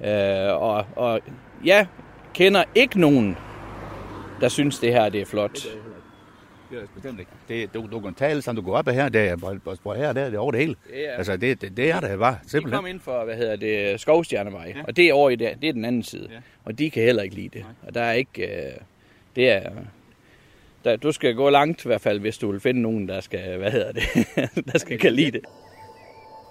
Øh, 0.03 0.61
og, 0.61 0.85
og 0.95 1.21
jeg 1.65 1.87
kender 2.33 2.63
ikke 2.75 2.99
nogen, 2.99 3.37
der 4.41 4.47
synes, 4.47 4.79
det 4.79 4.93
her 4.93 5.09
det 5.09 5.21
er 5.21 5.25
flot. 5.25 5.59
Det 6.71 6.77
er 6.77 6.85
bestemt 6.93 7.19
ikke. 7.19 7.31
Det, 7.47 7.73
du, 7.73 7.87
du 7.91 7.99
kan 7.99 8.13
tale, 8.13 8.41
som 8.41 8.55
du 8.55 8.61
går 8.61 8.77
op 8.77 8.87
af 8.87 8.93
her, 8.93 9.09
der 9.09 9.21
er 9.21 9.35
på 9.83 9.93
her, 9.93 10.13
der, 10.13 10.25
det 10.25 10.33
er 10.33 10.39
over 10.39 10.51
det 10.51 10.59
hele. 10.59 10.75
Det 10.89 11.09
er, 11.09 11.13
altså, 11.13 11.37
det, 11.37 11.61
det, 11.61 11.77
det 11.77 11.91
er 11.91 11.99
det 11.99 12.19
bare, 12.19 12.37
simpelthen. 12.47 12.71
De 12.71 12.77
kom 12.77 12.87
ind 12.87 12.99
for, 12.99 13.25
hvad 13.25 13.35
hedder 13.35 13.55
det, 13.55 13.99
Skovstjernevej, 13.99 14.73
ja. 14.75 14.83
og 14.87 14.97
det 14.97 15.09
er 15.09 15.13
over 15.13 15.29
i 15.29 15.35
det, 15.35 15.57
det 15.61 15.69
er 15.69 15.73
den 15.73 15.85
anden 15.85 16.03
side. 16.03 16.27
Ja. 16.31 16.37
Og 16.65 16.79
de 16.79 16.89
kan 16.89 17.03
heller 17.03 17.23
ikke 17.23 17.35
lide 17.35 17.49
det. 17.49 17.61
Nej. 17.61 17.71
Og 17.87 17.93
der 17.93 18.01
er 18.01 18.13
ikke, 18.13 18.47
øh, 18.47 18.73
det 19.35 19.49
er, 19.49 19.69
der, 20.83 20.95
du 20.95 21.11
skal 21.11 21.35
gå 21.35 21.49
langt 21.49 21.85
i 21.85 21.87
hvert 21.87 22.01
fald, 22.01 22.19
hvis 22.19 22.37
du 22.37 22.51
vil 22.51 22.59
finde 22.59 22.81
nogen, 22.81 23.07
der 23.07 23.21
skal, 23.21 23.57
hvad 23.57 23.71
hedder 23.71 23.91
det, 23.91 24.03
der 24.71 24.79
skal 24.79 24.99
kan 24.99 25.13
lide 25.13 25.31
det. 25.31 25.41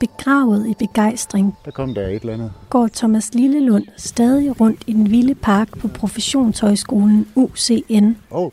Begravet 0.01 0.67
i 0.67 0.75
begejstring. 0.79 1.55
Der 1.65 1.71
kom 1.71 1.95
der 1.95 2.07
et 2.09 2.21
eller 2.21 2.35
andet. 2.35 2.53
Går 2.71 2.89
Thomas 2.95 3.35
Lillelund 3.35 3.85
stadig 3.97 4.61
rundt 4.61 4.85
i 4.87 4.93
den 4.93 5.11
vilde 5.11 5.35
park 5.35 5.79
på 5.79 5.89
Professionshøjskolen 5.89 7.29
UCN. 7.35 8.05
Åh, 8.31 8.43
oh, 8.43 8.51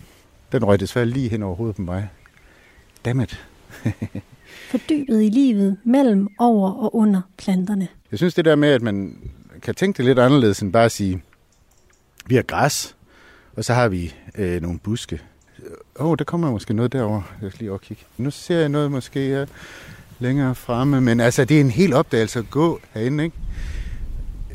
den 0.52 0.66
røg 0.66 0.80
desværre 0.80 1.06
lige 1.06 1.30
hen 1.30 1.44
over 1.44 1.56
hovedet 1.56 1.76
på 1.76 1.82
mig. 1.82 2.10
Dammit. 3.06 3.46
Fordybet 4.72 5.24
i 5.24 5.30
livet 5.30 5.78
mellem, 5.84 6.28
over 6.40 6.72
og 6.72 6.96
under 6.96 7.22
planterne. 7.38 7.88
Jeg 8.12 8.20
synes 8.20 8.34
det 8.34 8.46
der 8.46 8.56
med, 8.56 8.70
at 8.70 8.82
man 8.82 9.18
kan 9.62 9.76
tænke 9.76 9.98
det 9.98 10.06
lidt 10.06 10.20
anderledes 10.20 10.60
end 10.60 10.74
bare 10.74 10.86
at 10.86 10.92
sige, 10.92 11.22
vi 12.26 12.36
har 12.36 12.44
græs, 12.44 12.96
og 13.56 13.66
så 13.66 13.74
har 13.74 13.88
vi 13.88 14.14
øh, 14.38 14.62
nogle 14.62 14.80
buske. 14.80 15.22
Åh, 16.00 16.06
oh, 16.06 16.16
der 16.18 16.24
kommer 16.24 16.52
måske 16.52 16.74
noget 16.74 16.94
derover. 16.94 17.22
Jeg 17.42 17.52
skal 17.52 17.60
lige 17.60 17.72
over 17.72 17.80
kigge. 17.80 18.04
Nu 18.18 18.32
ser 18.32 18.60
jeg 18.60 18.70
noget 18.70 18.92
måske 18.92 19.20
her 19.20 19.46
længere 20.20 20.56
fremme, 20.56 21.02
men 21.02 21.20
altså, 21.20 21.46
det 21.46 21.58
er 21.58 21.62
en 21.62 21.72
helt 21.72 21.94
opdagelse 21.94 22.40
at 22.40 22.50
gå 22.50 22.80
herinde, 22.94 23.24
ikke? 23.24 23.36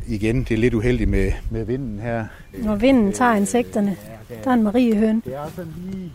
Igen, 0.09 0.45
det 0.45 0.51
er 0.51 0.59
lidt 0.59 0.75
uheldigt 0.75 1.11
med, 1.11 1.33
med 1.51 1.65
vinden 1.65 1.99
her. 1.99 2.27
Når 2.59 2.77
vinden 2.77 3.13
tager 3.13 3.35
insekterne. 3.35 3.97
Der 4.45 4.51
er 4.51 4.55
en 4.55 4.63
mariehøn. 4.63 5.23
Det 5.25 5.35
er 5.35 5.51
sådan 5.57 5.73
lige 5.91 6.13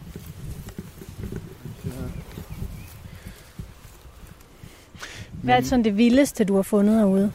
Hvad 5.45 5.55
er 5.55 5.62
sådan 5.62 5.86
det 5.86 5.97
vildeste, 5.97 6.43
du 6.43 6.55
har 6.55 6.62
fundet 6.62 6.99
herude? 6.99 7.31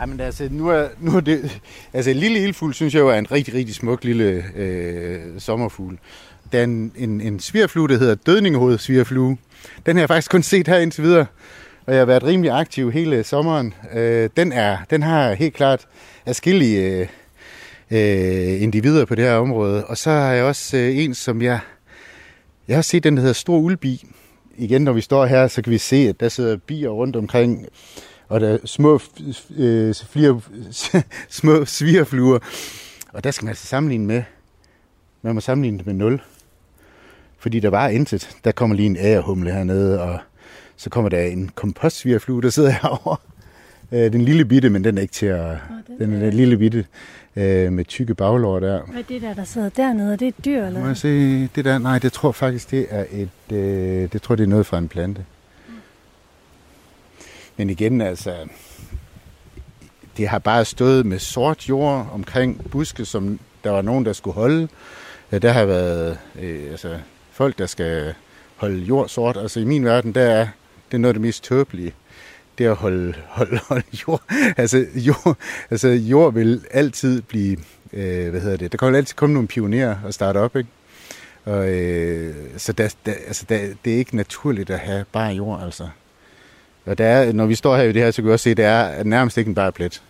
Ja, 0.00 0.06
men 0.06 0.20
altså, 0.20 0.48
nu 0.50 0.68
er, 0.68 0.88
nu 1.00 1.16
er 1.16 1.20
det... 1.20 1.60
Altså, 1.92 2.12
lille 2.12 2.42
ildfugl, 2.42 2.74
synes 2.74 2.94
jeg 2.94 3.00
jo 3.00 3.08
er 3.08 3.18
en 3.18 3.32
rigtig, 3.32 3.54
rigtig 3.54 3.74
smuk 3.74 4.04
lille 4.04 4.44
øh, 4.56 5.40
sommerfugl. 5.40 5.98
Der 6.52 6.58
er 6.58 6.64
en, 6.64 6.92
en, 6.96 7.20
en 7.20 7.40
svirflue, 7.40 7.88
der 7.88 7.98
hedder 7.98 8.14
dødningehoved 8.14 8.78
svirflue. 8.78 9.36
Den 9.86 9.96
har 9.96 10.00
jeg 10.00 10.08
faktisk 10.08 10.30
kun 10.30 10.42
set 10.42 10.68
her 10.68 10.78
indtil 10.78 11.04
videre, 11.04 11.26
og 11.86 11.92
jeg 11.92 12.00
har 12.00 12.06
været 12.06 12.24
rimelig 12.24 12.52
aktiv 12.52 12.92
hele 12.92 13.24
sommeren. 13.24 13.74
Øh, 13.92 14.30
den, 14.36 14.52
er, 14.52 14.78
den 14.90 15.02
har 15.02 15.32
helt 15.32 15.54
klart 15.54 15.86
afskillige 16.26 17.08
øh, 17.90 18.62
individer 18.62 19.04
på 19.04 19.14
det 19.14 19.24
her 19.24 19.34
område. 19.34 19.86
Og 19.86 19.96
så 19.96 20.10
har 20.10 20.32
jeg 20.32 20.44
også 20.44 20.76
øh, 20.76 20.98
en, 20.98 21.14
som 21.14 21.42
jeg... 21.42 21.58
Jeg 22.68 22.76
har 22.76 22.82
set 22.82 23.04
den, 23.04 23.16
der 23.16 23.20
hedder 23.20 23.34
Stor 23.34 23.58
Ulbi, 23.58 24.04
igen, 24.56 24.82
når 24.82 24.92
vi 24.92 25.00
står 25.00 25.26
her, 25.26 25.48
så 25.48 25.62
kan 25.62 25.72
vi 25.72 25.78
se, 25.78 25.96
at 25.96 26.20
der 26.20 26.28
sidder 26.28 26.56
bier 26.56 26.88
rundt 26.88 27.16
omkring, 27.16 27.66
og 28.28 28.40
der 28.40 28.48
er 28.48 28.58
små, 28.64 29.00
øh, 29.56 29.94
flere, 30.10 30.40
små 31.28 31.64
svigerfluer. 31.64 32.38
Og 33.12 33.24
der 33.24 33.30
skal 33.30 33.44
man 33.44 33.48
altså 33.48 33.66
sammenligne 33.66 34.06
med, 34.06 34.22
man 35.22 35.34
må 35.34 35.40
sammenligne 35.40 35.78
det 35.78 35.86
med 35.86 35.94
0. 35.94 36.20
Fordi 37.40 37.60
der 37.60 37.70
var 37.70 37.88
intet. 37.88 38.36
Der 38.44 38.52
kommer 38.52 38.76
lige 38.76 38.86
en 38.86 38.96
ærehumle 38.96 39.52
hernede, 39.52 40.02
og 40.02 40.18
så 40.76 40.90
kommer 40.90 41.08
der 41.08 41.20
en 41.20 41.50
kompostsvigerflue, 41.54 42.42
der 42.42 42.50
sidder 42.50 42.70
herovre. 42.82 43.16
Øh, 43.92 44.12
den 44.12 44.22
lille 44.22 44.44
bitte, 44.44 44.70
men 44.70 44.84
den 44.84 44.98
er 44.98 45.02
ikke 45.02 45.14
til 45.14 45.26
at... 45.26 45.56
den 45.98 46.12
er 46.12 46.20
den 46.20 46.32
lille 46.32 46.56
bitte 46.56 46.86
øh, 47.36 47.72
med 47.72 47.84
tykke 47.84 48.14
baglår 48.14 48.60
der. 48.60 48.82
Hvad 48.82 49.00
er 49.00 49.06
det 49.08 49.22
der, 49.22 49.34
der 49.34 49.44
sidder 49.44 49.68
dernede? 49.68 50.12
Er 50.12 50.16
det 50.16 50.28
et 50.28 50.44
dyr? 50.44 50.66
Eller? 50.66 50.80
Må 50.80 50.86
jeg 50.86 50.96
se, 50.96 51.46
det 51.46 51.64
der? 51.64 51.78
Nej, 51.78 51.98
det 51.98 52.12
tror 52.12 52.32
faktisk, 52.32 52.70
det 52.70 52.86
er 52.90 53.04
et, 53.10 53.56
øh, 53.56 54.12
det 54.12 54.22
tror 54.22 54.34
det 54.34 54.42
er 54.42 54.48
noget 54.48 54.66
fra 54.66 54.78
en 54.78 54.88
plante. 54.88 55.24
Mm. 55.68 55.74
Men 57.56 57.70
igen, 57.70 58.00
altså, 58.00 58.34
det 60.16 60.28
har 60.28 60.38
bare 60.38 60.64
stået 60.64 61.06
med 61.06 61.18
sort 61.18 61.68
jord 61.68 62.10
omkring 62.12 62.70
buske, 62.70 63.04
som 63.04 63.38
der 63.64 63.70
var 63.70 63.82
nogen, 63.82 64.04
der 64.04 64.12
skulle 64.12 64.34
holde. 64.34 64.68
Ja, 65.32 65.38
der 65.38 65.52
har 65.52 65.64
været 65.64 66.18
øh, 66.40 66.70
altså, 66.70 66.98
folk, 67.40 67.58
der 67.58 67.66
skal 67.66 68.14
holde 68.56 68.78
jord 68.78 69.08
sort. 69.08 69.36
Altså 69.36 69.60
i 69.60 69.64
min 69.64 69.84
verden, 69.84 70.14
der 70.14 70.22
er 70.22 70.46
det 70.92 71.00
noget 71.00 71.10
af 71.10 71.14
det 71.14 71.22
mest 71.22 71.44
tåbelige 71.44 71.94
det 72.58 72.66
at 72.66 72.76
holde, 72.76 73.14
holde, 73.28 73.58
holde 73.68 73.84
jord. 74.08 74.22
Altså 74.56 74.86
jord, 74.94 75.36
altså 75.70 75.88
jord 75.88 76.34
vil 76.34 76.64
altid 76.70 77.22
blive, 77.22 77.56
øh, 77.92 78.30
hvad 78.30 78.40
hedder 78.40 78.56
det, 78.56 78.72
der 78.72 78.78
kommer 78.78 78.98
altid 78.98 79.16
komme 79.16 79.32
nogle 79.32 79.48
pionerer 79.48 79.96
og 80.04 80.14
starte 80.14 80.38
op, 80.38 80.56
ikke? 80.56 80.68
Og, 81.44 81.68
øh, 81.68 82.34
så 82.56 82.72
der, 82.72 82.94
der, 83.06 83.12
altså 83.26 83.44
der, 83.48 83.58
det 83.84 83.94
er 83.94 83.98
ikke 83.98 84.16
naturligt 84.16 84.70
at 84.70 84.78
have 84.78 85.04
bare 85.12 85.32
jord, 85.32 85.62
altså. 85.62 85.88
Og 86.86 86.98
der 86.98 87.06
er, 87.06 87.32
når 87.32 87.46
vi 87.46 87.54
står 87.54 87.76
her 87.76 87.82
i 87.82 87.92
det 87.92 88.02
her, 88.02 88.10
så 88.10 88.22
kan 88.22 88.28
vi 88.28 88.32
også 88.32 88.42
se, 88.42 88.50
at 88.50 88.56
det 88.56 88.64
er 88.64 89.04
nærmest 89.04 89.38
ikke 89.38 89.48
en 89.48 89.54
bare 89.54 89.72
plet. 89.72 90.02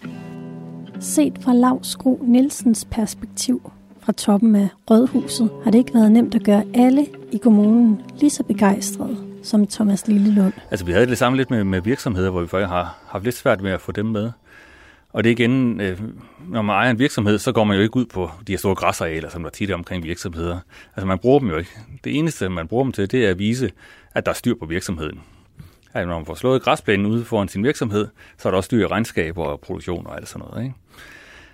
Set 1.01 1.33
fra 1.43 1.55
Lav 1.55 1.79
Skro 1.83 2.25
Nielsens 2.29 2.87
perspektiv 2.91 3.73
fra 4.03 4.13
toppen 4.13 4.57
af 4.57 4.69
Rødhuset, 4.91 5.51
har 5.65 5.71
det 5.71 5.79
ikke 5.79 5.95
været 5.95 6.13
nemt 6.13 6.35
at 6.35 6.45
gøre 6.45 6.65
alle 6.75 7.07
i 7.33 7.39
kommunen 7.39 8.03
lige 8.19 8.31
så 8.31 8.43
begejstrede 8.43 9.17
som 9.43 9.67
Thomas 9.67 10.09
Lillelund. 10.09 10.53
Altså 10.71 10.87
vi 10.87 10.93
havde 10.93 11.07
det 11.07 11.19
samme 11.19 11.37
lidt 11.37 11.51
med, 11.51 11.65
med 11.65 11.81
virksomheder, 11.81 12.31
hvor 12.31 12.41
vi 12.41 12.47
faktisk 12.47 12.69
har 12.69 12.99
haft 13.07 13.25
lidt 13.25 13.37
svært 13.37 13.61
med 13.61 13.71
at 13.71 13.81
få 13.81 13.93
dem 13.93 14.07
med. 14.07 14.31
Og 15.13 15.25
det 15.25 15.31
er 15.31 15.33
igen, 15.33 15.81
øh, 15.81 16.01
når 16.49 16.63
man 16.63 16.77
ejer 16.77 16.91
en 16.91 16.99
virksomhed, 16.99 17.39
så 17.39 17.53
går 17.53 17.65
man 17.65 17.77
jo 17.77 17.83
ikke 17.83 17.97
ud 17.97 18.07
på 18.07 18.31
de 18.47 18.53
her 18.53 18.59
store 18.59 18.75
græsarealer, 18.75 19.29
som 19.29 19.43
der 19.43 19.51
tit 19.51 19.71
er 19.71 19.75
omkring 19.75 20.05
virksomheder. 20.05 20.59
Altså 20.97 21.07
man 21.07 21.19
bruger 21.19 21.39
dem 21.39 21.49
jo 21.49 21.57
ikke. 21.57 21.71
Det 22.05 22.19
eneste, 22.19 22.49
man 22.49 22.69
bruger 22.69 22.85
dem 22.85 22.93
til, 22.93 23.11
det 23.11 23.27
er 23.27 23.31
at 23.31 23.39
vise, 23.39 23.71
at 24.15 24.27
der 24.27 24.33
er 24.33 24.37
styr 24.37 24.55
på 24.55 24.67
virksomheden. 24.67 25.21
At 25.93 26.09
når 26.09 26.19
man 26.19 26.27
får 26.27 26.35
slået 26.35 26.63
græsplænen 26.63 27.07
ude 27.07 27.25
foran 27.25 27.49
sin 27.49 27.65
virksomhed, 27.65 28.09
så 28.39 28.49
er 28.49 28.51
der 28.51 28.57
også 28.57 28.67
styr 28.67 28.83
i 28.83 28.87
regnskaber 28.87 29.45
og 29.45 29.61
produktion 29.61 30.07
og 30.07 30.17
alt 30.17 30.29
sådan 30.29 30.47
noget. 30.49 30.63
Ikke? 30.65 30.75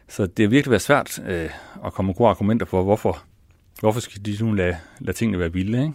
Så 0.09 0.27
det 0.27 0.45
er 0.45 0.49
virkelig 0.49 0.71
været 0.71 0.83
svært 0.83 1.19
øh, 1.27 1.51
at 1.85 1.93
komme 1.93 2.07
med 2.07 2.15
gode 2.15 2.29
argumenter 2.29 2.67
for, 2.67 2.83
hvorfor, 2.83 3.23
hvorfor 3.81 4.01
skal 4.01 4.27
de 4.27 4.37
nu 4.41 4.53
lade, 4.53 4.77
lade 5.01 5.17
tingene 5.17 5.39
være 5.39 5.53
vilde. 5.53 5.83
Ikke? 5.83 5.95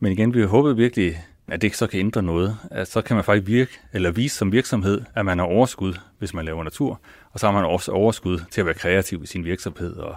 Men 0.00 0.12
igen, 0.12 0.34
vi 0.34 0.42
håbede 0.42 0.76
virkelig, 0.76 1.18
at 1.48 1.60
det 1.60 1.66
ikke 1.66 1.76
så 1.76 1.86
kan 1.86 2.00
ændre 2.00 2.22
noget. 2.22 2.56
At 2.70 2.88
så 2.88 3.02
kan 3.02 3.16
man 3.16 3.24
faktisk 3.24 3.46
virke, 3.46 3.72
eller 3.92 4.10
vise 4.10 4.36
som 4.36 4.52
virksomhed, 4.52 5.00
at 5.14 5.24
man 5.24 5.38
har 5.38 5.46
overskud, 5.46 5.94
hvis 6.18 6.34
man 6.34 6.44
laver 6.44 6.64
natur, 6.64 7.00
og 7.32 7.40
så 7.40 7.46
har 7.46 7.52
man 7.52 7.64
også 7.64 7.92
overskud 7.92 8.38
til 8.50 8.60
at 8.60 8.66
være 8.66 8.74
kreativ 8.74 9.22
i 9.22 9.26
sin 9.26 9.44
virksomhed 9.44 9.92
og 9.96 10.14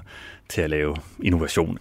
til 0.50 0.62
at 0.62 0.70
lave 0.70 0.96
innovation. 1.24 1.78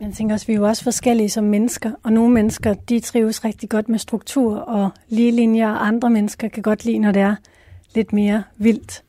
Jeg 0.00 0.12
tænker 0.12 0.34
også, 0.34 0.44
at 0.44 0.48
vi 0.48 0.52
er 0.52 0.56
jo 0.56 0.64
også 0.64 0.82
forskellige 0.82 1.30
som 1.30 1.44
mennesker, 1.44 1.90
og 2.02 2.12
nogle 2.12 2.34
mennesker, 2.34 2.74
de 2.74 3.00
trives 3.00 3.44
rigtig 3.44 3.68
godt 3.68 3.88
med 3.88 3.98
struktur 3.98 4.56
og 4.56 4.90
lige 5.08 5.32
linjer, 5.32 5.70
og 5.70 5.86
andre 5.86 6.10
mennesker 6.10 6.48
kan 6.48 6.62
godt 6.62 6.84
lide, 6.84 6.98
når 6.98 7.12
det 7.12 7.22
er 7.22 7.36
lidt 7.94 8.12
mere 8.12 8.42
vildt. 8.56 9.02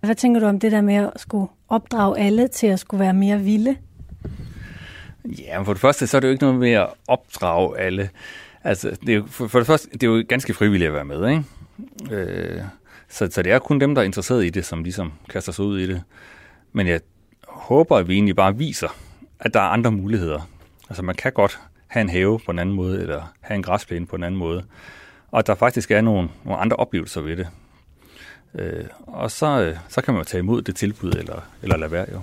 Hvad 0.00 0.14
tænker 0.14 0.40
du 0.40 0.46
om 0.46 0.60
det 0.60 0.72
der 0.72 0.80
med 0.80 0.94
at 0.94 1.10
skulle 1.16 1.48
opdrage 1.68 2.18
alle 2.18 2.48
til 2.48 2.66
at 2.66 2.78
skulle 2.78 3.00
være 3.00 3.14
mere 3.14 3.40
vilde? 3.40 3.76
Ja, 5.28 5.62
for 5.62 5.72
det 5.72 5.80
første, 5.80 6.06
så 6.06 6.16
er 6.16 6.20
det 6.20 6.28
jo 6.28 6.32
ikke 6.32 6.44
noget 6.44 6.60
med 6.60 6.72
at 6.72 6.88
opdrage 7.08 7.78
alle. 7.78 8.10
Altså, 8.64 8.96
det 9.00 9.08
er 9.08 9.14
jo, 9.16 9.24
for, 9.26 9.46
for 9.46 9.58
det 9.58 9.66
første, 9.66 9.88
det 9.92 10.02
er 10.02 10.06
jo 10.06 10.24
ganske 10.28 10.54
frivilligt 10.54 10.88
at 10.88 10.94
være 10.94 11.04
med, 11.04 11.28
ikke? 11.28 11.44
Øh, 12.14 12.62
så, 13.08 13.28
så 13.30 13.42
det 13.42 13.52
er 13.52 13.58
kun 13.58 13.80
dem, 13.80 13.94
der 13.94 14.02
er 14.02 14.06
interesseret 14.06 14.44
i 14.44 14.50
det, 14.50 14.64
som 14.64 14.82
ligesom 14.82 15.12
kaster 15.28 15.52
sig 15.52 15.64
ud 15.64 15.78
i 15.78 15.86
det. 15.86 16.02
Men 16.72 16.86
jeg 16.86 17.00
håber, 17.48 17.96
at 17.96 18.08
vi 18.08 18.14
egentlig 18.14 18.36
bare 18.36 18.56
viser, 18.56 18.88
at 19.40 19.54
der 19.54 19.60
er 19.60 19.68
andre 19.68 19.92
muligheder. 19.92 20.48
Altså, 20.88 21.02
man 21.02 21.14
kan 21.14 21.32
godt 21.32 21.60
have 21.86 22.00
en 22.00 22.08
have 22.08 22.38
på 22.38 22.50
en 22.50 22.58
anden 22.58 22.74
måde, 22.74 23.02
eller 23.02 23.32
have 23.40 23.56
en 23.56 23.62
græsplæne 23.62 24.06
på 24.06 24.16
en 24.16 24.22
anden 24.22 24.38
måde. 24.38 24.64
Og 25.30 25.46
der 25.46 25.54
faktisk 25.54 25.90
er 25.90 26.00
nogle, 26.00 26.28
nogle 26.44 26.60
andre 26.60 26.76
oplevelser 26.76 27.20
ved 27.20 27.36
det. 27.36 27.48
Øh, 28.54 28.84
og 29.06 29.30
så, 29.30 29.60
øh, 29.60 29.76
så 29.88 30.00
kan 30.00 30.14
man 30.14 30.20
jo 30.20 30.24
tage 30.24 30.38
imod 30.38 30.62
det 30.62 30.76
tilbud, 30.76 31.12
eller, 31.12 31.40
eller 31.62 31.76
lade 31.76 31.92
være 31.92 32.06
jo. 32.12 32.20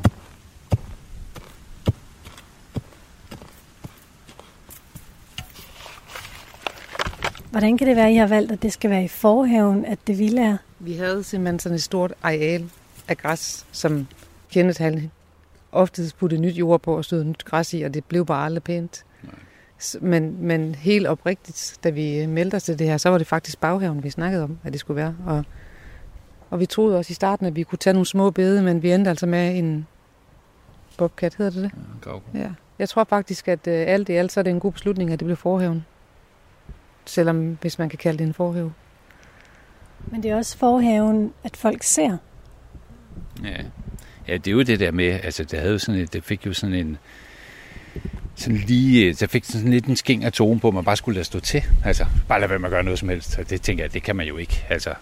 Hvordan 7.55 7.77
kan 7.77 7.87
det 7.87 7.95
være, 7.95 8.07
at 8.07 8.13
I 8.13 8.15
har 8.15 8.27
valgt, 8.27 8.51
at 8.51 8.61
det 8.61 8.73
skal 8.73 8.89
være 8.89 9.03
i 9.03 9.07
forhaven, 9.07 9.85
at 9.85 9.99
det 10.07 10.19
ville 10.19 10.41
er? 10.41 10.57
Vi 10.79 10.93
havde 10.93 11.23
simpelthen 11.23 11.59
sådan 11.59 11.75
et 11.75 11.83
stort 11.83 12.13
areal 12.23 12.69
af 13.07 13.17
græs, 13.17 13.65
som 13.71 14.07
Kenneth 14.51 14.81
han 14.81 15.11
ofte 15.71 16.01
puttede 16.19 16.41
nyt 16.41 16.55
jord 16.55 16.81
på 16.81 16.97
og 16.97 17.05
stod 17.05 17.23
nyt 17.23 17.45
græs 17.45 17.73
i, 17.73 17.81
og 17.81 17.93
det 17.93 18.05
blev 18.05 18.25
bare 18.25 18.45
aldrig 18.45 18.63
pænt. 18.63 19.05
Men, 20.01 20.37
men 20.39 20.75
helt 20.75 21.07
oprigtigt, 21.07 21.77
da 21.83 21.89
vi 21.89 22.25
meldte 22.25 22.55
os 22.55 22.63
til 22.63 22.79
det 22.79 22.87
her, 22.87 22.97
så 22.97 23.09
var 23.09 23.17
det 23.17 23.27
faktisk 23.27 23.59
baghaven, 23.59 24.03
vi 24.03 24.09
snakkede 24.09 24.43
om, 24.43 24.57
at 24.63 24.73
det 24.73 24.79
skulle 24.79 24.95
være. 24.95 25.15
Og, 25.25 25.45
og 26.49 26.59
vi 26.59 26.65
troede 26.65 26.97
også 26.97 27.11
i 27.11 27.13
starten, 27.13 27.45
at 27.45 27.55
vi 27.55 27.63
kunne 27.63 27.79
tage 27.79 27.93
nogle 27.93 28.05
små 28.05 28.31
bede, 28.31 28.63
men 28.63 28.83
vi 28.83 28.91
endte 28.91 29.09
altså 29.09 29.25
med 29.25 29.57
en 29.57 29.87
bobcat, 30.97 31.35
hedder 31.35 31.51
det 31.51 31.63
det? 31.63 31.71
Ja, 32.33 32.39
ja. 32.39 32.49
Jeg 32.79 32.89
tror 32.89 33.03
faktisk, 33.03 33.47
at 33.47 33.67
uh, 33.67 33.73
alt 33.73 34.09
i 34.09 34.13
alt, 34.13 34.31
så 34.31 34.39
er 34.39 34.43
det 34.43 34.51
en 34.51 34.59
god 34.59 34.71
beslutning, 34.71 35.11
at 35.11 35.19
det 35.19 35.25
blev 35.25 35.37
forhaven 35.37 35.85
selvom 37.05 37.57
hvis 37.61 37.79
man 37.79 37.89
kan 37.89 37.97
kalde 37.97 38.17
det 38.17 38.27
en 38.27 38.33
forhave. 38.33 38.73
Men 40.07 40.23
det 40.23 40.31
er 40.31 40.35
også 40.35 40.57
forhaven, 40.57 41.33
at 41.43 41.57
folk 41.57 41.83
ser. 41.83 42.17
Ja. 43.43 43.63
ja, 44.27 44.37
det 44.37 44.47
er 44.47 44.51
jo 44.51 44.61
det 44.61 44.79
der 44.79 44.91
med, 44.91 45.19
altså 45.23 45.43
det, 45.43 45.59
havde 45.59 45.71
jo 45.71 45.79
sådan 45.79 46.01
et, 46.01 46.13
det 46.13 46.23
fik 46.23 46.45
jo 46.45 46.53
sådan 46.53 46.75
en, 46.75 46.97
sådan 48.35 48.57
lige, 48.57 49.13
der 49.13 49.27
fik 49.27 49.43
sådan 49.45 49.71
lidt 49.71 49.85
en 49.85 49.95
skæng 49.95 50.23
af 50.23 50.33
tone 50.33 50.59
på, 50.59 50.67
at 50.67 50.73
man 50.73 50.85
bare 50.85 50.97
skulle 50.97 51.15
lade 51.15 51.25
stå 51.25 51.39
til. 51.39 51.63
Altså, 51.85 52.05
bare 52.27 52.39
lade 52.39 52.49
være 52.49 52.59
med 52.59 52.67
at 52.67 52.71
gøre 52.71 52.83
noget 52.83 52.99
som 52.99 53.09
helst. 53.09 53.37
Og 53.39 53.49
det 53.49 53.61
tænker 53.61 53.83
jeg, 53.83 53.93
det 53.93 54.03
kan 54.03 54.15
man 54.15 54.27
jo 54.27 54.37
ikke. 54.37 54.65
Altså, 54.69 54.93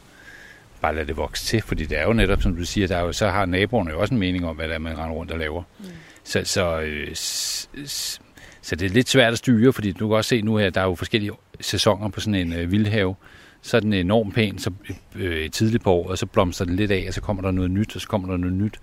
bare 0.81 0.95
lade 0.95 1.07
det 1.07 1.17
vokse 1.17 1.45
til, 1.45 1.61
fordi 1.61 1.85
det 1.85 1.99
er 1.99 2.03
jo 2.03 2.13
netop, 2.13 2.41
som 2.41 2.55
du 2.55 2.65
siger, 2.65 2.87
der 2.87 2.97
er 2.97 3.01
jo, 3.01 3.13
så 3.13 3.29
har 3.29 3.45
naboerne 3.45 3.91
jo 3.91 3.99
også 3.99 4.13
en 4.13 4.19
mening 4.19 4.45
om, 4.45 4.55
hvad 4.55 4.67
det 4.67 4.73
er, 4.73 4.79
man 4.79 4.97
render 4.97 5.15
rundt 5.15 5.31
og 5.31 5.39
laver. 5.39 5.63
Mm. 5.79 5.85
Så, 6.23 6.41
så, 6.43 6.79
øh, 6.79 7.15
s, 7.15 7.69
s, 7.85 8.21
så 8.63 8.75
det 8.75 8.85
er 8.85 8.89
lidt 8.89 9.09
svært 9.09 9.33
at 9.33 9.37
styre, 9.37 9.73
fordi 9.73 9.91
du 9.91 10.07
kan 10.07 10.17
også 10.17 10.29
se 10.29 10.41
nu 10.41 10.57
her, 10.57 10.69
der 10.69 10.81
er 10.81 10.85
jo 10.85 10.95
forskellige 10.95 11.31
sæsoner 11.61 12.09
på 12.09 12.19
sådan 12.19 12.35
en 12.35 12.53
øh, 12.53 12.71
vildhave. 12.71 13.15
Så 13.61 13.77
er 13.77 13.81
den 13.81 13.93
enormt 13.93 14.35
pæn 14.35 14.59
så, 14.59 14.71
øh, 15.15 15.49
tidligt 15.49 15.83
på 15.83 15.91
året, 15.91 16.11
og 16.11 16.17
så 16.17 16.25
blomstrer 16.25 16.65
den 16.65 16.75
lidt 16.75 16.91
af, 16.91 17.05
og 17.07 17.13
så 17.13 17.21
kommer 17.21 17.41
der 17.41 17.51
noget 17.51 17.71
nyt, 17.71 17.95
og 17.95 18.01
så 18.01 18.07
kommer 18.07 18.29
der 18.29 18.37
noget 18.37 18.55
nyt. 18.55 18.79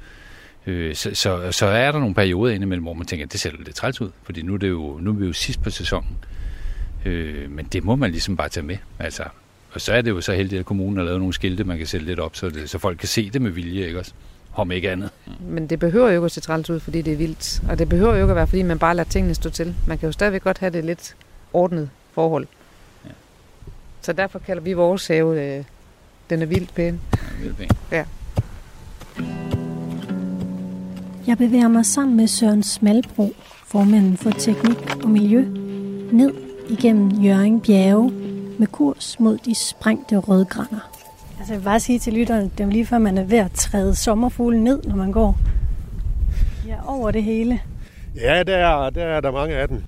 Øh, 0.67 0.95
så, 0.95 1.11
så, 1.15 1.53
så 1.53 1.67
er 1.67 1.93
der 1.93 1.99
nogle 1.99 2.15
perioder 2.15 2.55
indimellem, 2.55 2.85
hvor 2.85 2.95
man 2.95 3.07
tænker, 3.07 3.27
at 3.27 3.33
det 3.33 3.41
ser 3.41 3.51
lidt 3.65 3.77
træls 3.77 4.01
ud, 4.01 4.11
fordi 4.23 4.43
nu 4.43 4.55
er, 4.55 4.59
det 4.59 4.69
jo, 4.69 4.99
nu 5.03 5.11
er 5.11 5.15
vi 5.15 5.27
jo 5.27 5.33
sidst 5.33 5.63
på 5.63 5.71
sæsonen. 5.71 6.19
Øh, 7.05 7.51
men 7.51 7.67
det 7.73 7.85
må 7.85 7.97
man 7.97 8.11
ligesom 8.11 8.37
bare 8.37 8.49
tage 8.49 8.67
med. 8.67 8.77
Altså, 8.99 9.25
og 9.73 9.81
så 9.81 9.93
er 9.93 10.03
det 10.03 10.11
jo 10.11 10.21
så 10.21 10.33
heldigt, 10.33 10.61
at 10.61 10.67
kommunen 10.67 10.97
har 10.97 11.05
lavet 11.05 11.19
nogle 11.21 11.35
skilte, 11.35 11.65
man 11.65 11.79
kan 11.79 11.87
sætte 11.87 12.07
lidt 12.07 12.19
op, 12.19 12.37
så, 12.37 12.49
det, 12.49 12.71
så 12.71 12.79
folk 12.79 12.99
kan 12.99 13.09
se 13.09 13.31
det 13.31 13.43
med 13.43 13.51
vilje, 13.51 13.87
ikke 13.87 13.99
også? 13.99 14.13
Om 14.55 14.71
ikke 14.71 14.91
andet. 14.91 15.11
Men 15.41 15.67
det 15.67 15.79
behøver 15.79 16.09
jo 16.09 16.15
ikke 16.15 16.25
at 16.25 16.33
se 16.33 16.41
træls 16.41 16.71
ud, 16.71 16.81
fordi 16.81 17.03
det 17.03 17.13
er 17.13 17.17
vildt. 17.17 17.63
Og 17.69 17.79
det 17.79 17.89
behøver 17.89 18.15
jo 18.15 18.17
ikke 18.17 18.31
at 18.31 18.37
være, 18.37 18.47
fordi 18.47 18.63
man 18.63 18.79
bare 18.79 18.97
lader 18.97 19.09
tingene 19.09 19.35
stå 19.35 19.51
til. 19.51 19.75
Man 19.87 19.99
kan 19.99 20.07
jo 20.07 20.13
stadigvæk 20.13 20.43
godt 20.43 20.59
have 20.59 20.73
det 20.73 20.85
lidt 20.85 21.17
ordnet 21.53 21.91
forhold. 22.13 22.47
Ja. 23.05 23.11
Så 24.01 24.13
derfor 24.13 24.39
kalder 24.39 24.63
vi 24.63 24.73
vores 24.73 25.07
have, 25.07 25.57
øh, 25.59 25.65
den 26.31 26.43
er 26.43 26.47
vildt 26.47 26.75
pæn. 26.75 27.01
Ja, 27.13 27.43
vildt 27.43 27.57
pæn. 27.57 27.69
Ja. 27.93 28.05
Jeg 31.27 31.39
bevæger 31.39 31.69
mig 31.69 31.87
sammen 31.87 32.17
med 32.17 32.27
Søren 32.27 32.63
Smalbro, 32.63 33.33
formanden 33.67 34.17
for 34.17 34.31
Teknik 34.31 35.05
og 35.05 35.11
Miljø, 35.11 35.45
ned 36.13 36.35
igennem 36.69 37.11
Jørgen 37.11 37.61
Bjerge 37.61 38.11
med 38.59 38.67
kurs 38.67 39.21
mod 39.21 39.39
de 39.39 39.55
sprængte 39.55 40.17
rødgrænder. 40.17 40.90
Altså 41.51 41.59
jeg 41.59 41.65
vil 41.65 41.71
bare 41.71 41.81
sige 41.81 41.99
til 41.99 42.13
lytterne, 42.13 42.51
det 42.59 42.67
er 42.67 42.71
lige 42.71 42.87
før 42.87 42.99
man 42.99 43.19
er 43.19 43.25
ved 43.25 43.39
at 43.39 43.51
træde 43.51 43.95
sommerfuglen 43.95 44.65
ned, 44.65 44.83
når 44.83 44.97
man 44.97 45.13
går. 45.13 45.39
Ja, 46.67 46.77
over 46.87 47.11
det 47.11 47.23
hele. 47.23 47.61
Ja, 48.17 48.43
der 48.43 48.57
er, 48.57 48.91
der 48.91 49.05
er 49.05 49.21
der 49.21 49.31
mange 49.31 49.55
af 49.57 49.69
dem. 49.69 49.83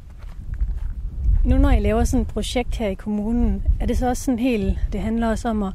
Nu 1.44 1.58
når 1.58 1.70
I 1.70 1.80
laver 1.80 2.04
sådan 2.04 2.20
et 2.20 2.28
projekt 2.28 2.76
her 2.76 2.88
i 2.88 2.94
kommunen, 2.94 3.62
er 3.80 3.86
det 3.86 3.98
så 3.98 4.08
også 4.08 4.24
sådan 4.24 4.38
helt, 4.38 4.78
det 4.92 5.00
handler 5.00 5.28
også 5.28 5.48
om 5.48 5.62
at 5.62 5.72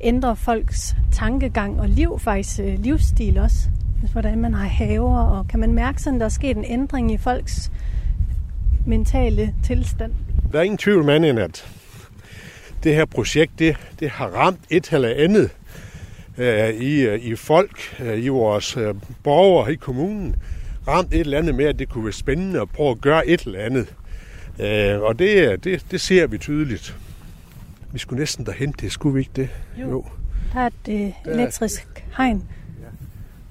ændre 0.00 0.36
folks 0.36 0.96
tankegang 1.12 1.80
og 1.80 1.88
liv, 1.88 2.18
faktisk 2.18 2.60
øh, 2.60 2.78
livsstil 2.78 3.38
også. 3.38 3.68
Hvordan 4.12 4.38
man 4.38 4.54
har 4.54 4.68
haver, 4.68 5.18
og 5.18 5.48
kan 5.48 5.60
man 5.60 5.72
mærke 5.72 6.02
sådan, 6.02 6.18
der 6.20 6.26
er 6.26 6.30
sket 6.30 6.56
en 6.56 6.64
ændring 6.68 7.12
i 7.12 7.16
folks 7.16 7.72
mentale 8.86 9.54
tilstand? 9.62 10.12
Der 10.52 10.58
er 10.58 10.62
ingen 10.62 10.78
tvivl 10.78 11.04
med, 11.04 11.38
at 11.38 11.77
det 12.82 12.94
her 12.94 13.04
projekt, 13.04 13.58
det, 13.58 13.76
det 14.00 14.10
har 14.10 14.26
ramt 14.26 14.60
et 14.70 14.92
eller 14.92 15.14
andet 15.16 15.50
øh, 16.38 16.68
i, 16.68 17.00
øh, 17.00 17.20
i 17.20 17.36
folk, 17.36 17.96
øh, 18.00 18.24
i 18.24 18.28
vores 18.28 18.76
øh, 18.76 18.94
borgere 19.22 19.72
i 19.72 19.76
kommunen. 19.76 20.36
Ramt 20.88 21.14
et 21.14 21.20
eller 21.20 21.38
andet 21.38 21.54
med, 21.54 21.64
at 21.64 21.78
det 21.78 21.88
kunne 21.88 22.04
være 22.04 22.12
spændende 22.12 22.60
at 22.60 22.70
prøve 22.70 22.90
at 22.90 23.00
gøre 23.00 23.26
et 23.26 23.42
eller 23.42 23.60
andet. 23.60 23.94
Øh, 24.58 25.00
og 25.00 25.18
det, 25.18 25.64
det, 25.64 25.86
det 25.90 26.00
ser 26.00 26.26
vi 26.26 26.38
tydeligt. 26.38 26.96
Vi 27.92 27.98
skulle 27.98 28.18
næsten 28.18 28.46
derhen 28.46 28.72
til, 28.72 28.90
skulle 28.90 29.14
vi 29.14 29.20
ikke 29.20 29.32
det? 29.36 29.48
Jo. 29.80 29.90
jo. 29.90 30.04
Der 30.52 30.60
er 30.60 30.66
et 30.66 30.72
øh, 31.26 31.32
elektrisk 31.34 32.04
hegn. 32.16 32.44
Ja. 32.80 32.86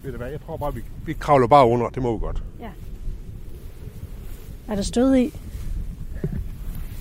Ved 0.03 0.11
du 0.11 0.17
hvad, 0.17 0.32
jeg 0.32 0.39
tror 0.45 0.57
bare, 0.57 0.73
vi, 0.73 0.82
vi 1.05 1.13
kravler 1.13 1.47
bare 1.47 1.67
under. 1.67 1.89
Det 1.89 2.03
må 2.03 2.17
vi 2.17 2.19
godt. 2.19 2.43
Ja. 2.59 2.69
Er 4.67 4.75
der 4.75 4.82
stød 4.82 5.15
i? 5.15 5.34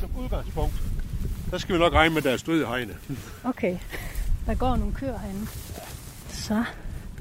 Som 0.00 0.10
udgangspunkt 0.18 0.85
der 1.50 1.58
skal 1.58 1.74
vi 1.74 1.80
nok 1.80 1.92
regne 1.92 2.14
med, 2.14 2.18
at 2.18 2.24
der 2.24 2.32
er 2.32 2.36
stød 2.36 2.62
i 2.62 2.64
hegnet. 2.64 2.96
Okay. 3.44 3.76
Der 4.46 4.54
går 4.54 4.76
nogle 4.76 4.94
køer 4.94 5.18
herinde. 5.18 5.46
Så 6.28 6.64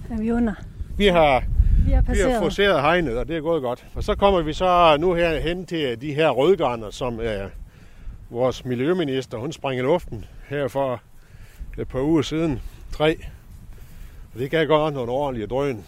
er 0.09 0.17
vi 0.17 0.31
under. 0.31 0.53
Vi 0.97 1.05
har, 1.05 1.43
vi 1.85 1.91
har, 1.91 2.01
vi 2.01 2.19
har 2.19 2.41
forseret 2.41 2.81
hegnet, 2.81 3.17
og 3.17 3.27
det 3.27 3.37
er 3.37 3.41
gået 3.41 3.61
godt. 3.61 3.85
Og 3.95 4.03
så 4.03 4.15
kommer 4.15 4.41
vi 4.41 4.53
så 4.53 4.97
nu 4.99 5.13
her 5.13 5.39
hen 5.39 5.65
til 5.65 6.01
de 6.01 6.13
her 6.13 6.29
rødgraner, 6.29 6.89
som 6.89 7.19
er 7.21 7.49
vores 8.29 8.65
miljøminister, 8.65 9.37
hun 9.37 9.51
sprang 9.51 9.77
i 9.77 9.81
luften 9.81 10.25
her 10.47 10.67
for 10.67 11.01
et 11.77 11.87
par 11.87 12.01
uger 12.01 12.21
siden. 12.21 12.61
Tre. 12.91 13.17
Og 14.33 14.39
det 14.39 14.51
kan 14.51 14.67
godt 14.67 14.93
nogle 14.93 15.11
ordentlige 15.11 15.47
drøn. 15.47 15.85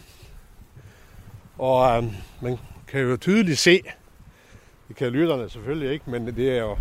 Og 1.58 1.98
um, 1.98 2.16
man 2.42 2.58
kan 2.88 3.02
jo 3.02 3.18
tydeligt 3.18 3.60
se, 3.60 3.82
det 4.88 4.96
kan 4.96 5.12
lytterne 5.12 5.50
selvfølgelig 5.50 5.92
ikke, 5.92 6.10
men 6.10 6.26
det 6.36 6.58
er 6.58 6.60
jo 6.60 6.78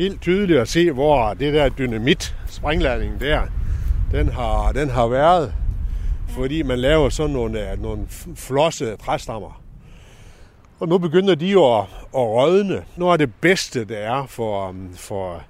helt 0.00 0.20
tydeligt 0.20 0.58
at 0.58 0.68
se, 0.68 0.92
hvor 0.92 1.34
det 1.34 1.54
der 1.54 1.68
dynamit, 1.68 2.36
sprængladningen 2.46 3.20
der, 3.20 3.42
den 4.12 4.28
har, 4.28 4.72
den 4.72 4.90
har 4.90 5.06
været. 5.06 5.54
Fordi 6.28 6.62
man 6.62 6.78
laver 6.78 7.08
sådan 7.08 7.32
nogle, 7.32 7.72
øh, 7.72 7.82
nogle 7.82 8.06
flosse 8.36 8.96
træstammer. 8.96 9.62
Og 10.80 10.88
nu 10.88 10.98
begynder 10.98 11.34
de 11.34 11.46
jo 11.46 11.78
at, 11.78 11.84
at 12.14 12.20
rådne. 12.20 12.84
Nu 12.96 13.08
er 13.08 13.16
det 13.16 13.34
bedste, 13.40 13.84
det 13.84 14.04
er 14.04 14.26
for, 14.26 14.68
um, 14.68 14.90
for, 14.94 15.42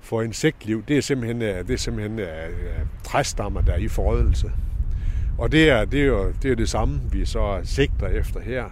for 0.00 0.22
insektliv, 0.22 0.84
det 0.88 0.98
er 0.98 1.02
simpelthen, 1.02 1.42
øh, 1.42 1.66
det 1.66 1.70
er 1.74 1.78
simpelthen 1.78 2.18
uh, 2.18 2.26
træstammer, 3.04 3.60
der 3.60 3.72
er 3.72 3.78
i 3.78 3.88
forrådelse. 3.88 4.50
Og 5.38 5.52
det 5.52 5.70
er, 5.70 5.84
det 5.84 6.00
er 6.00 6.06
jo 6.06 6.32
det, 6.42 6.50
er 6.50 6.56
det 6.56 6.68
samme, 6.68 7.00
vi 7.12 7.26
så 7.26 7.60
sigter 7.64 8.08
efter 8.08 8.40
her. 8.40 8.64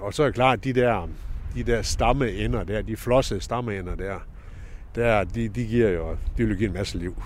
Og 0.00 0.14
så 0.14 0.22
er 0.22 0.26
det 0.26 0.34
klart, 0.34 0.58
at 0.58 0.64
de 0.64 0.72
der 0.72 1.08
de 1.54 1.62
der 1.62 1.82
stammeender 1.82 2.64
der, 2.64 2.82
de 2.82 2.96
flosse 2.96 3.40
stammeender 3.40 3.94
der, 3.94 4.18
der 4.94 5.24
de, 5.24 5.48
de 5.48 5.66
giver 5.66 5.90
jo, 5.90 6.16
de 6.36 6.46
vil 6.46 6.56
give 6.56 6.68
en 6.68 6.74
masse 6.74 6.98
liv. 6.98 7.22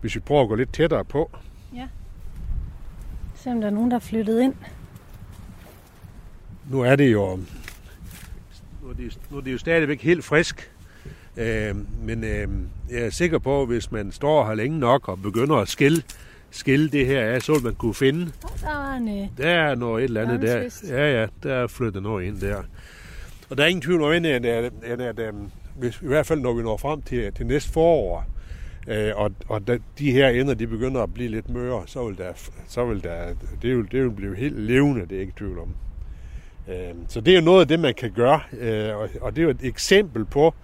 Hvis 0.00 0.14
vi 0.14 0.20
prøver 0.20 0.42
at 0.42 0.48
gå 0.48 0.54
lidt 0.54 0.72
tættere 0.72 1.04
på. 1.04 1.30
Ja. 1.74 1.88
Se 3.34 3.50
om 3.50 3.60
der 3.60 3.66
er 3.66 3.72
nogen, 3.72 3.90
der 3.90 3.96
er 3.96 4.00
flyttet 4.00 4.40
ind. 4.40 4.54
Nu 6.70 6.80
er 6.80 6.96
det 6.96 7.12
jo, 7.12 7.36
nu 8.82 8.88
er 8.88 8.94
det, 8.94 9.18
nu 9.30 9.36
er 9.36 9.40
det 9.40 9.52
jo 9.52 9.58
stadigvæk 9.58 10.02
helt 10.02 10.24
frisk. 10.24 10.70
Øh, 11.36 11.76
men 12.02 12.24
øh, 12.24 12.48
jeg 12.90 13.00
er 13.02 13.10
sikker 13.10 13.38
på, 13.38 13.62
at 13.62 13.68
hvis 13.68 13.92
man 13.92 14.12
står 14.12 14.46
her 14.46 14.54
længe 14.54 14.78
nok 14.78 15.08
og 15.08 15.22
begynder 15.22 15.56
at 15.56 15.68
skille, 15.68 16.02
skille 16.50 16.88
det 16.88 17.06
her 17.06 17.20
af, 17.24 17.42
så 17.42 17.52
vil 17.52 17.62
man 17.62 17.74
kunne 17.74 17.94
finde. 17.94 18.32
Der 18.60 18.76
var 18.76 18.94
en, 18.94 19.08
øh, 19.08 19.28
Der 19.38 19.48
er 19.48 19.74
noget 19.74 20.04
et 20.04 20.08
eller 20.08 20.22
andet 20.22 20.42
der. 20.42 20.86
Ja, 20.96 21.20
ja, 21.20 21.26
der 21.42 21.54
er 21.54 21.66
flyttet 21.66 22.02
noget 22.02 22.24
ind 22.24 22.40
der. 22.40 22.62
Og 23.50 23.56
der 23.56 23.62
er 23.62 23.68
ingen 23.68 23.82
tvivl 23.82 24.02
om, 24.02 24.10
at, 24.10 24.24
at, 24.24 24.72
at, 24.82 25.00
at, 25.00 25.18
at 25.18 25.34
hvis, 25.76 26.00
i 26.02 26.06
hvert 26.06 26.26
fald 26.26 26.40
når 26.40 26.52
vi 26.52 26.62
når 26.62 26.76
frem 26.76 27.02
til, 27.02 27.32
til 27.32 27.46
næste 27.46 27.72
forår, 27.72 28.24
øh, 28.88 29.12
og, 29.16 29.30
og 29.48 29.66
da, 29.66 29.78
de 29.98 30.12
her 30.12 30.28
ender, 30.28 30.54
de 30.54 30.66
begynder 30.66 31.02
at 31.02 31.14
blive 31.14 31.28
lidt 31.28 31.48
møre, 31.48 31.82
så 31.86 32.04
vil 32.04 32.18
der, 32.18 32.32
så 32.68 32.84
vil 32.84 33.02
der 33.02 33.26
det, 33.62 33.76
vil, 33.76 33.92
det 33.92 34.02
vil 34.02 34.10
blive 34.10 34.36
helt 34.36 34.58
levende, 34.60 35.06
det 35.06 35.16
er 35.16 35.20
ikke 35.20 35.32
tvivl 35.36 35.58
om. 35.58 35.74
Øh, 36.68 36.94
så 37.08 37.20
det 37.20 37.32
er 37.32 37.38
jo 37.38 37.44
noget 37.44 37.60
af 37.60 37.68
det, 37.68 37.80
man 37.80 37.94
kan 37.94 38.10
gøre, 38.10 38.40
øh, 38.52 38.96
og, 38.96 39.08
og 39.20 39.36
det 39.36 39.42
er 39.42 39.44
jo 39.44 39.50
et 39.50 39.62
eksempel 39.62 40.24
på, 40.24 40.54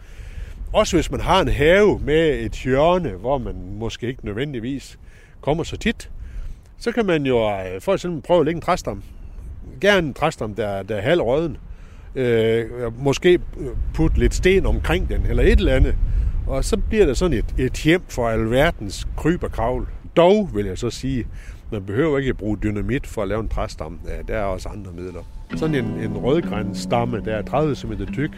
også 0.73 0.97
hvis 0.97 1.11
man 1.11 1.21
har 1.21 1.41
en 1.41 1.49
have 1.49 1.99
med 1.99 2.41
et 2.41 2.53
hjørne, 2.53 3.11
hvor 3.11 3.39
man 3.39 3.55
måske 3.79 4.07
ikke 4.07 4.27
nødvendigvis 4.27 4.99
kommer 5.41 5.65
så 5.65 5.77
tit, 5.77 6.11
så 6.79 6.93
kan 6.93 7.07
man 7.07 7.27
jo 7.27 7.51
øh, 7.51 7.81
for 7.81 7.95
eksempel 7.95 8.23
prøve 8.23 8.41
at 8.41 8.47
lægge 8.47 8.57
en 8.57 8.63
træstam. 8.63 9.03
Gerne 9.81 10.07
en 10.07 10.15
træstam, 10.15 10.55
der, 10.55 10.83
der 10.83 10.97
er 10.97 11.01
halvrøden. 11.01 11.53
Øh, 11.53 11.72
måske 12.99 13.41
putte 13.95 14.19
lidt 14.19 14.35
sten 14.35 14.67
omkring 14.67 15.09
den, 15.09 15.27
eller 15.27 15.43
et 15.43 15.59
eller 15.59 15.75
andet. 15.75 15.95
Og 16.47 16.65
så 16.65 16.77
bliver 16.77 17.07
det 17.07 17.17
sådan 17.17 17.39
et, 17.39 17.55
et 17.59 17.73
hjem 17.73 18.03
for 18.09 18.29
alverdens 18.29 19.07
kryb 19.17 19.43
og 19.43 19.53
kravl. 19.53 19.89
Dog 20.17 20.51
vil 20.55 20.67
jeg 20.67 20.79
så 20.79 20.91
sige, 20.91 21.27
man 21.71 21.85
behøver 21.85 22.19
ikke 22.19 22.29
at 22.29 22.37
bruge 22.37 22.59
dynamit 22.63 23.07
for 23.07 23.23
at 23.23 23.29
lave 23.29 23.41
en 23.41 23.49
træstam. 23.49 24.01
Ja, 24.07 24.23
der 24.29 24.39
er 24.39 24.45
også 24.45 24.69
andre 24.69 24.93
midler. 24.93 25.23
Sådan 25.57 25.75
en, 25.75 25.85
en 25.85 26.17
rødgræn 26.17 26.75
stamme, 26.75 27.23
der 27.25 27.35
er 27.37 27.43
30 27.43 27.75
cm 27.75 27.93
tyk, 28.13 28.31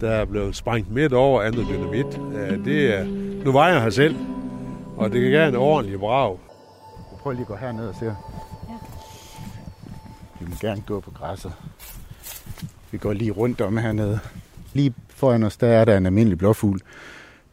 der 0.00 0.10
er 0.10 0.24
blevet 0.24 0.56
sprængt 0.56 0.90
midt 0.90 1.12
over 1.12 1.42
andet 1.42 1.66
dynamit. 1.68 2.20
Ja, 2.34 2.56
det 2.56 2.98
er, 2.98 3.04
nu 3.44 3.52
vejer 3.52 3.72
jeg 3.72 3.82
her 3.82 3.90
selv, 3.90 4.16
og 4.96 5.12
det 5.12 5.22
kan 5.22 5.30
gøre 5.30 5.48
en 5.48 5.54
ordentlig 5.56 6.00
brag. 6.00 6.38
Prøv 7.20 7.32
lige 7.32 7.40
at 7.40 7.46
gå 7.46 7.56
herned 7.56 7.88
og 7.88 7.94
se. 7.94 8.04
Ja. 8.04 8.12
Vi 10.40 10.46
må 10.48 10.56
gerne 10.60 10.82
gå 10.86 11.00
på 11.00 11.10
græsset. 11.10 11.52
Vi 12.92 12.98
går 12.98 13.12
lige 13.12 13.30
rundt 13.30 13.60
om 13.60 13.76
hernede. 13.76 14.18
Lige 14.72 14.94
foran 15.08 15.42
os, 15.42 15.56
der 15.56 15.68
er 15.68 15.84
der 15.84 15.96
en 15.96 16.06
almindelig 16.06 16.38
blåfugl, 16.38 16.80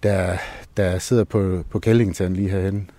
der, 0.04 0.38
der 0.78 1.00
sidder 1.00 1.24
på, 1.24 1.64
på 1.70 1.80
kællingtanden 1.80 2.36
lige 2.36 2.50
herhen. 2.50 2.90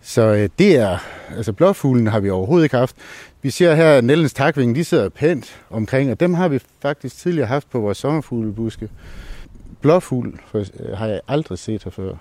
Så 0.00 0.22
øh, 0.22 0.48
det 0.58 0.76
er, 0.76 0.98
altså 1.36 1.52
blåfuglen 1.52 2.06
har 2.06 2.20
vi 2.20 2.30
overhovedet 2.30 2.64
ikke 2.64 2.76
haft. 2.76 2.96
Vi 3.42 3.50
ser 3.50 3.74
her, 3.74 3.92
at 3.92 4.04
Nellens 4.04 4.34
takving, 4.34 4.74
de 4.74 4.84
sidder 4.84 5.08
pænt 5.08 5.60
omkring, 5.70 6.10
og 6.10 6.20
dem 6.20 6.34
har 6.34 6.48
vi 6.48 6.60
faktisk 6.82 7.16
tidligere 7.16 7.46
haft 7.46 7.70
på 7.70 7.80
vores 7.80 7.98
sommerfuglebuske. 7.98 8.88
Blåfugl 9.80 10.40
for, 10.46 10.58
øh, 10.58 10.98
har 10.98 11.06
jeg 11.06 11.20
aldrig 11.28 11.58
set 11.58 11.84
her 11.84 11.90
før. 11.90 12.14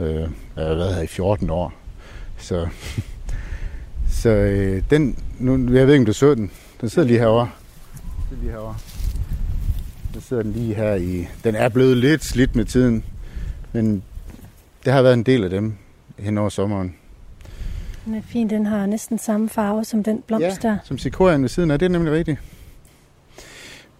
Øh, 0.00 0.20
jeg 0.56 0.66
har 0.66 0.74
været 0.74 0.94
her 0.94 1.02
i 1.02 1.06
14 1.06 1.50
år. 1.50 1.72
Så, 2.38 2.68
så 4.22 4.28
øh, 4.28 4.82
den, 4.90 5.18
nu, 5.38 5.52
jeg 5.52 5.86
ved 5.86 5.94
ikke, 5.94 6.02
om 6.02 6.06
du 6.06 6.12
så 6.12 6.34
den. 6.34 6.50
Den 6.80 6.88
sidder 6.88 7.08
lige 7.08 7.18
herovre. 7.18 7.50
Sidder 8.30 8.42
lige 8.42 8.52
herovre. 8.52 8.76
Den 10.14 10.20
sidder 10.20 10.42
den 10.42 10.52
lige 10.52 10.74
her 10.74 10.94
i... 10.94 11.26
Den 11.44 11.54
er 11.54 11.68
blevet 11.68 11.96
lidt 11.96 12.24
slidt 12.24 12.56
med 12.56 12.64
tiden, 12.64 13.04
men 13.72 14.02
det 14.84 14.92
har 14.92 15.02
været 15.02 15.14
en 15.14 15.22
del 15.22 15.44
af 15.44 15.50
dem 15.50 15.74
hen 16.18 16.38
over 16.38 16.48
sommeren. 16.48 16.96
Den 18.04 18.14
er 18.14 18.22
fin, 18.22 18.50
den 18.50 18.66
har 18.66 18.86
næsten 18.86 19.18
samme 19.18 19.48
farve 19.48 19.84
som 19.84 20.04
den 20.04 20.22
blomst 20.26 20.62
der. 20.62 20.78
som 20.84 20.98
sikorian 20.98 21.42
ved 21.42 21.48
siden 21.48 21.70
af, 21.70 21.78
det 21.78 21.86
er 21.86 21.90
nemlig 21.90 22.12
rigtigt. 22.12 22.38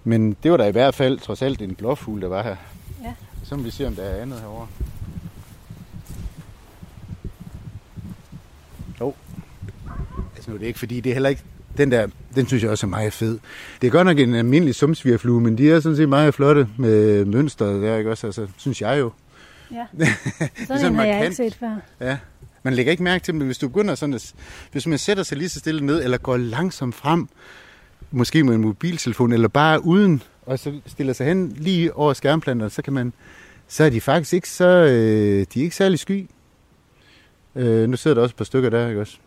Men 0.04 0.36
det 0.42 0.50
var 0.50 0.56
da 0.56 0.66
i 0.66 0.72
hvert 0.72 0.94
fald 0.94 1.18
trods 1.18 1.42
alt 1.42 1.62
en 1.62 1.74
blåfugl, 1.74 2.20
der 2.20 2.28
var 2.28 2.42
her. 2.42 2.56
Ja. 3.04 3.14
Så 3.44 3.56
må 3.56 3.62
vi 3.62 3.70
se, 3.70 3.86
om 3.86 3.94
der 3.94 4.02
er 4.02 4.22
andet 4.22 4.40
herovre. 4.40 4.66
Jo. 9.00 9.14
Altså 10.36 10.50
nu 10.50 10.54
er 10.54 10.58
det 10.58 10.66
ikke, 10.66 10.78
fordi 10.78 11.00
det 11.00 11.10
er 11.10 11.14
heller 11.14 11.28
ikke... 11.28 11.42
Den 11.80 11.90
der, 11.90 12.06
den 12.34 12.46
synes 12.46 12.62
jeg 12.62 12.70
også 12.70 12.86
er 12.86 12.90
meget 12.90 13.12
fed. 13.12 13.38
Det 13.80 13.86
er 13.86 13.90
godt 13.90 14.06
nok 14.06 14.18
en 14.18 14.34
almindelig 14.34 14.74
sumsvirflue, 14.74 15.40
men 15.40 15.58
de 15.58 15.70
er 15.70 15.80
sådan 15.80 15.96
set 15.96 16.08
meget 16.08 16.34
flotte 16.34 16.68
med 16.76 17.24
mønster 17.24 17.66
der, 17.66 17.96
ikke 17.96 18.10
også? 18.10 18.26
Altså, 18.26 18.46
synes 18.56 18.80
jeg 18.80 18.98
jo. 18.98 19.12
Ja. 19.72 19.86
Er 20.40 20.46
Sådan 20.66 20.86
en 20.86 20.94
har 20.94 21.04
jeg 21.04 21.24
ikke 21.24 21.36
set 21.36 21.54
før. 21.54 21.76
Ja. 22.00 22.18
Man 22.62 22.74
lægger 22.74 22.90
ikke 22.90 23.02
mærke 23.02 23.24
til 23.24 23.32
dem, 23.32 23.38
men 23.38 23.46
hvis 23.46 23.58
du 23.58 23.68
begynder 23.68 23.94
sådan 23.94 24.14
at, 24.14 24.34
hvis 24.72 24.86
man 24.86 24.98
sætter 24.98 25.22
sig 25.22 25.38
lige 25.38 25.48
så 25.48 25.58
stille 25.58 25.86
ned, 25.86 26.04
eller 26.04 26.18
går 26.18 26.36
langsomt 26.36 26.94
frem, 26.94 27.28
måske 28.10 28.44
med 28.44 28.54
en 28.54 28.60
mobiltelefon, 28.60 29.32
eller 29.32 29.48
bare 29.48 29.84
uden, 29.84 30.22
og 30.46 30.58
så 30.58 30.80
stiller 30.86 31.12
sig 31.12 31.26
hen 31.26 31.52
lige 31.56 31.94
over 31.94 32.12
skærmplanterne, 32.12 32.70
så 32.70 32.82
kan 32.82 32.92
man, 32.92 33.12
så 33.68 33.84
er 33.84 33.90
de 33.90 34.00
faktisk 34.00 34.32
ikke 34.32 34.48
så, 34.48 34.66
øh, 34.66 35.46
de 35.54 35.60
er 35.60 35.64
ikke 35.64 35.76
særlig 35.76 35.98
sky. 35.98 36.28
Øh, 37.56 37.88
nu 37.88 37.96
sidder 37.96 38.14
der 38.14 38.22
også 38.22 38.32
et 38.32 38.36
par 38.36 38.44
stykker 38.44 38.70
der, 38.70 38.88
ikke 38.88 39.00
også? 39.00 39.18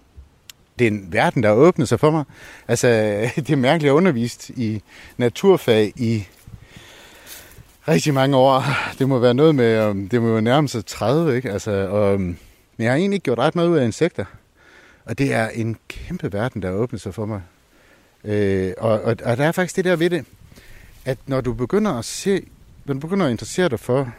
Det 0.80 0.88
er 0.88 0.92
en 0.92 1.08
verden, 1.14 1.44
der 1.44 1.50
har 1.50 1.56
åbnet 1.56 1.90
sig 1.90 2.00
for 2.00 2.12
mig. 2.12 2.24
Altså, 2.68 2.88
det 3.36 3.50
er 3.50 3.56
mærkeligt 3.56 3.92
at 3.92 3.96
undervist 3.96 4.50
i 4.50 4.82
naturfag 5.18 5.94
i 5.96 6.28
rigtig 7.88 8.14
mange 8.14 8.38
år. 8.38 8.64
Det 9.00 9.10
må 9.10 9.20
være 9.20 9.34
noget 9.34 9.56
med, 9.56 9.88
øhm, 9.88 10.10
det 10.10 10.22
må 10.22 10.28
jo 10.28 10.42
nærme 10.42 10.68
sig 10.68 10.86
30, 10.86 11.36
ikke? 11.36 11.52
Altså, 11.52 11.72
og, 11.72 12.20
men 12.20 12.38
jeg 12.78 12.92
har 12.92 12.98
egentlig 12.98 13.16
ikke 13.16 13.24
gjort 13.24 13.40
ret 13.40 13.56
meget 13.56 13.68
ud 13.68 13.78
af 13.78 13.86
insekter. 13.86 14.26
Og 15.06 15.18
det 15.18 15.34
er 15.34 15.50
en 15.50 15.78
kæmpe 15.88 16.34
verden, 16.34 16.62
der 16.62 16.70
har 16.70 16.76
åbnet 16.76 17.02
sig 17.02 17.14
for 17.14 17.26
mig. 17.26 17.42
Øh, 18.24 18.74
og, 18.78 18.92
og, 19.02 19.16
og 19.24 19.38
der 19.38 19.44
er 19.44 19.52
faktisk 19.52 19.76
det 19.76 19.86
der 19.86 19.96
ved 19.96 20.10
det, 20.10 20.26
at 21.06 21.18
når 21.28 21.42
du 21.42 21.54
begynder 21.54 21.92
at 21.92 22.06
se, 22.06 22.48
når 22.86 22.94
du 22.94 23.00
begynder 23.00 23.26
at 23.26 23.32
interessere 23.32 23.70
dig 23.70 23.80
for 23.80 24.14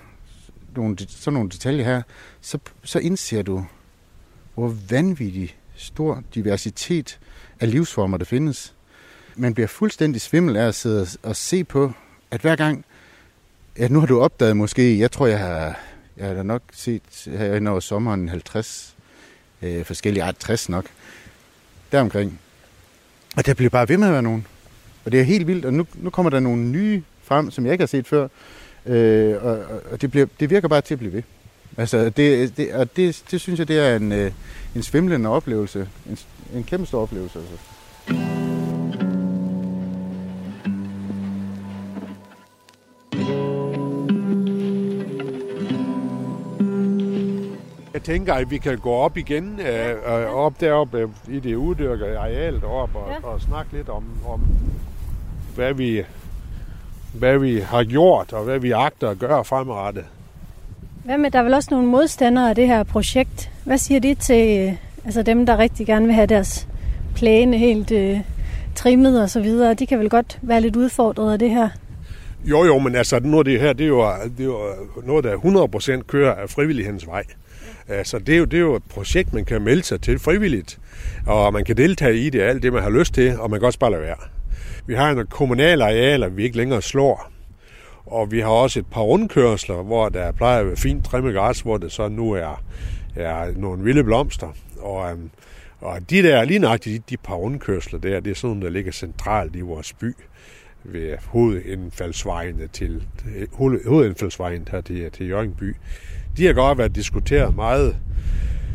nogle, 0.77 0.97
sådan 1.09 1.35
nogle 1.35 1.51
detaljer 1.51 1.85
her, 1.85 2.03
så, 2.41 2.59
så 2.85 2.99
indser 2.99 3.43
du, 3.43 3.65
hvor 4.55 4.75
vanvittigt 4.91 5.57
stor 5.77 6.23
diversitet 6.35 7.19
af 7.61 7.71
livsformer 7.71 8.17
der 8.17 8.25
findes. 8.25 8.75
Man 9.37 9.55
bliver 9.55 9.67
fuldstændig 9.67 10.21
svimmel 10.21 10.57
af 10.57 10.67
at 10.69 10.75
sidde 10.75 11.07
og- 11.23 11.37
se 11.37 11.65
på, 11.65 11.93
at 12.31 12.41
hver 12.41 12.57
gang, 12.57 12.85
at 13.77 13.91
nu 13.91 14.01
har 14.01 14.07
du 14.07 14.21
opdaget 14.21 14.57
måske, 14.57 14.99
jeg 14.99 15.11
tror, 15.13 15.27
jeg 15.27 15.39
har, 15.39 15.81
jeg 16.17 16.27
har 16.37 16.43
nok 16.43 16.63
set 16.73 17.03
her 17.27 17.71
over 17.71 17.81
sommeren 17.81 18.29
50 18.29 18.95
øh, 19.63 19.85
forskellige, 19.85 20.23
art 20.23 20.37
60 20.37 20.69
nok, 20.69 20.85
deromkring. 21.93 22.41
Og 23.37 23.47
der 23.47 23.55
bliver 23.55 23.71
bare 23.71 23.89
ved 23.89 23.97
med 23.99 24.07
at 24.07 24.13
være 24.13 24.23
nogen. 24.23 24.47
Og 25.05 25.13
det 25.13 25.21
er 25.21 25.25
helt 25.25 25.47
vildt, 25.47 25.65
og 25.65 25.75
nu, 25.75 25.87
nu 25.95 26.11
kommer 26.11 26.31
der 26.31 26.41
nogle 26.41 26.63
nye 26.63 27.03
frem, 27.23 27.51
som 27.51 27.65
jeg 27.65 27.73
ikke 27.73 27.83
har 27.83 27.87
set 27.87 28.07
før. 28.07 28.29
Øh, 28.87 29.45
og- 29.45 29.65
og 29.91 30.01
det, 30.01 30.11
bliver, 30.11 30.27
det 30.41 30.51
virker 30.51 30.69
bare 30.69 30.81
til 30.81 30.95
at 30.95 30.99
blive 30.99 31.13
ved. 31.13 31.23
Altså, 31.79 32.11
det, 32.11 32.57
det, 32.57 32.75
og 32.75 32.97
det, 32.97 33.23
det 33.31 33.41
synes 33.41 33.59
jeg, 33.59 33.69
det 33.69 33.79
er 33.79 33.97
en, 33.97 34.13
øh, 34.13 34.33
en 34.75 34.83
svimlende 34.83 35.29
oplevelse. 35.31 35.89
En, 36.11 36.19
en 36.55 36.65
kæmpe 36.65 36.87
stor 36.87 37.03
oplevelse. 37.03 37.39
Altså. 37.39 37.57
Jeg 47.95 48.03
tænker, 48.03 48.35
at 48.35 48.51
vi 48.51 48.59
kan 48.59 48.79
gå 48.79 48.93
op 48.93 49.17
igen, 49.17 49.61
øh, 49.61 49.91
øh, 49.91 50.27
op 50.35 50.61
deroppe 50.61 50.99
øh, 50.99 51.09
i 51.29 51.41
det 51.41 51.55
uddyrkede 51.55 52.19
areal 52.19 52.61
deroppe 52.61 52.99
og, 52.99 53.11
Ja. 53.11 53.29
og 53.29 53.41
snakke 53.41 53.73
lidt 53.73 53.89
om, 53.89 54.05
om 54.27 54.41
hvad, 55.55 55.75
vi, 55.75 56.03
hvad 57.15 57.39
vi 57.39 57.59
har 57.61 57.85
gjort 57.85 58.33
og 58.33 58.45
hvad 58.45 58.59
vi 58.59 58.71
agter 58.71 59.11
at 59.11 59.19
gøre 59.19 59.45
fremadrettet. 59.45 60.05
Hvad 61.05 61.19
med, 61.19 61.31
der 61.31 61.39
er 61.39 61.43
vel 61.43 61.55
også 61.55 61.69
nogle 61.71 61.89
modstandere 61.89 62.49
af 62.49 62.55
det 62.55 62.67
her 62.67 62.83
projekt. 62.83 63.51
Hvad 63.65 63.79
siger 63.79 64.01
de 64.01 64.15
til 64.15 64.59
øh, 64.59 64.75
altså 65.05 65.23
dem, 65.23 65.47
der 65.47 65.59
rigtig 65.59 65.87
gerne 65.87 66.07
vil 66.07 66.15
have 66.15 66.27
deres 66.27 66.69
plæne 67.15 67.59
helt 67.59 67.93
øh, 67.93 68.19
trimmet 68.75 69.23
og 69.23 69.31
så 69.31 69.41
videre? 69.41 69.75
De 69.75 69.87
kan 69.87 69.99
vel 69.99 70.11
godt 70.11 70.39
være 70.43 70.61
lidt 70.61 70.77
udfordret 70.77 71.33
af 71.33 71.39
det 71.39 71.51
her. 71.51 71.69
Jo, 72.45 72.65
jo, 72.65 72.79
men 72.79 72.95
altså, 72.95 73.21
nu 73.21 73.39
er 73.39 73.43
det 73.43 73.61
her, 73.61 73.73
det 73.73 73.85
er 73.85 73.89
jo, 73.89 74.07
det 74.39 74.41
er 74.41 74.45
jo 74.45 74.59
noget, 75.07 75.25
der 75.25 75.99
100% 76.01 76.03
kører 76.03 76.35
af 76.35 76.51
frivillighedens 76.51 77.07
vej. 77.07 77.25
Altså, 77.89 78.19
det 78.19 78.35
er, 78.35 78.39
jo, 78.39 78.45
det 78.45 78.57
er 78.57 78.61
jo 78.61 78.75
et 78.77 78.83
projekt, 78.83 79.33
man 79.33 79.45
kan 79.45 79.63
melde 79.63 79.83
sig 79.83 80.01
til 80.01 80.19
frivilligt, 80.19 80.79
og 81.27 81.53
man 81.53 81.65
kan 81.65 81.77
deltage 81.77 82.17
i 82.17 82.31
det, 82.31 82.41
alt 82.41 82.63
det, 82.63 82.73
man 82.73 82.83
har 82.83 82.91
lyst 82.91 83.15
til, 83.15 83.39
og 83.39 83.51
man 83.51 83.61
kan 83.61 83.67
også 83.67 83.79
bare 83.79 83.91
lade 83.91 84.03
være. 84.03 84.17
Vi 84.87 84.95
har 84.95 85.11
nogle 85.11 85.27
kommunale 85.27 85.85
arealer, 85.85 86.29
vi 86.29 86.45
ikke 86.45 86.57
længere 86.57 86.83
slår, 86.83 87.34
og 88.07 88.33
vi 88.33 88.41
har 88.41 88.49
også 88.49 88.79
et 88.79 88.87
par 88.87 89.01
rundkørsler, 89.01 89.83
hvor 89.83 90.09
der 90.09 90.33
plejer 90.33 90.61
at 90.61 90.67
være 90.67 90.77
fint 90.77 91.05
trimmet 91.05 91.35
græs, 91.35 91.61
hvor 91.61 91.77
det 91.77 91.93
så 91.93 92.09
nu 92.09 92.33
er, 92.33 92.63
er 93.17 93.53
nogle 93.57 93.85
vilde 93.85 94.05
blomster. 94.05 94.49
Og, 94.81 95.11
øhm, 95.11 95.31
og 95.81 96.11
de 96.11 96.23
der, 96.23 96.45
lige 96.45 96.59
nøjagtigt 96.59 97.11
de, 97.11 97.17
de 97.17 97.23
par 97.23 97.35
rundkørsler 97.35 97.99
der, 97.99 98.21
det 98.21 98.31
er 98.31 98.35
sådan 98.35 98.49
nogle, 98.49 98.67
der 98.67 98.71
ligger 98.71 98.93
centralt 98.93 99.57
i 99.57 99.61
vores 99.61 99.93
by 99.93 100.15
ved 100.85 101.17
hovedindfaldsvejene 101.27 102.67
til, 102.67 103.03
hovedindfaldsvejen 103.87 104.69
her 104.71 104.81
til, 104.81 105.11
til 105.11 105.29
Jørgenby. 105.29 105.77
De 106.37 106.47
har 106.47 106.53
godt 106.53 106.79
været 106.79 106.95
diskuteret 106.95 107.55
meget, 107.55 107.97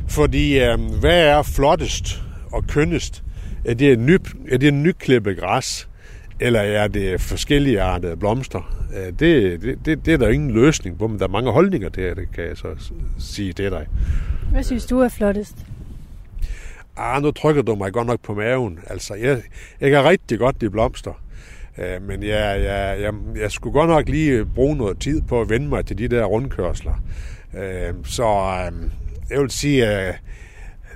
fordi 0.08 0.60
øh, 0.60 0.80
hvad 1.00 1.24
er 1.24 1.44
flottest 1.44 2.22
og 2.52 2.68
kønnest? 2.68 3.24
Er 3.66 3.74
det, 3.74 4.00
ny, 4.00 4.18
er 4.50 4.58
det 4.58 4.74
nyklippet 4.74 5.38
græs, 5.38 5.90
eller 6.40 6.60
er 6.60 6.88
det 6.88 7.22
forskellige 7.22 7.82
artede 7.82 8.18
blomster? 8.18 8.76
Det, 9.20 9.62
det, 9.62 9.86
det, 9.86 10.06
det 10.06 10.14
er 10.14 10.18
der 10.18 10.30
ingen 10.30 10.52
løsning 10.52 10.98
på, 10.98 11.08
men 11.08 11.20
der 11.20 11.26
er 11.26 11.30
mange 11.30 11.52
holdninger 11.52 11.90
til 11.90 12.04
det, 12.04 12.32
kan 12.36 12.44
jeg 12.44 12.58
så 12.58 12.68
sige 13.20 13.54
til 13.54 13.72
dig. 13.72 13.88
Hvad 14.52 14.64
synes 14.64 14.86
du 14.86 15.00
er 15.00 15.10
flottest? 15.10 15.56
Ah, 16.98 17.22
nu 17.22 17.32
trykker 17.32 17.62
du 17.62 17.76
mig 17.76 17.94
godt 17.94 18.08
nok 18.08 18.20
på 18.24 18.34
maven. 18.34 18.80
Altså, 18.88 19.14
jeg, 19.14 19.42
jeg 19.82 19.92
kan 19.92 20.04
rigtig 20.04 20.40
godt 20.40 20.62
de 20.62 20.70
blomster. 20.70 21.22
Uh, 21.78 22.08
men 22.08 22.24
jeg, 22.24 22.62
jeg, 22.64 22.98
jeg, 23.02 23.14
jeg 23.42 23.52
skulle 23.52 23.74
godt 23.74 23.90
nok 23.90 24.10
lige 24.10 24.46
bruge 24.46 24.76
noget 24.76 25.00
tid 25.00 25.22
på 25.22 25.42
at 25.42 25.50
vende 25.50 25.68
mig 25.68 25.86
til 25.86 25.98
de 25.98 26.08
der 26.08 26.26
rundkørsler. 26.26 27.04
Uh, 27.54 28.06
så 28.06 28.24
uh, 28.24 28.90
jeg 29.30 29.42
vil 29.42 29.50
sige, 29.50 30.14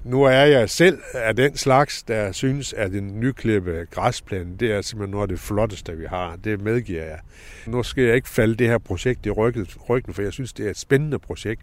nu 0.04 0.24
er 0.24 0.32
jeg 0.32 0.70
selv 0.70 1.00
af 1.14 1.36
den 1.36 1.58
slags, 1.58 2.04
der 2.04 2.32
synes, 2.32 2.74
at 2.74 2.94
en 2.94 3.20
nyklippe 3.20 3.88
græsplæne, 3.92 4.58
det 4.60 4.72
er 4.72 4.82
simpelthen 4.82 5.12
noget 5.12 5.24
af 5.24 5.28
det 5.28 5.40
flotteste, 5.40 5.98
vi 5.98 6.06
har. 6.06 6.36
Det 6.44 6.62
medgiver 6.62 7.04
jeg. 7.04 7.20
Nu 7.68 7.84
skal 7.84 8.04
jeg 8.04 8.16
ikke 8.16 8.30
falde 8.30 8.56
det 8.56 8.68
her 8.68 8.78
projekt 8.78 9.26
i 9.26 9.30
ryggen, 9.30 10.14
for 10.14 10.22
jeg 10.22 10.34
synes, 10.34 10.54
det 10.54 10.66
er 10.66 10.70
et 10.70 10.78
spændende 10.78 11.20
projekt. 11.20 11.62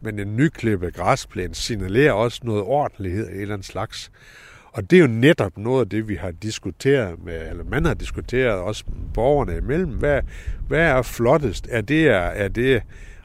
Men 0.00 0.18
en 0.18 0.36
nyklippe 0.36 0.90
græsplæne 0.90 1.54
signalerer 1.54 2.12
også 2.12 2.40
noget 2.44 2.62
ordentlighed 2.62 3.26
af 3.26 3.34
en 3.34 3.40
eller 3.40 3.54
anden 3.54 3.64
slags. 3.64 4.10
Og 4.72 4.90
det 4.90 4.96
er 4.96 5.00
jo 5.00 5.06
netop 5.06 5.58
noget 5.58 5.80
af 5.80 5.88
det, 5.88 6.08
vi 6.08 6.14
har 6.14 6.30
diskuteret 6.30 7.24
med, 7.24 7.50
eller 7.50 7.64
man 7.64 7.84
har 7.84 7.94
diskuteret 7.94 8.58
også 8.58 8.84
borgerne 9.14 9.56
imellem. 9.56 9.90
Hvad, 9.90 10.20
hvad 10.68 10.80
er 10.80 11.02
flottest? 11.02 11.68
Er 11.70 11.80
det, 11.80 12.08
er 12.08 12.48
det 12.48 12.82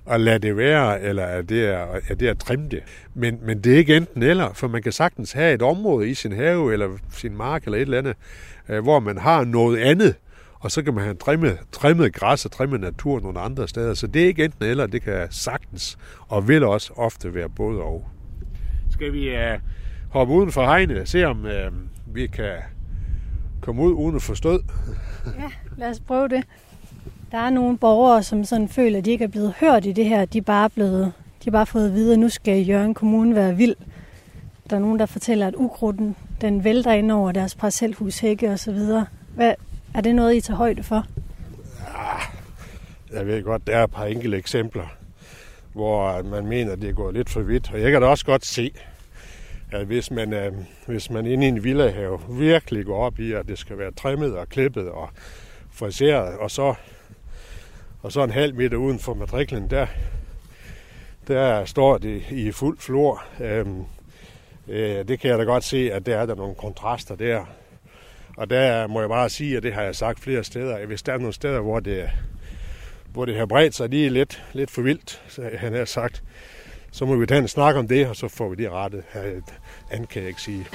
at 0.10 0.22
lade 0.22 0.40
det 0.40 0.58
være, 0.58 1.02
eller 1.02 1.24
er 1.24 1.42
det 1.42 1.66
at, 1.66 1.88
er 2.10 2.16
det 2.16 2.28
at 2.28 2.40
trimme 2.40 2.68
det? 2.70 2.84
Men, 3.14 3.40
men 3.42 3.62
det 3.62 3.74
er 3.74 3.78
ikke 3.78 3.98
enten 3.98 4.24
eller, 4.24 4.54
for 4.54 4.68
man 4.68 4.82
kan 4.84 4.92
sagtens 4.92 5.32
have 5.32 5.54
et 5.54 5.62
område 5.62 6.10
i 6.10 6.14
sin 6.14 6.32
have, 6.32 6.74
eller 6.74 6.90
sin 7.12 7.38
mark, 7.38 7.64
eller 7.64 7.78
et 7.78 7.82
eller 7.82 7.98
andet, 7.98 8.16
øh, 8.70 8.84
hvor 8.84 9.00
man 9.00 9.18
har 9.18 9.44
noget 9.44 9.78
andet, 9.78 10.16
og 10.60 10.72
så 10.72 10.84
kan 10.84 10.94
man 10.94 11.04
have 11.04 11.16
trimmet, 11.16 11.58
trimmet 11.72 12.14
græs 12.14 12.46
og 12.46 12.52
trimmet 12.52 12.80
natur 12.80 13.20
nogle 13.20 13.40
andre 13.40 13.68
steder. 13.68 13.94
Så 13.94 14.08
det 14.08 14.22
er 14.22 14.28
ikke 14.28 14.46
enten 14.46 14.66
eller, 14.66 14.88
det 14.88 15.02
kan 15.02 15.28
sagtens, 15.30 15.98
og 16.28 16.48
vil 16.48 16.64
også 16.64 16.94
ofte 16.96 17.34
være 17.36 17.50
både 17.50 17.82
og. 17.82 18.08
Skal 18.92 19.14
vi 19.14 19.36
uh, 19.36 19.62
hoppe 20.10 20.34
uden 20.34 20.52
for 20.52 20.66
hegnet 20.66 20.98
og 20.98 21.08
se, 21.08 21.26
om 21.26 21.46
uh, 21.46 22.16
vi 22.16 22.28
kan 22.28 22.56
komme 23.62 23.82
ud 23.82 23.92
uden 23.92 24.16
at 24.16 24.22
forstå? 24.22 24.52
Ja, 25.40 25.52
lad 25.78 25.90
os 25.90 26.00
prøve 26.00 26.28
det. 26.28 26.44
Der 27.32 27.38
er 27.38 27.50
nogle 27.50 27.78
borgere, 27.78 28.24
som 28.24 28.44
sådan 28.44 28.70
føler, 28.70 28.98
at 28.98 29.06
de 29.06 29.12
ikke 29.12 29.24
er 29.24 29.30
blevet 29.30 29.54
hørt 29.60 29.86
i 29.86 29.92
det 29.92 30.06
her. 30.06 30.26
De 30.26 30.38
er 30.38 30.42
bare, 30.42 30.70
blevet, 30.70 31.14
de 31.44 31.50
er 31.50 31.52
bare 31.52 31.66
fået 31.66 31.88
at 31.88 31.94
vide, 31.94 32.14
at 32.14 32.20
nu 32.20 32.30
skal 32.30 32.66
Jørgen 32.68 32.94
Kommune 32.94 33.36
være 33.36 33.56
vild. 33.56 33.76
Der 34.70 34.76
er 34.76 34.80
nogen, 34.80 35.00
der 35.00 35.06
fortæller, 35.06 35.48
at 35.48 35.56
ukrudten 35.58 36.16
den 36.42 36.64
vælter 36.64 36.92
ind 36.92 37.12
over 37.12 37.32
deres 37.32 37.56
parcelhushække 37.56 38.50
og 38.50 38.60
så 38.60 38.72
videre. 38.72 39.06
Hvad, 39.36 39.54
er 39.94 40.02
det 40.02 40.16
noget, 40.16 40.36
I 40.36 40.42
tager 40.42 40.58
højde 40.58 40.84
for? 40.84 41.06
Ja, 43.12 43.18
jeg 43.18 43.28
ved 43.28 43.44
godt, 43.44 43.68
der 43.68 43.78
er 43.78 43.84
et 43.84 43.92
par 43.92 44.06
enkelte 44.06 44.38
eksempler, 44.38 44.88
hvor 45.74 46.24
man 46.24 46.46
mener, 46.46 46.72
at 46.72 46.82
det 46.82 46.96
går 46.96 47.12
lidt 47.12 47.30
for 47.30 47.42
vidt. 47.42 47.72
Og 47.74 47.82
jeg 47.82 47.92
kan 47.92 48.02
da 48.02 48.08
også 48.08 48.26
godt 48.26 48.46
se, 48.46 48.72
at 49.72 49.86
hvis 49.86 50.12
man, 50.12 50.34
øh, 50.34 50.54
hvis 50.88 51.10
man 51.10 51.26
inde 51.26 51.46
i 51.46 51.50
en 51.50 51.64
villahave 51.64 52.20
virkelig 52.30 52.86
går 52.86 53.06
op 53.06 53.20
i, 53.20 53.32
at 53.32 53.48
det 53.48 53.60
skal 53.60 53.78
være 53.78 53.92
trimmet 53.92 54.38
og 54.38 54.50
klippet 54.50 54.90
og 54.90 55.10
friseret, 55.72 56.38
og 56.38 56.52
så, 56.52 56.74
og 58.02 58.12
så 58.12 58.24
en 58.24 58.32
halv 58.32 58.56
meter 58.56 58.78
uden 58.78 59.00
for 59.00 59.14
matriklen, 59.14 59.70
der, 59.70 59.88
der 61.28 61.66
står 61.66 61.98
det 61.98 62.24
i 62.32 62.52
fuld 62.52 62.78
flor. 62.80 63.24
Øhm, 63.40 63.84
øh, 64.68 65.08
det 65.08 65.20
kan 65.20 65.30
jeg 65.30 65.40
da 65.40 65.44
godt 65.44 65.64
se, 65.64 65.92
at 65.92 66.06
der 66.06 66.18
er 66.18 66.26
der 66.26 66.36
nogle 66.36 66.56
kontraster 66.56 67.16
der. 67.16 67.46
Og 68.38 68.50
der 68.50 68.88
må 68.88 69.00
jeg 69.00 69.10
bare 69.10 69.30
sige, 69.30 69.58
og 69.58 69.64
det 69.64 69.74
har 69.74 69.82
jeg 69.82 69.96
sagt 69.96 70.20
flere 70.20 70.44
steder, 70.44 70.76
at 70.76 70.88
hvis 70.88 71.04
der 71.04 71.14
er 71.14 71.18
nogle 71.18 71.34
steder, 71.34 71.60
hvor 71.60 71.80
det, 71.80 72.10
hvor 73.14 73.26
det 73.26 73.36
har 73.36 73.46
bredt 73.46 73.76
sig 73.76 73.90
lige 73.90 74.10
lidt, 74.10 74.44
lidt 74.54 74.72
for 74.72 74.82
vildt, 74.82 75.22
så 75.28 75.50
han 75.58 75.74
har 75.74 75.86
sagt, 75.86 76.24
så 76.92 77.06
må 77.06 77.16
vi 77.16 77.26
tage 77.26 77.42
en 77.42 77.48
snak 77.48 77.76
om 77.76 77.88
det, 77.88 78.08
og 78.08 78.16
så 78.16 78.28
får 78.28 78.50
vi 78.50 78.56
det 78.56 78.72
rettet. 78.72 79.04
Øh, 79.16 79.42
Andet 79.92 80.10
kan 80.10 80.22
jeg 80.22 80.30
ikke 80.30 80.42
sige. 80.42 80.66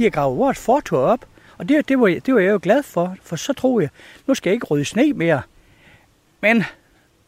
De 0.00 0.04
har 0.04 0.10
gravet 0.10 0.38
vores 0.38 0.58
fortor 0.58 0.98
op, 0.98 1.24
og 1.58 1.68
det, 1.68 1.88
det, 1.88 2.00
var, 2.00 2.06
det 2.26 2.34
var 2.34 2.40
jeg 2.40 2.50
jo 2.50 2.58
glad 2.62 2.82
for, 2.82 3.16
for 3.22 3.36
så 3.36 3.52
tror 3.52 3.80
jeg, 3.80 3.88
nu 4.26 4.34
skal 4.34 4.50
jeg 4.50 4.54
ikke 4.54 4.66
rydde 4.66 4.84
sne 4.84 5.12
mere. 5.12 5.42
Men 6.40 6.64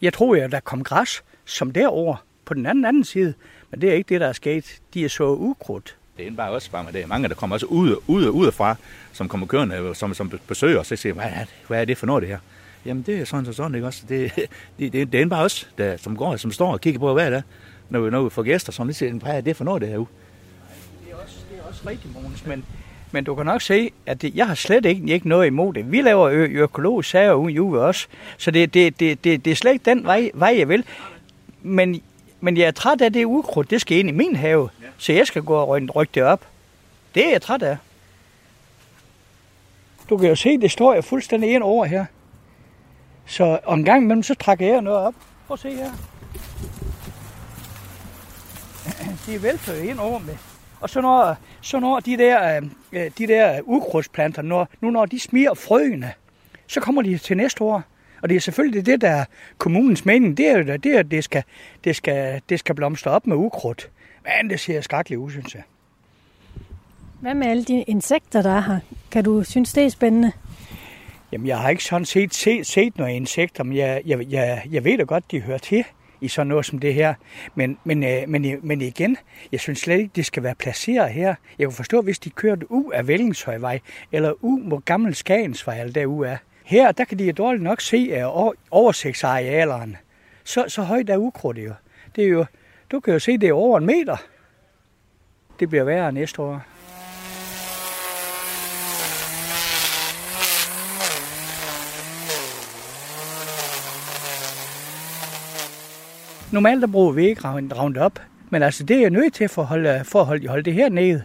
jeg 0.03 0.13
tror 0.13 0.37
at 0.37 0.53
der 0.53 0.61
kom 0.61 0.85
græs 0.85 1.23
som 1.45 1.71
derover 1.71 2.17
på 2.45 2.55
den 2.55 2.67
anden, 2.67 2.85
anden 2.85 3.05
side, 3.05 3.35
men 3.71 3.81
det 3.81 3.91
er 3.91 3.95
ikke 3.95 4.09
det, 4.09 4.21
der 4.21 4.27
er 4.27 4.33
sket. 4.33 4.81
De 4.95 5.05
er 5.05 5.09
så 5.09 5.25
ukrudt. 5.25 5.97
Det 6.17 6.27
er 6.27 6.31
bare 6.31 6.51
også 6.51 6.71
bare 6.71 6.85
med 6.85 6.93
det. 6.93 7.09
Mange, 7.09 7.29
der 7.29 7.35
kommer 7.35 7.57
også 7.57 7.67
ud, 7.67 7.97
ud, 8.07 8.29
ud 8.29 8.53
fra, 8.53 8.77
som 9.13 9.29
kommer 9.29 9.47
kørende, 9.47 9.95
som, 9.95 10.15
som 10.15 10.41
besøger 10.49 10.81
os, 10.81 10.93
og 10.93 10.99
siger, 10.99 11.13
hvad 11.13 11.25
er, 11.25 11.45
det, 11.45 11.55
hvad 11.69 11.81
er 11.81 11.85
det 11.85 11.99
for 11.99 12.07
noget, 12.07 12.23
det 12.23 12.29
her? 12.29 12.39
Jamen, 12.85 13.03
det 13.03 13.21
er 13.21 13.25
sådan 13.25 13.47
og 13.47 13.55
sådan, 13.55 13.75
ikke 13.75 13.87
også? 13.87 14.03
Det, 14.09 14.33
det, 14.79 14.93
det, 14.93 15.13
det 15.13 15.21
er 15.21 15.27
bare 15.27 15.45
os, 15.45 15.69
der, 15.79 15.97
som 15.97 16.17
går, 16.17 16.37
som 16.37 16.53
står 16.53 16.73
og 16.73 16.81
kigger 16.81 17.01
på, 17.01 17.13
hvad 17.13 17.27
er 17.27 17.31
det 17.31 17.43
når 17.93 18.01
vi, 18.01 18.11
når 18.11 18.23
vi 18.23 18.31
får 18.31 18.43
gæster, 18.43 18.73
som 18.73 18.87
lige 18.87 18.95
siger, 18.95 19.13
hvad 19.13 19.37
er 19.37 19.41
det 19.41 19.57
for 19.57 19.65
noget, 19.65 19.81
det 19.81 19.89
her 19.89 19.99
uge? 19.99 20.07
Er 21.83 21.87
er 21.87 21.91
rigtigt, 21.91 22.15
Mogens, 22.15 22.47
men 22.47 22.65
men 23.13 23.25
du 23.25 23.35
kan 23.35 23.47
nok 23.47 23.63
se, 23.63 23.91
at 24.07 24.23
det, 24.23 24.35
jeg 24.35 24.47
har 24.47 24.55
slet 24.55 24.87
ikke, 24.87 25.13
ikke 25.13 25.29
noget 25.29 25.47
imod 25.47 25.75
det. 25.75 25.93
Vi 25.93 26.03
laver 26.03 26.29
ø- 26.29 26.63
økologisk 26.63 27.11
sager 27.11 27.33
ude 27.33 27.53
i 27.53 27.55
Juve 27.55 27.81
også, 27.81 28.07
så 28.39 28.51
det, 28.51 28.75
det, 28.75 29.01
det, 29.01 29.25
det, 29.25 29.45
det 29.45 29.51
er 29.51 29.55
slet 29.55 29.73
ikke 29.73 29.85
den 29.85 30.05
vej, 30.05 30.31
vej 30.35 30.55
jeg 30.59 30.69
vil. 30.69 30.85
Men, 31.63 32.03
men 32.41 32.57
jeg 32.57 32.67
er 32.67 32.71
træt 32.71 33.01
af 33.01 33.13
det 33.13 33.25
ukrudt, 33.25 33.71
det 33.71 33.81
skal 33.81 33.99
ind 33.99 34.09
i 34.09 34.13
min 34.13 34.37
have, 34.37 34.69
ja. 34.83 34.87
så 34.99 35.13
jeg 35.13 35.27
skal 35.27 35.43
gå 35.43 35.55
og 35.55 35.97
rykke 35.97 36.11
det 36.15 36.23
op. 36.23 36.47
Det 37.15 37.27
er 37.27 37.31
jeg 37.31 37.43
træt 37.43 37.63
af. 37.63 37.77
Du 40.11 40.17
kan 40.17 40.29
jo 40.29 40.35
se, 40.35 40.59
det 40.59 40.71
står 40.71 40.95
jeg 40.95 41.05
fuldstændig 41.05 41.51
ind 41.51 41.63
over 41.63 41.85
her. 41.85 42.05
Så 43.27 43.59
og 43.65 43.75
en 43.75 43.85
gang 43.85 44.03
imellem, 44.03 44.23
så 44.23 44.35
trækker 44.35 44.67
jeg 44.67 44.83
noget 44.83 44.99
op. 44.99 45.15
Prøv 45.47 45.55
at 45.55 45.61
se 45.61 45.71
her. 45.71 45.91
Det 49.27 49.43
vælter 49.43 49.75
ind 49.75 49.99
over 49.99 50.19
med 50.19 50.37
og 50.83 50.91
så 50.91 51.01
når, 51.01 51.37
så 51.61 51.81
når 51.81 52.01
de 52.01 52.17
der, 52.17 52.61
øh, 52.93 53.11
de 53.19 53.27
der 53.27 53.61
ukrudtsplanter, 53.63 54.43
når, 54.43 54.69
nu 54.81 54.91
når 54.91 55.07
de 55.07 55.21
smiger 55.21 55.55
frøene, 55.55 56.13
så 56.67 56.81
kommer 56.81 57.03
de 57.03 57.19
til 57.19 57.37
næste 57.37 57.65
år. 57.65 57.83
Og 58.23 58.29
det 58.29 58.37
er 58.37 58.41
selvfølgelig 58.41 58.87
det, 58.87 59.01
der 59.01 59.11
er 59.11 59.25
kommunens 59.59 60.05
mening. 60.05 60.37
Det 60.37 60.49
er 60.49 60.59
jo 60.59 60.77
det, 60.77 60.95
at 60.95 61.11
det 61.11 61.25
skal, 61.25 61.43
det 61.85 61.97
skal, 61.97 62.41
det 62.49 62.59
skal 62.59 62.75
blomstre 62.75 63.11
op 63.11 63.27
med 63.27 63.37
ukrudt. 63.37 63.91
Men 64.25 64.51
det 64.51 64.61
ser 64.61 64.81
skrækkeligt 64.81 65.19
ud, 65.19 65.31
synes 65.31 65.55
jeg. 65.55 65.63
Hvad 67.21 67.35
med 67.35 67.47
alle 67.47 67.65
de 67.65 67.83
insekter, 67.83 68.43
der 68.43 68.57
er 68.57 68.61
her? 68.61 68.79
Kan 69.11 69.25
du 69.25 69.45
synes, 69.45 69.73
det 69.73 69.85
er 69.85 69.89
spændende? 69.89 70.33
Jamen, 71.33 71.47
jeg 71.47 71.59
har 71.59 71.69
ikke 71.69 71.85
sådan 71.85 72.05
set 72.05 72.35
set, 72.35 72.67
set 72.67 72.99
nogle 72.99 73.15
insekter, 73.15 73.65
men 73.65 73.77
jeg, 73.77 74.03
jeg, 74.07 74.27
jeg, 74.31 74.63
jeg 74.71 74.85
ved 74.85 74.99
da 74.99 75.05
godt, 75.05 75.31
de 75.31 75.41
hører 75.41 75.59
til 75.59 75.85
i 76.23 76.29
sådan 76.29 76.47
noget 76.47 76.67
som 76.67 76.79
det 76.79 76.95
her. 76.95 77.15
Men, 77.55 77.79
men, 77.85 78.05
øh, 78.05 78.29
men, 78.29 78.53
øh, 78.53 78.65
men 78.65 78.81
igen, 78.81 79.17
jeg 79.53 79.61
synes 79.61 79.79
slet 79.79 79.99
ikke, 79.99 80.11
det 80.17 80.27
skal 80.27 80.43
være 80.43 80.55
placeret 80.55 81.11
her. 81.11 81.35
Jeg 81.59 81.67
kunne 81.67 81.75
forstå, 81.75 82.03
hvis 82.03 82.19
de 82.19 82.31
kørte 82.31 82.71
ud 82.71 82.93
af 82.93 83.09
Vellingshøjvej, 83.09 83.81
eller 84.13 84.33
ud 84.41 84.61
mod 84.61 84.81
Gammel 84.81 85.15
Skagensvej, 85.15 85.81
eller 85.81 85.93
derude 85.93 86.31
af. 86.31 86.39
Her, 86.65 86.93
der 86.93 87.05
kan 87.05 87.19
de 87.19 87.25
jo 87.25 87.33
dårligt 87.33 87.63
nok 87.63 87.81
se 87.81 88.27
uh, 88.27 88.53
oversigtsarealerne. 88.71 89.97
Så, 90.45 90.65
så 90.69 90.83
højt 90.83 91.11
er 91.11 91.17
ukrudt 91.17 91.59
jo. 91.59 91.73
Det 92.17 92.25
er 92.25 92.29
jo, 92.29 92.45
du 92.91 93.01
kan 93.01 93.13
jo 93.13 93.19
se, 93.19 93.39
det 93.39 93.49
er 93.49 93.53
over 93.53 93.79
en 93.79 93.87
meter. 93.87 94.17
Det 95.61 95.69
bliver 95.69 95.85
værre 95.85 96.13
næste 96.13 96.43
år. 96.43 96.63
Normalt 106.53 106.81
der 106.81 106.87
bruger 106.87 107.13
vi 107.13 107.27
ikke 107.27 107.49
op, 107.99 108.19
men 108.51 108.63
altså 108.63 108.85
det 108.85 108.97
er 108.97 109.01
jeg 109.01 109.11
nødt 109.11 109.35
til 109.35 109.49
for 109.49 109.63
at 109.63 109.69
holde, 109.69 110.05
for 110.05 110.21
at 110.21 110.27
holde, 110.27 110.49
holde 110.49 110.63
det 110.63 110.75
her 110.75 110.89
nede. 110.89 111.23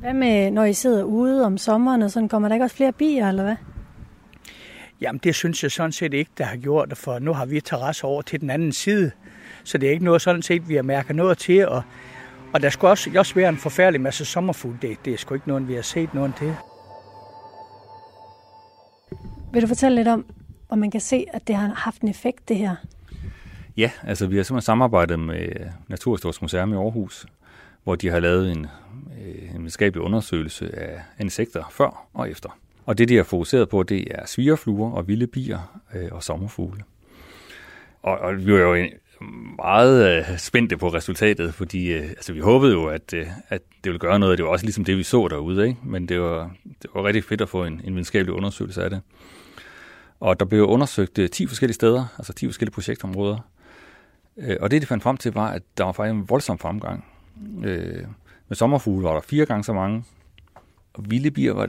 Hvad 0.00 0.14
med, 0.14 0.50
når 0.50 0.64
I 0.64 0.72
sidder 0.72 1.04
ude 1.04 1.44
om 1.44 1.58
sommeren, 1.58 2.02
og 2.02 2.10
sådan, 2.10 2.28
kommer 2.28 2.48
der 2.48 2.54
ikke 2.54 2.64
også 2.64 2.76
flere 2.76 2.92
bier, 2.92 3.28
eller 3.28 3.42
hvad? 3.42 3.56
Jamen, 5.00 5.20
det 5.24 5.34
synes 5.34 5.62
jeg 5.62 5.70
sådan 5.70 5.92
set 5.92 6.14
ikke, 6.14 6.30
der 6.38 6.44
har 6.44 6.56
gjort, 6.56 6.92
for 6.96 7.18
nu 7.18 7.32
har 7.32 7.46
vi 7.46 7.60
terrasse 7.60 8.04
over 8.04 8.22
til 8.22 8.40
den 8.40 8.50
anden 8.50 8.72
side. 8.72 9.10
Så 9.64 9.78
det 9.78 9.86
er 9.86 9.92
ikke 9.92 10.04
noget 10.04 10.22
sådan 10.22 10.42
set, 10.42 10.68
vi 10.68 10.74
har 10.74 10.82
mærket 10.82 11.16
noget 11.16 11.38
til, 11.38 11.68
og, 11.68 11.82
og 12.54 12.62
der 12.62 12.70
skulle 12.70 12.90
også, 12.90 13.10
også 13.18 13.34
være 13.34 13.48
en 13.48 13.56
forfærdelig 13.56 14.00
masse 14.00 14.24
sommerfugl. 14.24 14.76
Det, 14.82 14.96
det 15.04 15.12
er 15.12 15.18
sgu 15.18 15.34
ikke 15.34 15.48
noget, 15.48 15.68
vi 15.68 15.74
har 15.74 15.82
set 15.82 16.14
noget 16.14 16.32
til. 16.38 16.54
Vil 19.52 19.62
du 19.62 19.66
fortælle 19.66 19.96
lidt 19.96 20.08
om, 20.08 20.26
om 20.68 20.78
man 20.78 20.90
kan 20.90 21.00
se, 21.00 21.26
at 21.32 21.48
det 21.48 21.56
har 21.56 21.74
haft 21.74 22.00
en 22.00 22.08
effekt, 22.08 22.48
det 22.48 22.56
her? 22.56 22.76
Ja, 23.76 23.90
altså 24.02 24.26
vi 24.26 24.36
har 24.36 24.42
simpelthen 24.42 24.64
samarbejdet 24.66 25.18
med 25.18 25.48
Naturhistorisk 25.88 26.42
Museum 26.42 26.72
i 26.72 26.76
Aarhus, 26.76 27.26
hvor 27.84 27.94
de 27.94 28.08
har 28.08 28.20
lavet 28.20 28.52
en, 28.52 28.66
øh, 29.26 29.54
en 29.54 29.58
videnskabelig 29.58 30.02
undersøgelse 30.04 30.78
af 30.78 31.02
insekter 31.20 31.64
før 31.70 32.06
og 32.14 32.30
efter. 32.30 32.58
Og 32.86 32.98
det, 32.98 33.08
de 33.08 33.16
har 33.16 33.22
fokuseret 33.22 33.68
på, 33.68 33.82
det 33.82 34.04
er 34.10 34.26
svigerfluer 34.26 34.92
og 34.92 35.08
vilde 35.08 35.26
bier 35.26 35.80
øh, 35.94 36.08
og 36.10 36.22
sommerfugle. 36.22 36.82
og, 38.02 38.18
og 38.18 38.46
vi 38.46 38.52
var 38.52 38.58
jo 38.58 38.86
meget 39.56 40.18
øh, 40.18 40.38
spændte 40.38 40.76
på 40.76 40.88
resultatet, 40.88 41.54
fordi 41.54 41.92
øh, 41.92 42.08
altså, 42.08 42.32
vi 42.32 42.40
håbede 42.40 42.72
jo, 42.72 42.86
at, 42.86 43.14
øh, 43.14 43.26
at 43.48 43.62
det 43.84 43.92
ville 43.92 43.98
gøre 43.98 44.18
noget. 44.18 44.38
Det 44.38 44.44
var 44.44 44.50
også 44.50 44.64
ligesom 44.64 44.84
det, 44.84 44.98
vi 44.98 45.02
så 45.02 45.28
derude, 45.28 45.68
ikke? 45.68 45.80
men 45.84 46.08
det 46.08 46.20
var, 46.20 46.50
det 46.82 46.90
var 46.94 47.04
rigtig 47.04 47.24
fedt 47.24 47.40
at 47.40 47.48
få 47.48 47.64
en, 47.64 47.80
en 47.84 47.92
videnskabelig 47.92 48.34
undersøgelse 48.34 48.84
af 48.84 48.90
det. 48.90 49.00
Og 50.20 50.40
der 50.40 50.46
blev 50.46 50.64
undersøgt 50.64 51.18
øh, 51.18 51.30
10 51.30 51.46
forskellige 51.46 51.74
steder, 51.74 52.04
altså 52.18 52.32
10 52.32 52.46
forskellige 52.46 52.74
projektområder. 52.74 53.38
Øh, 54.38 54.56
og 54.60 54.70
det, 54.70 54.82
de 54.82 54.86
fandt 54.86 55.02
frem 55.02 55.16
til, 55.16 55.32
var, 55.32 55.48
at 55.50 55.62
der 55.78 55.84
var 55.84 55.92
faktisk 55.92 56.14
en 56.14 56.28
voldsom 56.28 56.58
fremgang. 56.58 57.04
Øh, 57.64 58.04
med 58.48 58.56
sommerfugle 58.56 59.04
var 59.04 59.12
der 59.12 59.20
fire 59.20 59.46
gange 59.46 59.64
så 59.64 59.72
mange, 59.72 60.04
og 60.94 61.10
vilde 61.10 61.30
bier 61.30 61.52
var, 61.52 61.68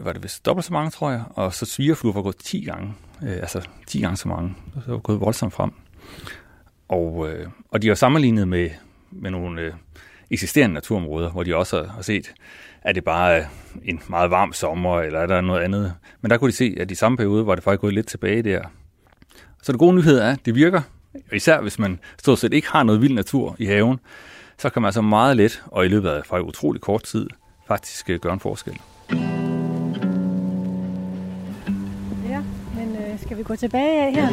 var 0.00 0.12
det 0.12 0.22
vist 0.22 0.46
dobbelt 0.46 0.64
så 0.64 0.72
mange, 0.72 0.90
tror 0.90 1.10
jeg, 1.10 1.24
og 1.30 1.54
så 1.54 1.66
svigerfluer 1.66 2.12
var 2.12 2.22
gået 2.22 2.36
10 2.36 2.64
gange, 2.64 2.94
øh, 3.22 3.36
altså 3.36 3.68
10 3.86 4.00
gange 4.00 4.16
så 4.16 4.28
mange. 4.28 4.54
Så 4.74 4.80
det 4.80 4.92
var 4.92 4.98
gået 4.98 5.20
voldsomt 5.20 5.52
frem. 5.52 5.70
Og, 6.88 7.28
øh, 7.30 7.48
og 7.70 7.82
de 7.82 7.88
var 7.88 7.94
sammenlignet 7.94 8.48
med, 8.48 8.70
med 9.10 9.30
nogle 9.30 9.60
øh, 9.60 9.72
eksisterende 10.30 10.74
naturområder, 10.74 11.30
hvor 11.30 11.42
de 11.42 11.56
også 11.56 11.76
har, 11.76 11.92
har 11.92 12.02
set, 12.02 12.34
at 12.82 12.94
det 12.94 13.04
bare 13.04 13.36
er 13.36 13.46
en 13.84 14.00
meget 14.08 14.30
varm 14.30 14.52
sommer, 14.52 15.00
eller 15.00 15.20
er 15.20 15.26
der 15.26 15.40
noget 15.40 15.60
andet. 15.60 15.94
Men 16.20 16.30
der 16.30 16.38
kunne 16.38 16.50
de 16.50 16.56
se, 16.56 16.76
at 16.80 16.90
i 16.90 16.94
samme 16.94 17.16
periode 17.16 17.46
var 17.46 17.54
det 17.54 17.64
faktisk 17.64 17.80
gået 17.80 17.94
lidt 17.94 18.06
tilbage 18.06 18.42
der. 18.42 18.62
Så 19.62 19.72
det 19.72 19.78
gode 19.78 19.94
nyhed 19.94 20.18
er, 20.18 20.32
at 20.32 20.46
det 20.46 20.54
virker, 20.54 20.82
især 21.32 21.60
hvis 21.60 21.78
man 21.78 22.00
stort 22.18 22.38
set 22.38 22.52
ikke 22.52 22.68
har 22.68 22.82
noget 22.82 23.02
vild 23.02 23.14
natur 23.14 23.56
i 23.58 23.64
haven, 23.64 24.00
så 24.58 24.70
kan 24.70 24.82
man 24.82 24.86
altså 24.86 25.02
meget 25.02 25.36
let, 25.36 25.62
og 25.66 25.84
i 25.84 25.88
løbet 25.88 26.08
af 26.08 26.26
faktisk 26.26 26.48
utrolig 26.48 26.80
kort 26.80 27.02
tid, 27.02 27.28
faktisk 27.66 28.10
øh, 28.10 28.20
gøre 28.20 28.32
en 28.32 28.40
forskel. 28.40 28.80
Ja, 32.28 32.42
men 32.74 32.96
øh, 32.96 33.20
skal 33.20 33.38
vi 33.38 33.42
gå 33.42 33.56
tilbage 33.56 34.06
af 34.06 34.12
her? 34.12 34.30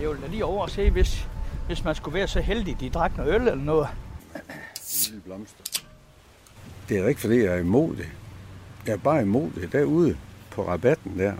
Jeg 0.00 0.10
vil 0.10 0.22
da 0.22 0.26
lige 0.30 0.44
over 0.44 0.62
og 0.62 0.70
se, 0.70 0.90
hvis, 0.90 1.28
hvis 1.66 1.84
man 1.84 1.94
skulle 1.94 2.14
være 2.14 2.28
så 2.28 2.40
heldig, 2.40 2.80
de 2.80 2.90
drak 2.90 3.16
noget 3.16 3.34
øl 3.34 3.40
eller 3.40 3.54
noget. 3.54 3.88
Lille 5.06 5.20
blomster. 5.20 5.82
Det 6.88 6.98
er 6.98 7.08
ikke, 7.08 7.20
fordi 7.20 7.44
jeg 7.44 7.54
er 7.54 7.58
imod 7.58 7.96
det. 7.96 8.08
Jeg 8.86 8.92
er 8.92 8.96
bare 8.98 9.22
imod 9.22 9.50
det 9.50 9.72
derude 9.72 10.16
på 10.50 10.68
rabatten 10.68 11.18
der. 11.18 11.32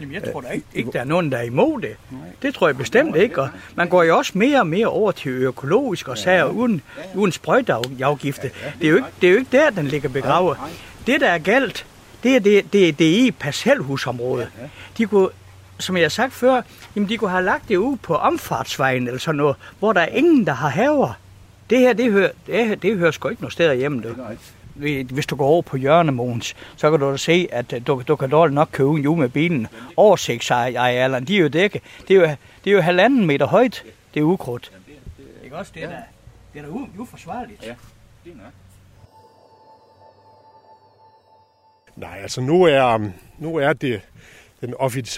Jamen, 0.00 0.14
jeg 0.14 0.32
tror 0.32 0.40
da 0.40 0.48
ikke, 0.48 0.66
ikke 0.74 0.90
der 0.92 1.00
er 1.00 1.04
nogen, 1.04 1.32
der 1.32 1.38
er 1.38 1.42
imod 1.42 1.80
det. 1.80 1.96
Det 2.42 2.54
tror 2.54 2.68
jeg 2.68 2.76
bestemt 2.76 3.16
ikke. 3.16 3.40
Og 3.40 3.48
man 3.74 3.88
går 3.88 4.02
jo 4.02 4.16
også 4.16 4.32
mere 4.38 4.60
og 4.60 4.66
mere 4.66 4.86
over 4.86 5.12
til 5.12 5.30
økologisk 5.30 6.08
og 6.08 6.18
sager 6.18 6.44
uden, 6.44 6.82
uden 7.14 7.32
sprøjteafgifte. 7.32 8.50
Det 8.80 8.86
er, 8.86 8.90
jo 8.90 8.96
ikke, 8.96 9.08
det 9.20 9.28
er 9.28 9.32
jo 9.32 9.38
ikke 9.38 9.56
der, 9.56 9.70
den 9.70 9.86
ligger 9.86 10.08
begravet. 10.08 10.58
Det, 11.06 11.20
der 11.20 11.28
er 11.28 11.38
galt, 11.38 11.86
det 12.22 12.36
er 12.36 12.40
det, 12.40 12.72
det, 12.72 12.98
det 12.98 13.06
er 13.10 13.26
i 13.26 13.30
parcelhusområdet. 13.30 14.48
De 14.98 15.06
kunne, 15.06 15.28
som 15.78 15.96
jeg 15.96 16.04
har 16.04 16.08
sagt 16.08 16.32
før, 16.32 16.62
jamen 16.96 17.08
de 17.08 17.16
kunne 17.18 17.30
have 17.30 17.44
lagt 17.44 17.68
det 17.68 17.76
ud 17.76 17.96
på 17.96 18.14
omfartsvejen 18.14 19.06
eller 19.06 19.20
sådan 19.20 19.36
noget, 19.36 19.56
hvor 19.78 19.92
der 19.92 20.00
er 20.00 20.06
ingen, 20.06 20.46
der 20.46 20.52
har 20.52 20.68
haver. 20.68 21.12
Det 21.70 21.78
her, 21.78 21.92
det 21.92 22.12
hører, 22.12 22.30
det, 22.46 22.82
det 22.82 22.96
hører 22.98 23.10
sgu 23.10 23.28
ikke 23.28 23.42
noget 23.42 23.52
steder 23.52 23.72
hjemme. 23.72 24.02
Det 24.02 24.16
hvis 25.04 25.26
du 25.26 25.36
går 25.36 25.46
over 25.46 25.62
på 25.62 25.76
hjørnemogens, 25.76 26.56
så 26.76 26.90
kan 26.90 27.00
du 27.00 27.10
da 27.10 27.16
se, 27.16 27.48
at 27.52 27.72
øh, 27.72 27.86
du, 27.86 28.02
du 28.08 28.16
kan 28.16 28.30
dårligt 28.30 28.54
nok 28.54 28.68
køre 28.72 28.86
uden 28.86 29.20
med 29.20 29.28
bilen. 29.28 29.66
Oversigtsarealerne, 29.96 31.26
de 31.26 31.36
er 31.36 31.40
jo 31.40 31.48
dækket. 31.48 31.82
Det 32.08 32.16
er 32.16 32.20
jo, 32.20 32.26
det 32.64 32.70
er 32.70 32.74
jo 32.74 32.80
halvanden 32.80 33.26
meter 33.26 33.46
højt, 33.46 33.84
det 34.14 34.20
er 34.20 34.24
ukrudt. 34.24 34.72
Ikke 35.44 35.56
også? 35.56 35.72
Det 35.74 35.82
er 35.82 35.88
da, 35.88 36.02
det 36.54 36.60
er 36.60 36.64
da 36.64 36.70
uforsvarligt. 36.98 37.62
Ja, 37.62 37.74
det 38.24 38.32
er 38.32 38.36
nok. 38.36 38.52
Nej, 41.96 42.18
altså 42.22 42.40
nu 42.40 42.62
er, 42.62 43.10
nu 43.38 43.56
er 43.56 43.72
det 43.72 44.00
den 44.60 44.74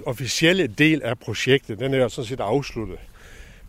officielle 0.07 0.67
del 0.67 1.03
af 1.03 1.19
projektet, 1.19 1.79
den 1.79 1.95
er 1.95 2.09
sådan 2.09 2.29
set 2.29 2.41
afsluttet. 2.41 2.99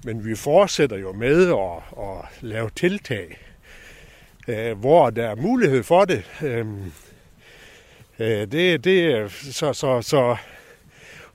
Men 0.04 0.26
vi 0.26 0.36
fortsætter 0.36 0.98
jo 0.98 1.14
med 1.14 1.50
at, 1.50 2.04
at 2.06 2.26
lave 2.42 2.70
tiltag 2.70 3.38
øh, 4.48 4.80
hvor 4.80 5.10
der 5.10 5.28
er 5.30 5.36
mulighed 5.36 5.84
for 5.84 6.06
det. 6.06 6.24
Øh, 6.44 6.66
øh, 8.20 8.52
det, 8.52 8.84
det 8.84 9.32
så, 9.32 9.74
så, 9.74 10.02
så 10.02 10.38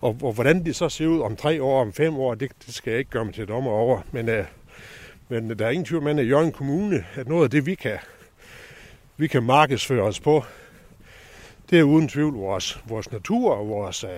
og, 0.00 0.16
og 0.22 0.32
hvordan 0.32 0.64
det 0.64 0.76
så 0.76 0.88
ser 0.88 1.06
ud 1.06 1.20
om 1.20 1.36
tre 1.36 1.62
år, 1.62 1.80
om 1.80 1.92
fem 1.92 2.16
år, 2.16 2.34
det, 2.34 2.50
det 2.66 2.74
skal 2.74 2.90
jeg 2.90 2.98
ikke 2.98 3.10
gøre 3.10 3.24
mig 3.24 3.34
til 3.34 3.48
dommer 3.48 3.70
over. 3.70 4.00
Men, 4.12 4.28
øh, 4.28 4.44
men 5.28 5.58
der 5.58 5.66
er 5.66 5.70
ingen 5.70 5.84
tvivl 5.84 6.08
om, 6.08 6.18
at 6.18 6.28
Jørgen 6.28 6.52
Kommune, 6.52 7.04
at 7.14 7.28
noget 7.28 7.44
af 7.44 7.50
det, 7.50 7.66
vi 7.66 7.74
kan, 7.74 7.98
vi 9.16 9.26
kan 9.26 9.42
markedsføre 9.42 10.02
os 10.02 10.20
på, 10.20 10.44
det 11.70 11.78
er 11.78 11.82
uden 11.82 12.08
tvivl 12.08 12.34
vores, 12.34 12.80
vores 12.86 13.12
natur 13.12 13.54
og 13.54 13.68
vores 13.68 14.04
øh, 14.04 14.10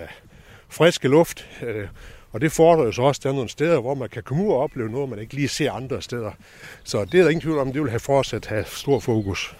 friske 0.69 1.07
luft. 1.07 1.49
Øh, 1.61 1.87
og 2.33 2.41
det 2.41 2.51
fordrer 2.51 2.85
jo 2.85 2.91
så 2.91 3.01
også, 3.01 3.19
at 3.19 3.23
der 3.23 3.29
er 3.29 3.33
nogle 3.33 3.49
steder, 3.49 3.79
hvor 3.79 3.93
man 3.93 4.09
kan 4.09 4.23
komme 4.23 4.43
ud 4.43 4.49
og 4.49 4.59
opleve 4.59 4.89
noget, 4.89 5.09
man 5.09 5.19
ikke 5.19 5.33
lige 5.33 5.47
ser 5.47 5.71
andre 5.71 6.01
steder. 6.01 6.31
Så 6.83 7.05
det 7.05 7.19
er 7.19 7.23
der 7.23 7.29
ingen 7.29 7.41
tvivl 7.41 7.59
om, 7.59 7.73
det 7.73 7.81
vil 7.81 7.89
have 7.89 7.99
fortsat 7.99 8.45
have 8.45 8.65
stor 8.65 8.99
fokus. 8.99 9.55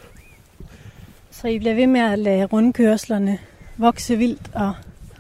Så 1.32 1.47
I 1.47 1.59
bliver 1.59 1.76
ved 1.76 1.88
med 1.88 2.01
at 2.01 2.19
lade 2.19 2.45
rundkørslerne 2.45 3.39
vokse 3.78 4.17
vildt 4.17 4.51
og 4.53 4.74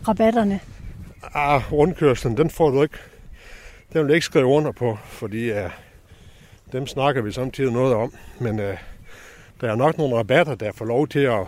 rabatterne? 0.07 0.59
Ah, 1.33 1.71
rundkørslen, 1.71 2.37
den 2.37 2.49
får 2.49 2.69
du 2.69 2.83
ikke. 2.83 2.97
Den 3.93 4.01
vil 4.01 4.07
jeg 4.07 4.15
ikke 4.15 4.25
skrive 4.25 4.45
under 4.45 4.71
på, 4.71 4.97
fordi 5.03 5.51
uh, 5.51 5.71
dem 6.71 6.87
snakker 6.87 7.21
vi 7.21 7.31
samtidig 7.31 7.71
noget 7.71 7.93
om. 7.93 8.13
Men 8.39 8.59
uh, 8.59 8.77
der 9.61 9.71
er 9.71 9.75
nok 9.75 9.97
nogle 9.97 10.17
rabatter, 10.17 10.55
der 10.55 10.71
får 10.71 10.85
lov 10.85 11.07
til 11.07 11.19
at, 11.19 11.47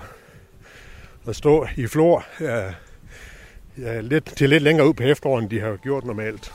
at 1.28 1.36
stå 1.36 1.68
i 1.78 1.88
flor. 1.88 2.26
Uh, 2.40 2.48
ja, 3.78 4.02
lidt, 4.02 4.26
til 4.26 4.50
lidt 4.50 4.64
længere 4.64 4.88
ud 4.88 4.94
på 4.94 5.04
efteråret, 5.04 5.42
end 5.42 5.50
de 5.50 5.60
har 5.60 5.76
gjort 5.76 6.06
normalt. 6.06 6.54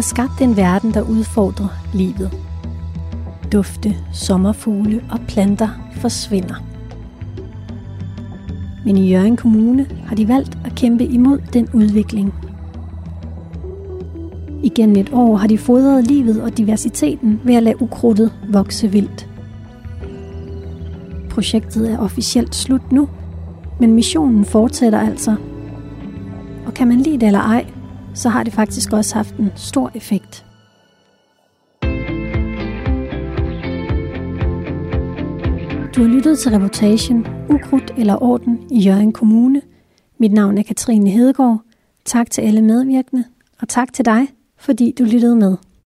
Har 0.00 0.02
skabt 0.02 0.40
en 0.40 0.56
verden, 0.56 0.94
der 0.94 1.02
udfordrer 1.02 1.68
livet. 1.94 2.30
Dufte, 3.52 3.96
sommerfugle 4.12 5.04
og 5.10 5.20
planter 5.28 5.68
forsvinder. 5.92 6.54
Men 8.84 8.96
i 8.96 9.10
Jørgen 9.10 9.36
Kommune 9.36 9.86
har 10.06 10.16
de 10.16 10.28
valgt 10.28 10.58
at 10.64 10.74
kæmpe 10.74 11.04
imod 11.04 11.38
den 11.52 11.68
udvikling. 11.74 12.34
Igen 14.62 14.96
et 14.96 15.10
år 15.12 15.36
har 15.36 15.46
de 15.46 15.58
fodret 15.58 16.06
livet 16.06 16.42
og 16.42 16.58
diversiteten 16.58 17.40
ved 17.44 17.54
at 17.54 17.62
lade 17.62 17.82
ukrudtet 17.82 18.32
vokse 18.48 18.88
vildt. 18.88 19.28
Projektet 21.30 21.92
er 21.92 21.98
officielt 21.98 22.54
slut 22.54 22.92
nu, 22.92 23.08
men 23.80 23.94
missionen 23.94 24.44
fortsætter 24.44 25.00
altså. 25.00 25.34
Og 26.66 26.74
kan 26.74 26.88
man 26.88 27.00
lide 27.00 27.20
det 27.20 27.26
eller 27.26 27.40
ej, 27.40 27.66
så 28.14 28.28
har 28.28 28.42
det 28.42 28.52
faktisk 28.52 28.92
også 28.92 29.14
haft 29.14 29.34
en 29.36 29.52
stor 29.56 29.90
effekt. 29.94 30.46
Du 35.96 36.02
har 36.02 36.08
lyttet 36.08 36.38
til 36.38 36.50
reportagen 36.52 37.26
Ukrudt 37.48 37.92
eller 37.98 38.22
Orden 38.22 38.58
i 38.70 38.80
Jørgen 38.80 39.12
Kommune. 39.12 39.62
Mit 40.18 40.32
navn 40.32 40.58
er 40.58 40.62
Katrine 40.62 41.10
Hedegaard. 41.10 41.60
Tak 42.04 42.30
til 42.30 42.42
alle 42.42 42.62
medvirkende, 42.62 43.24
og 43.60 43.68
tak 43.68 43.92
til 43.92 44.04
dig, 44.04 44.28
fordi 44.58 44.94
du 44.98 45.04
lyttede 45.04 45.36
med. 45.36 45.56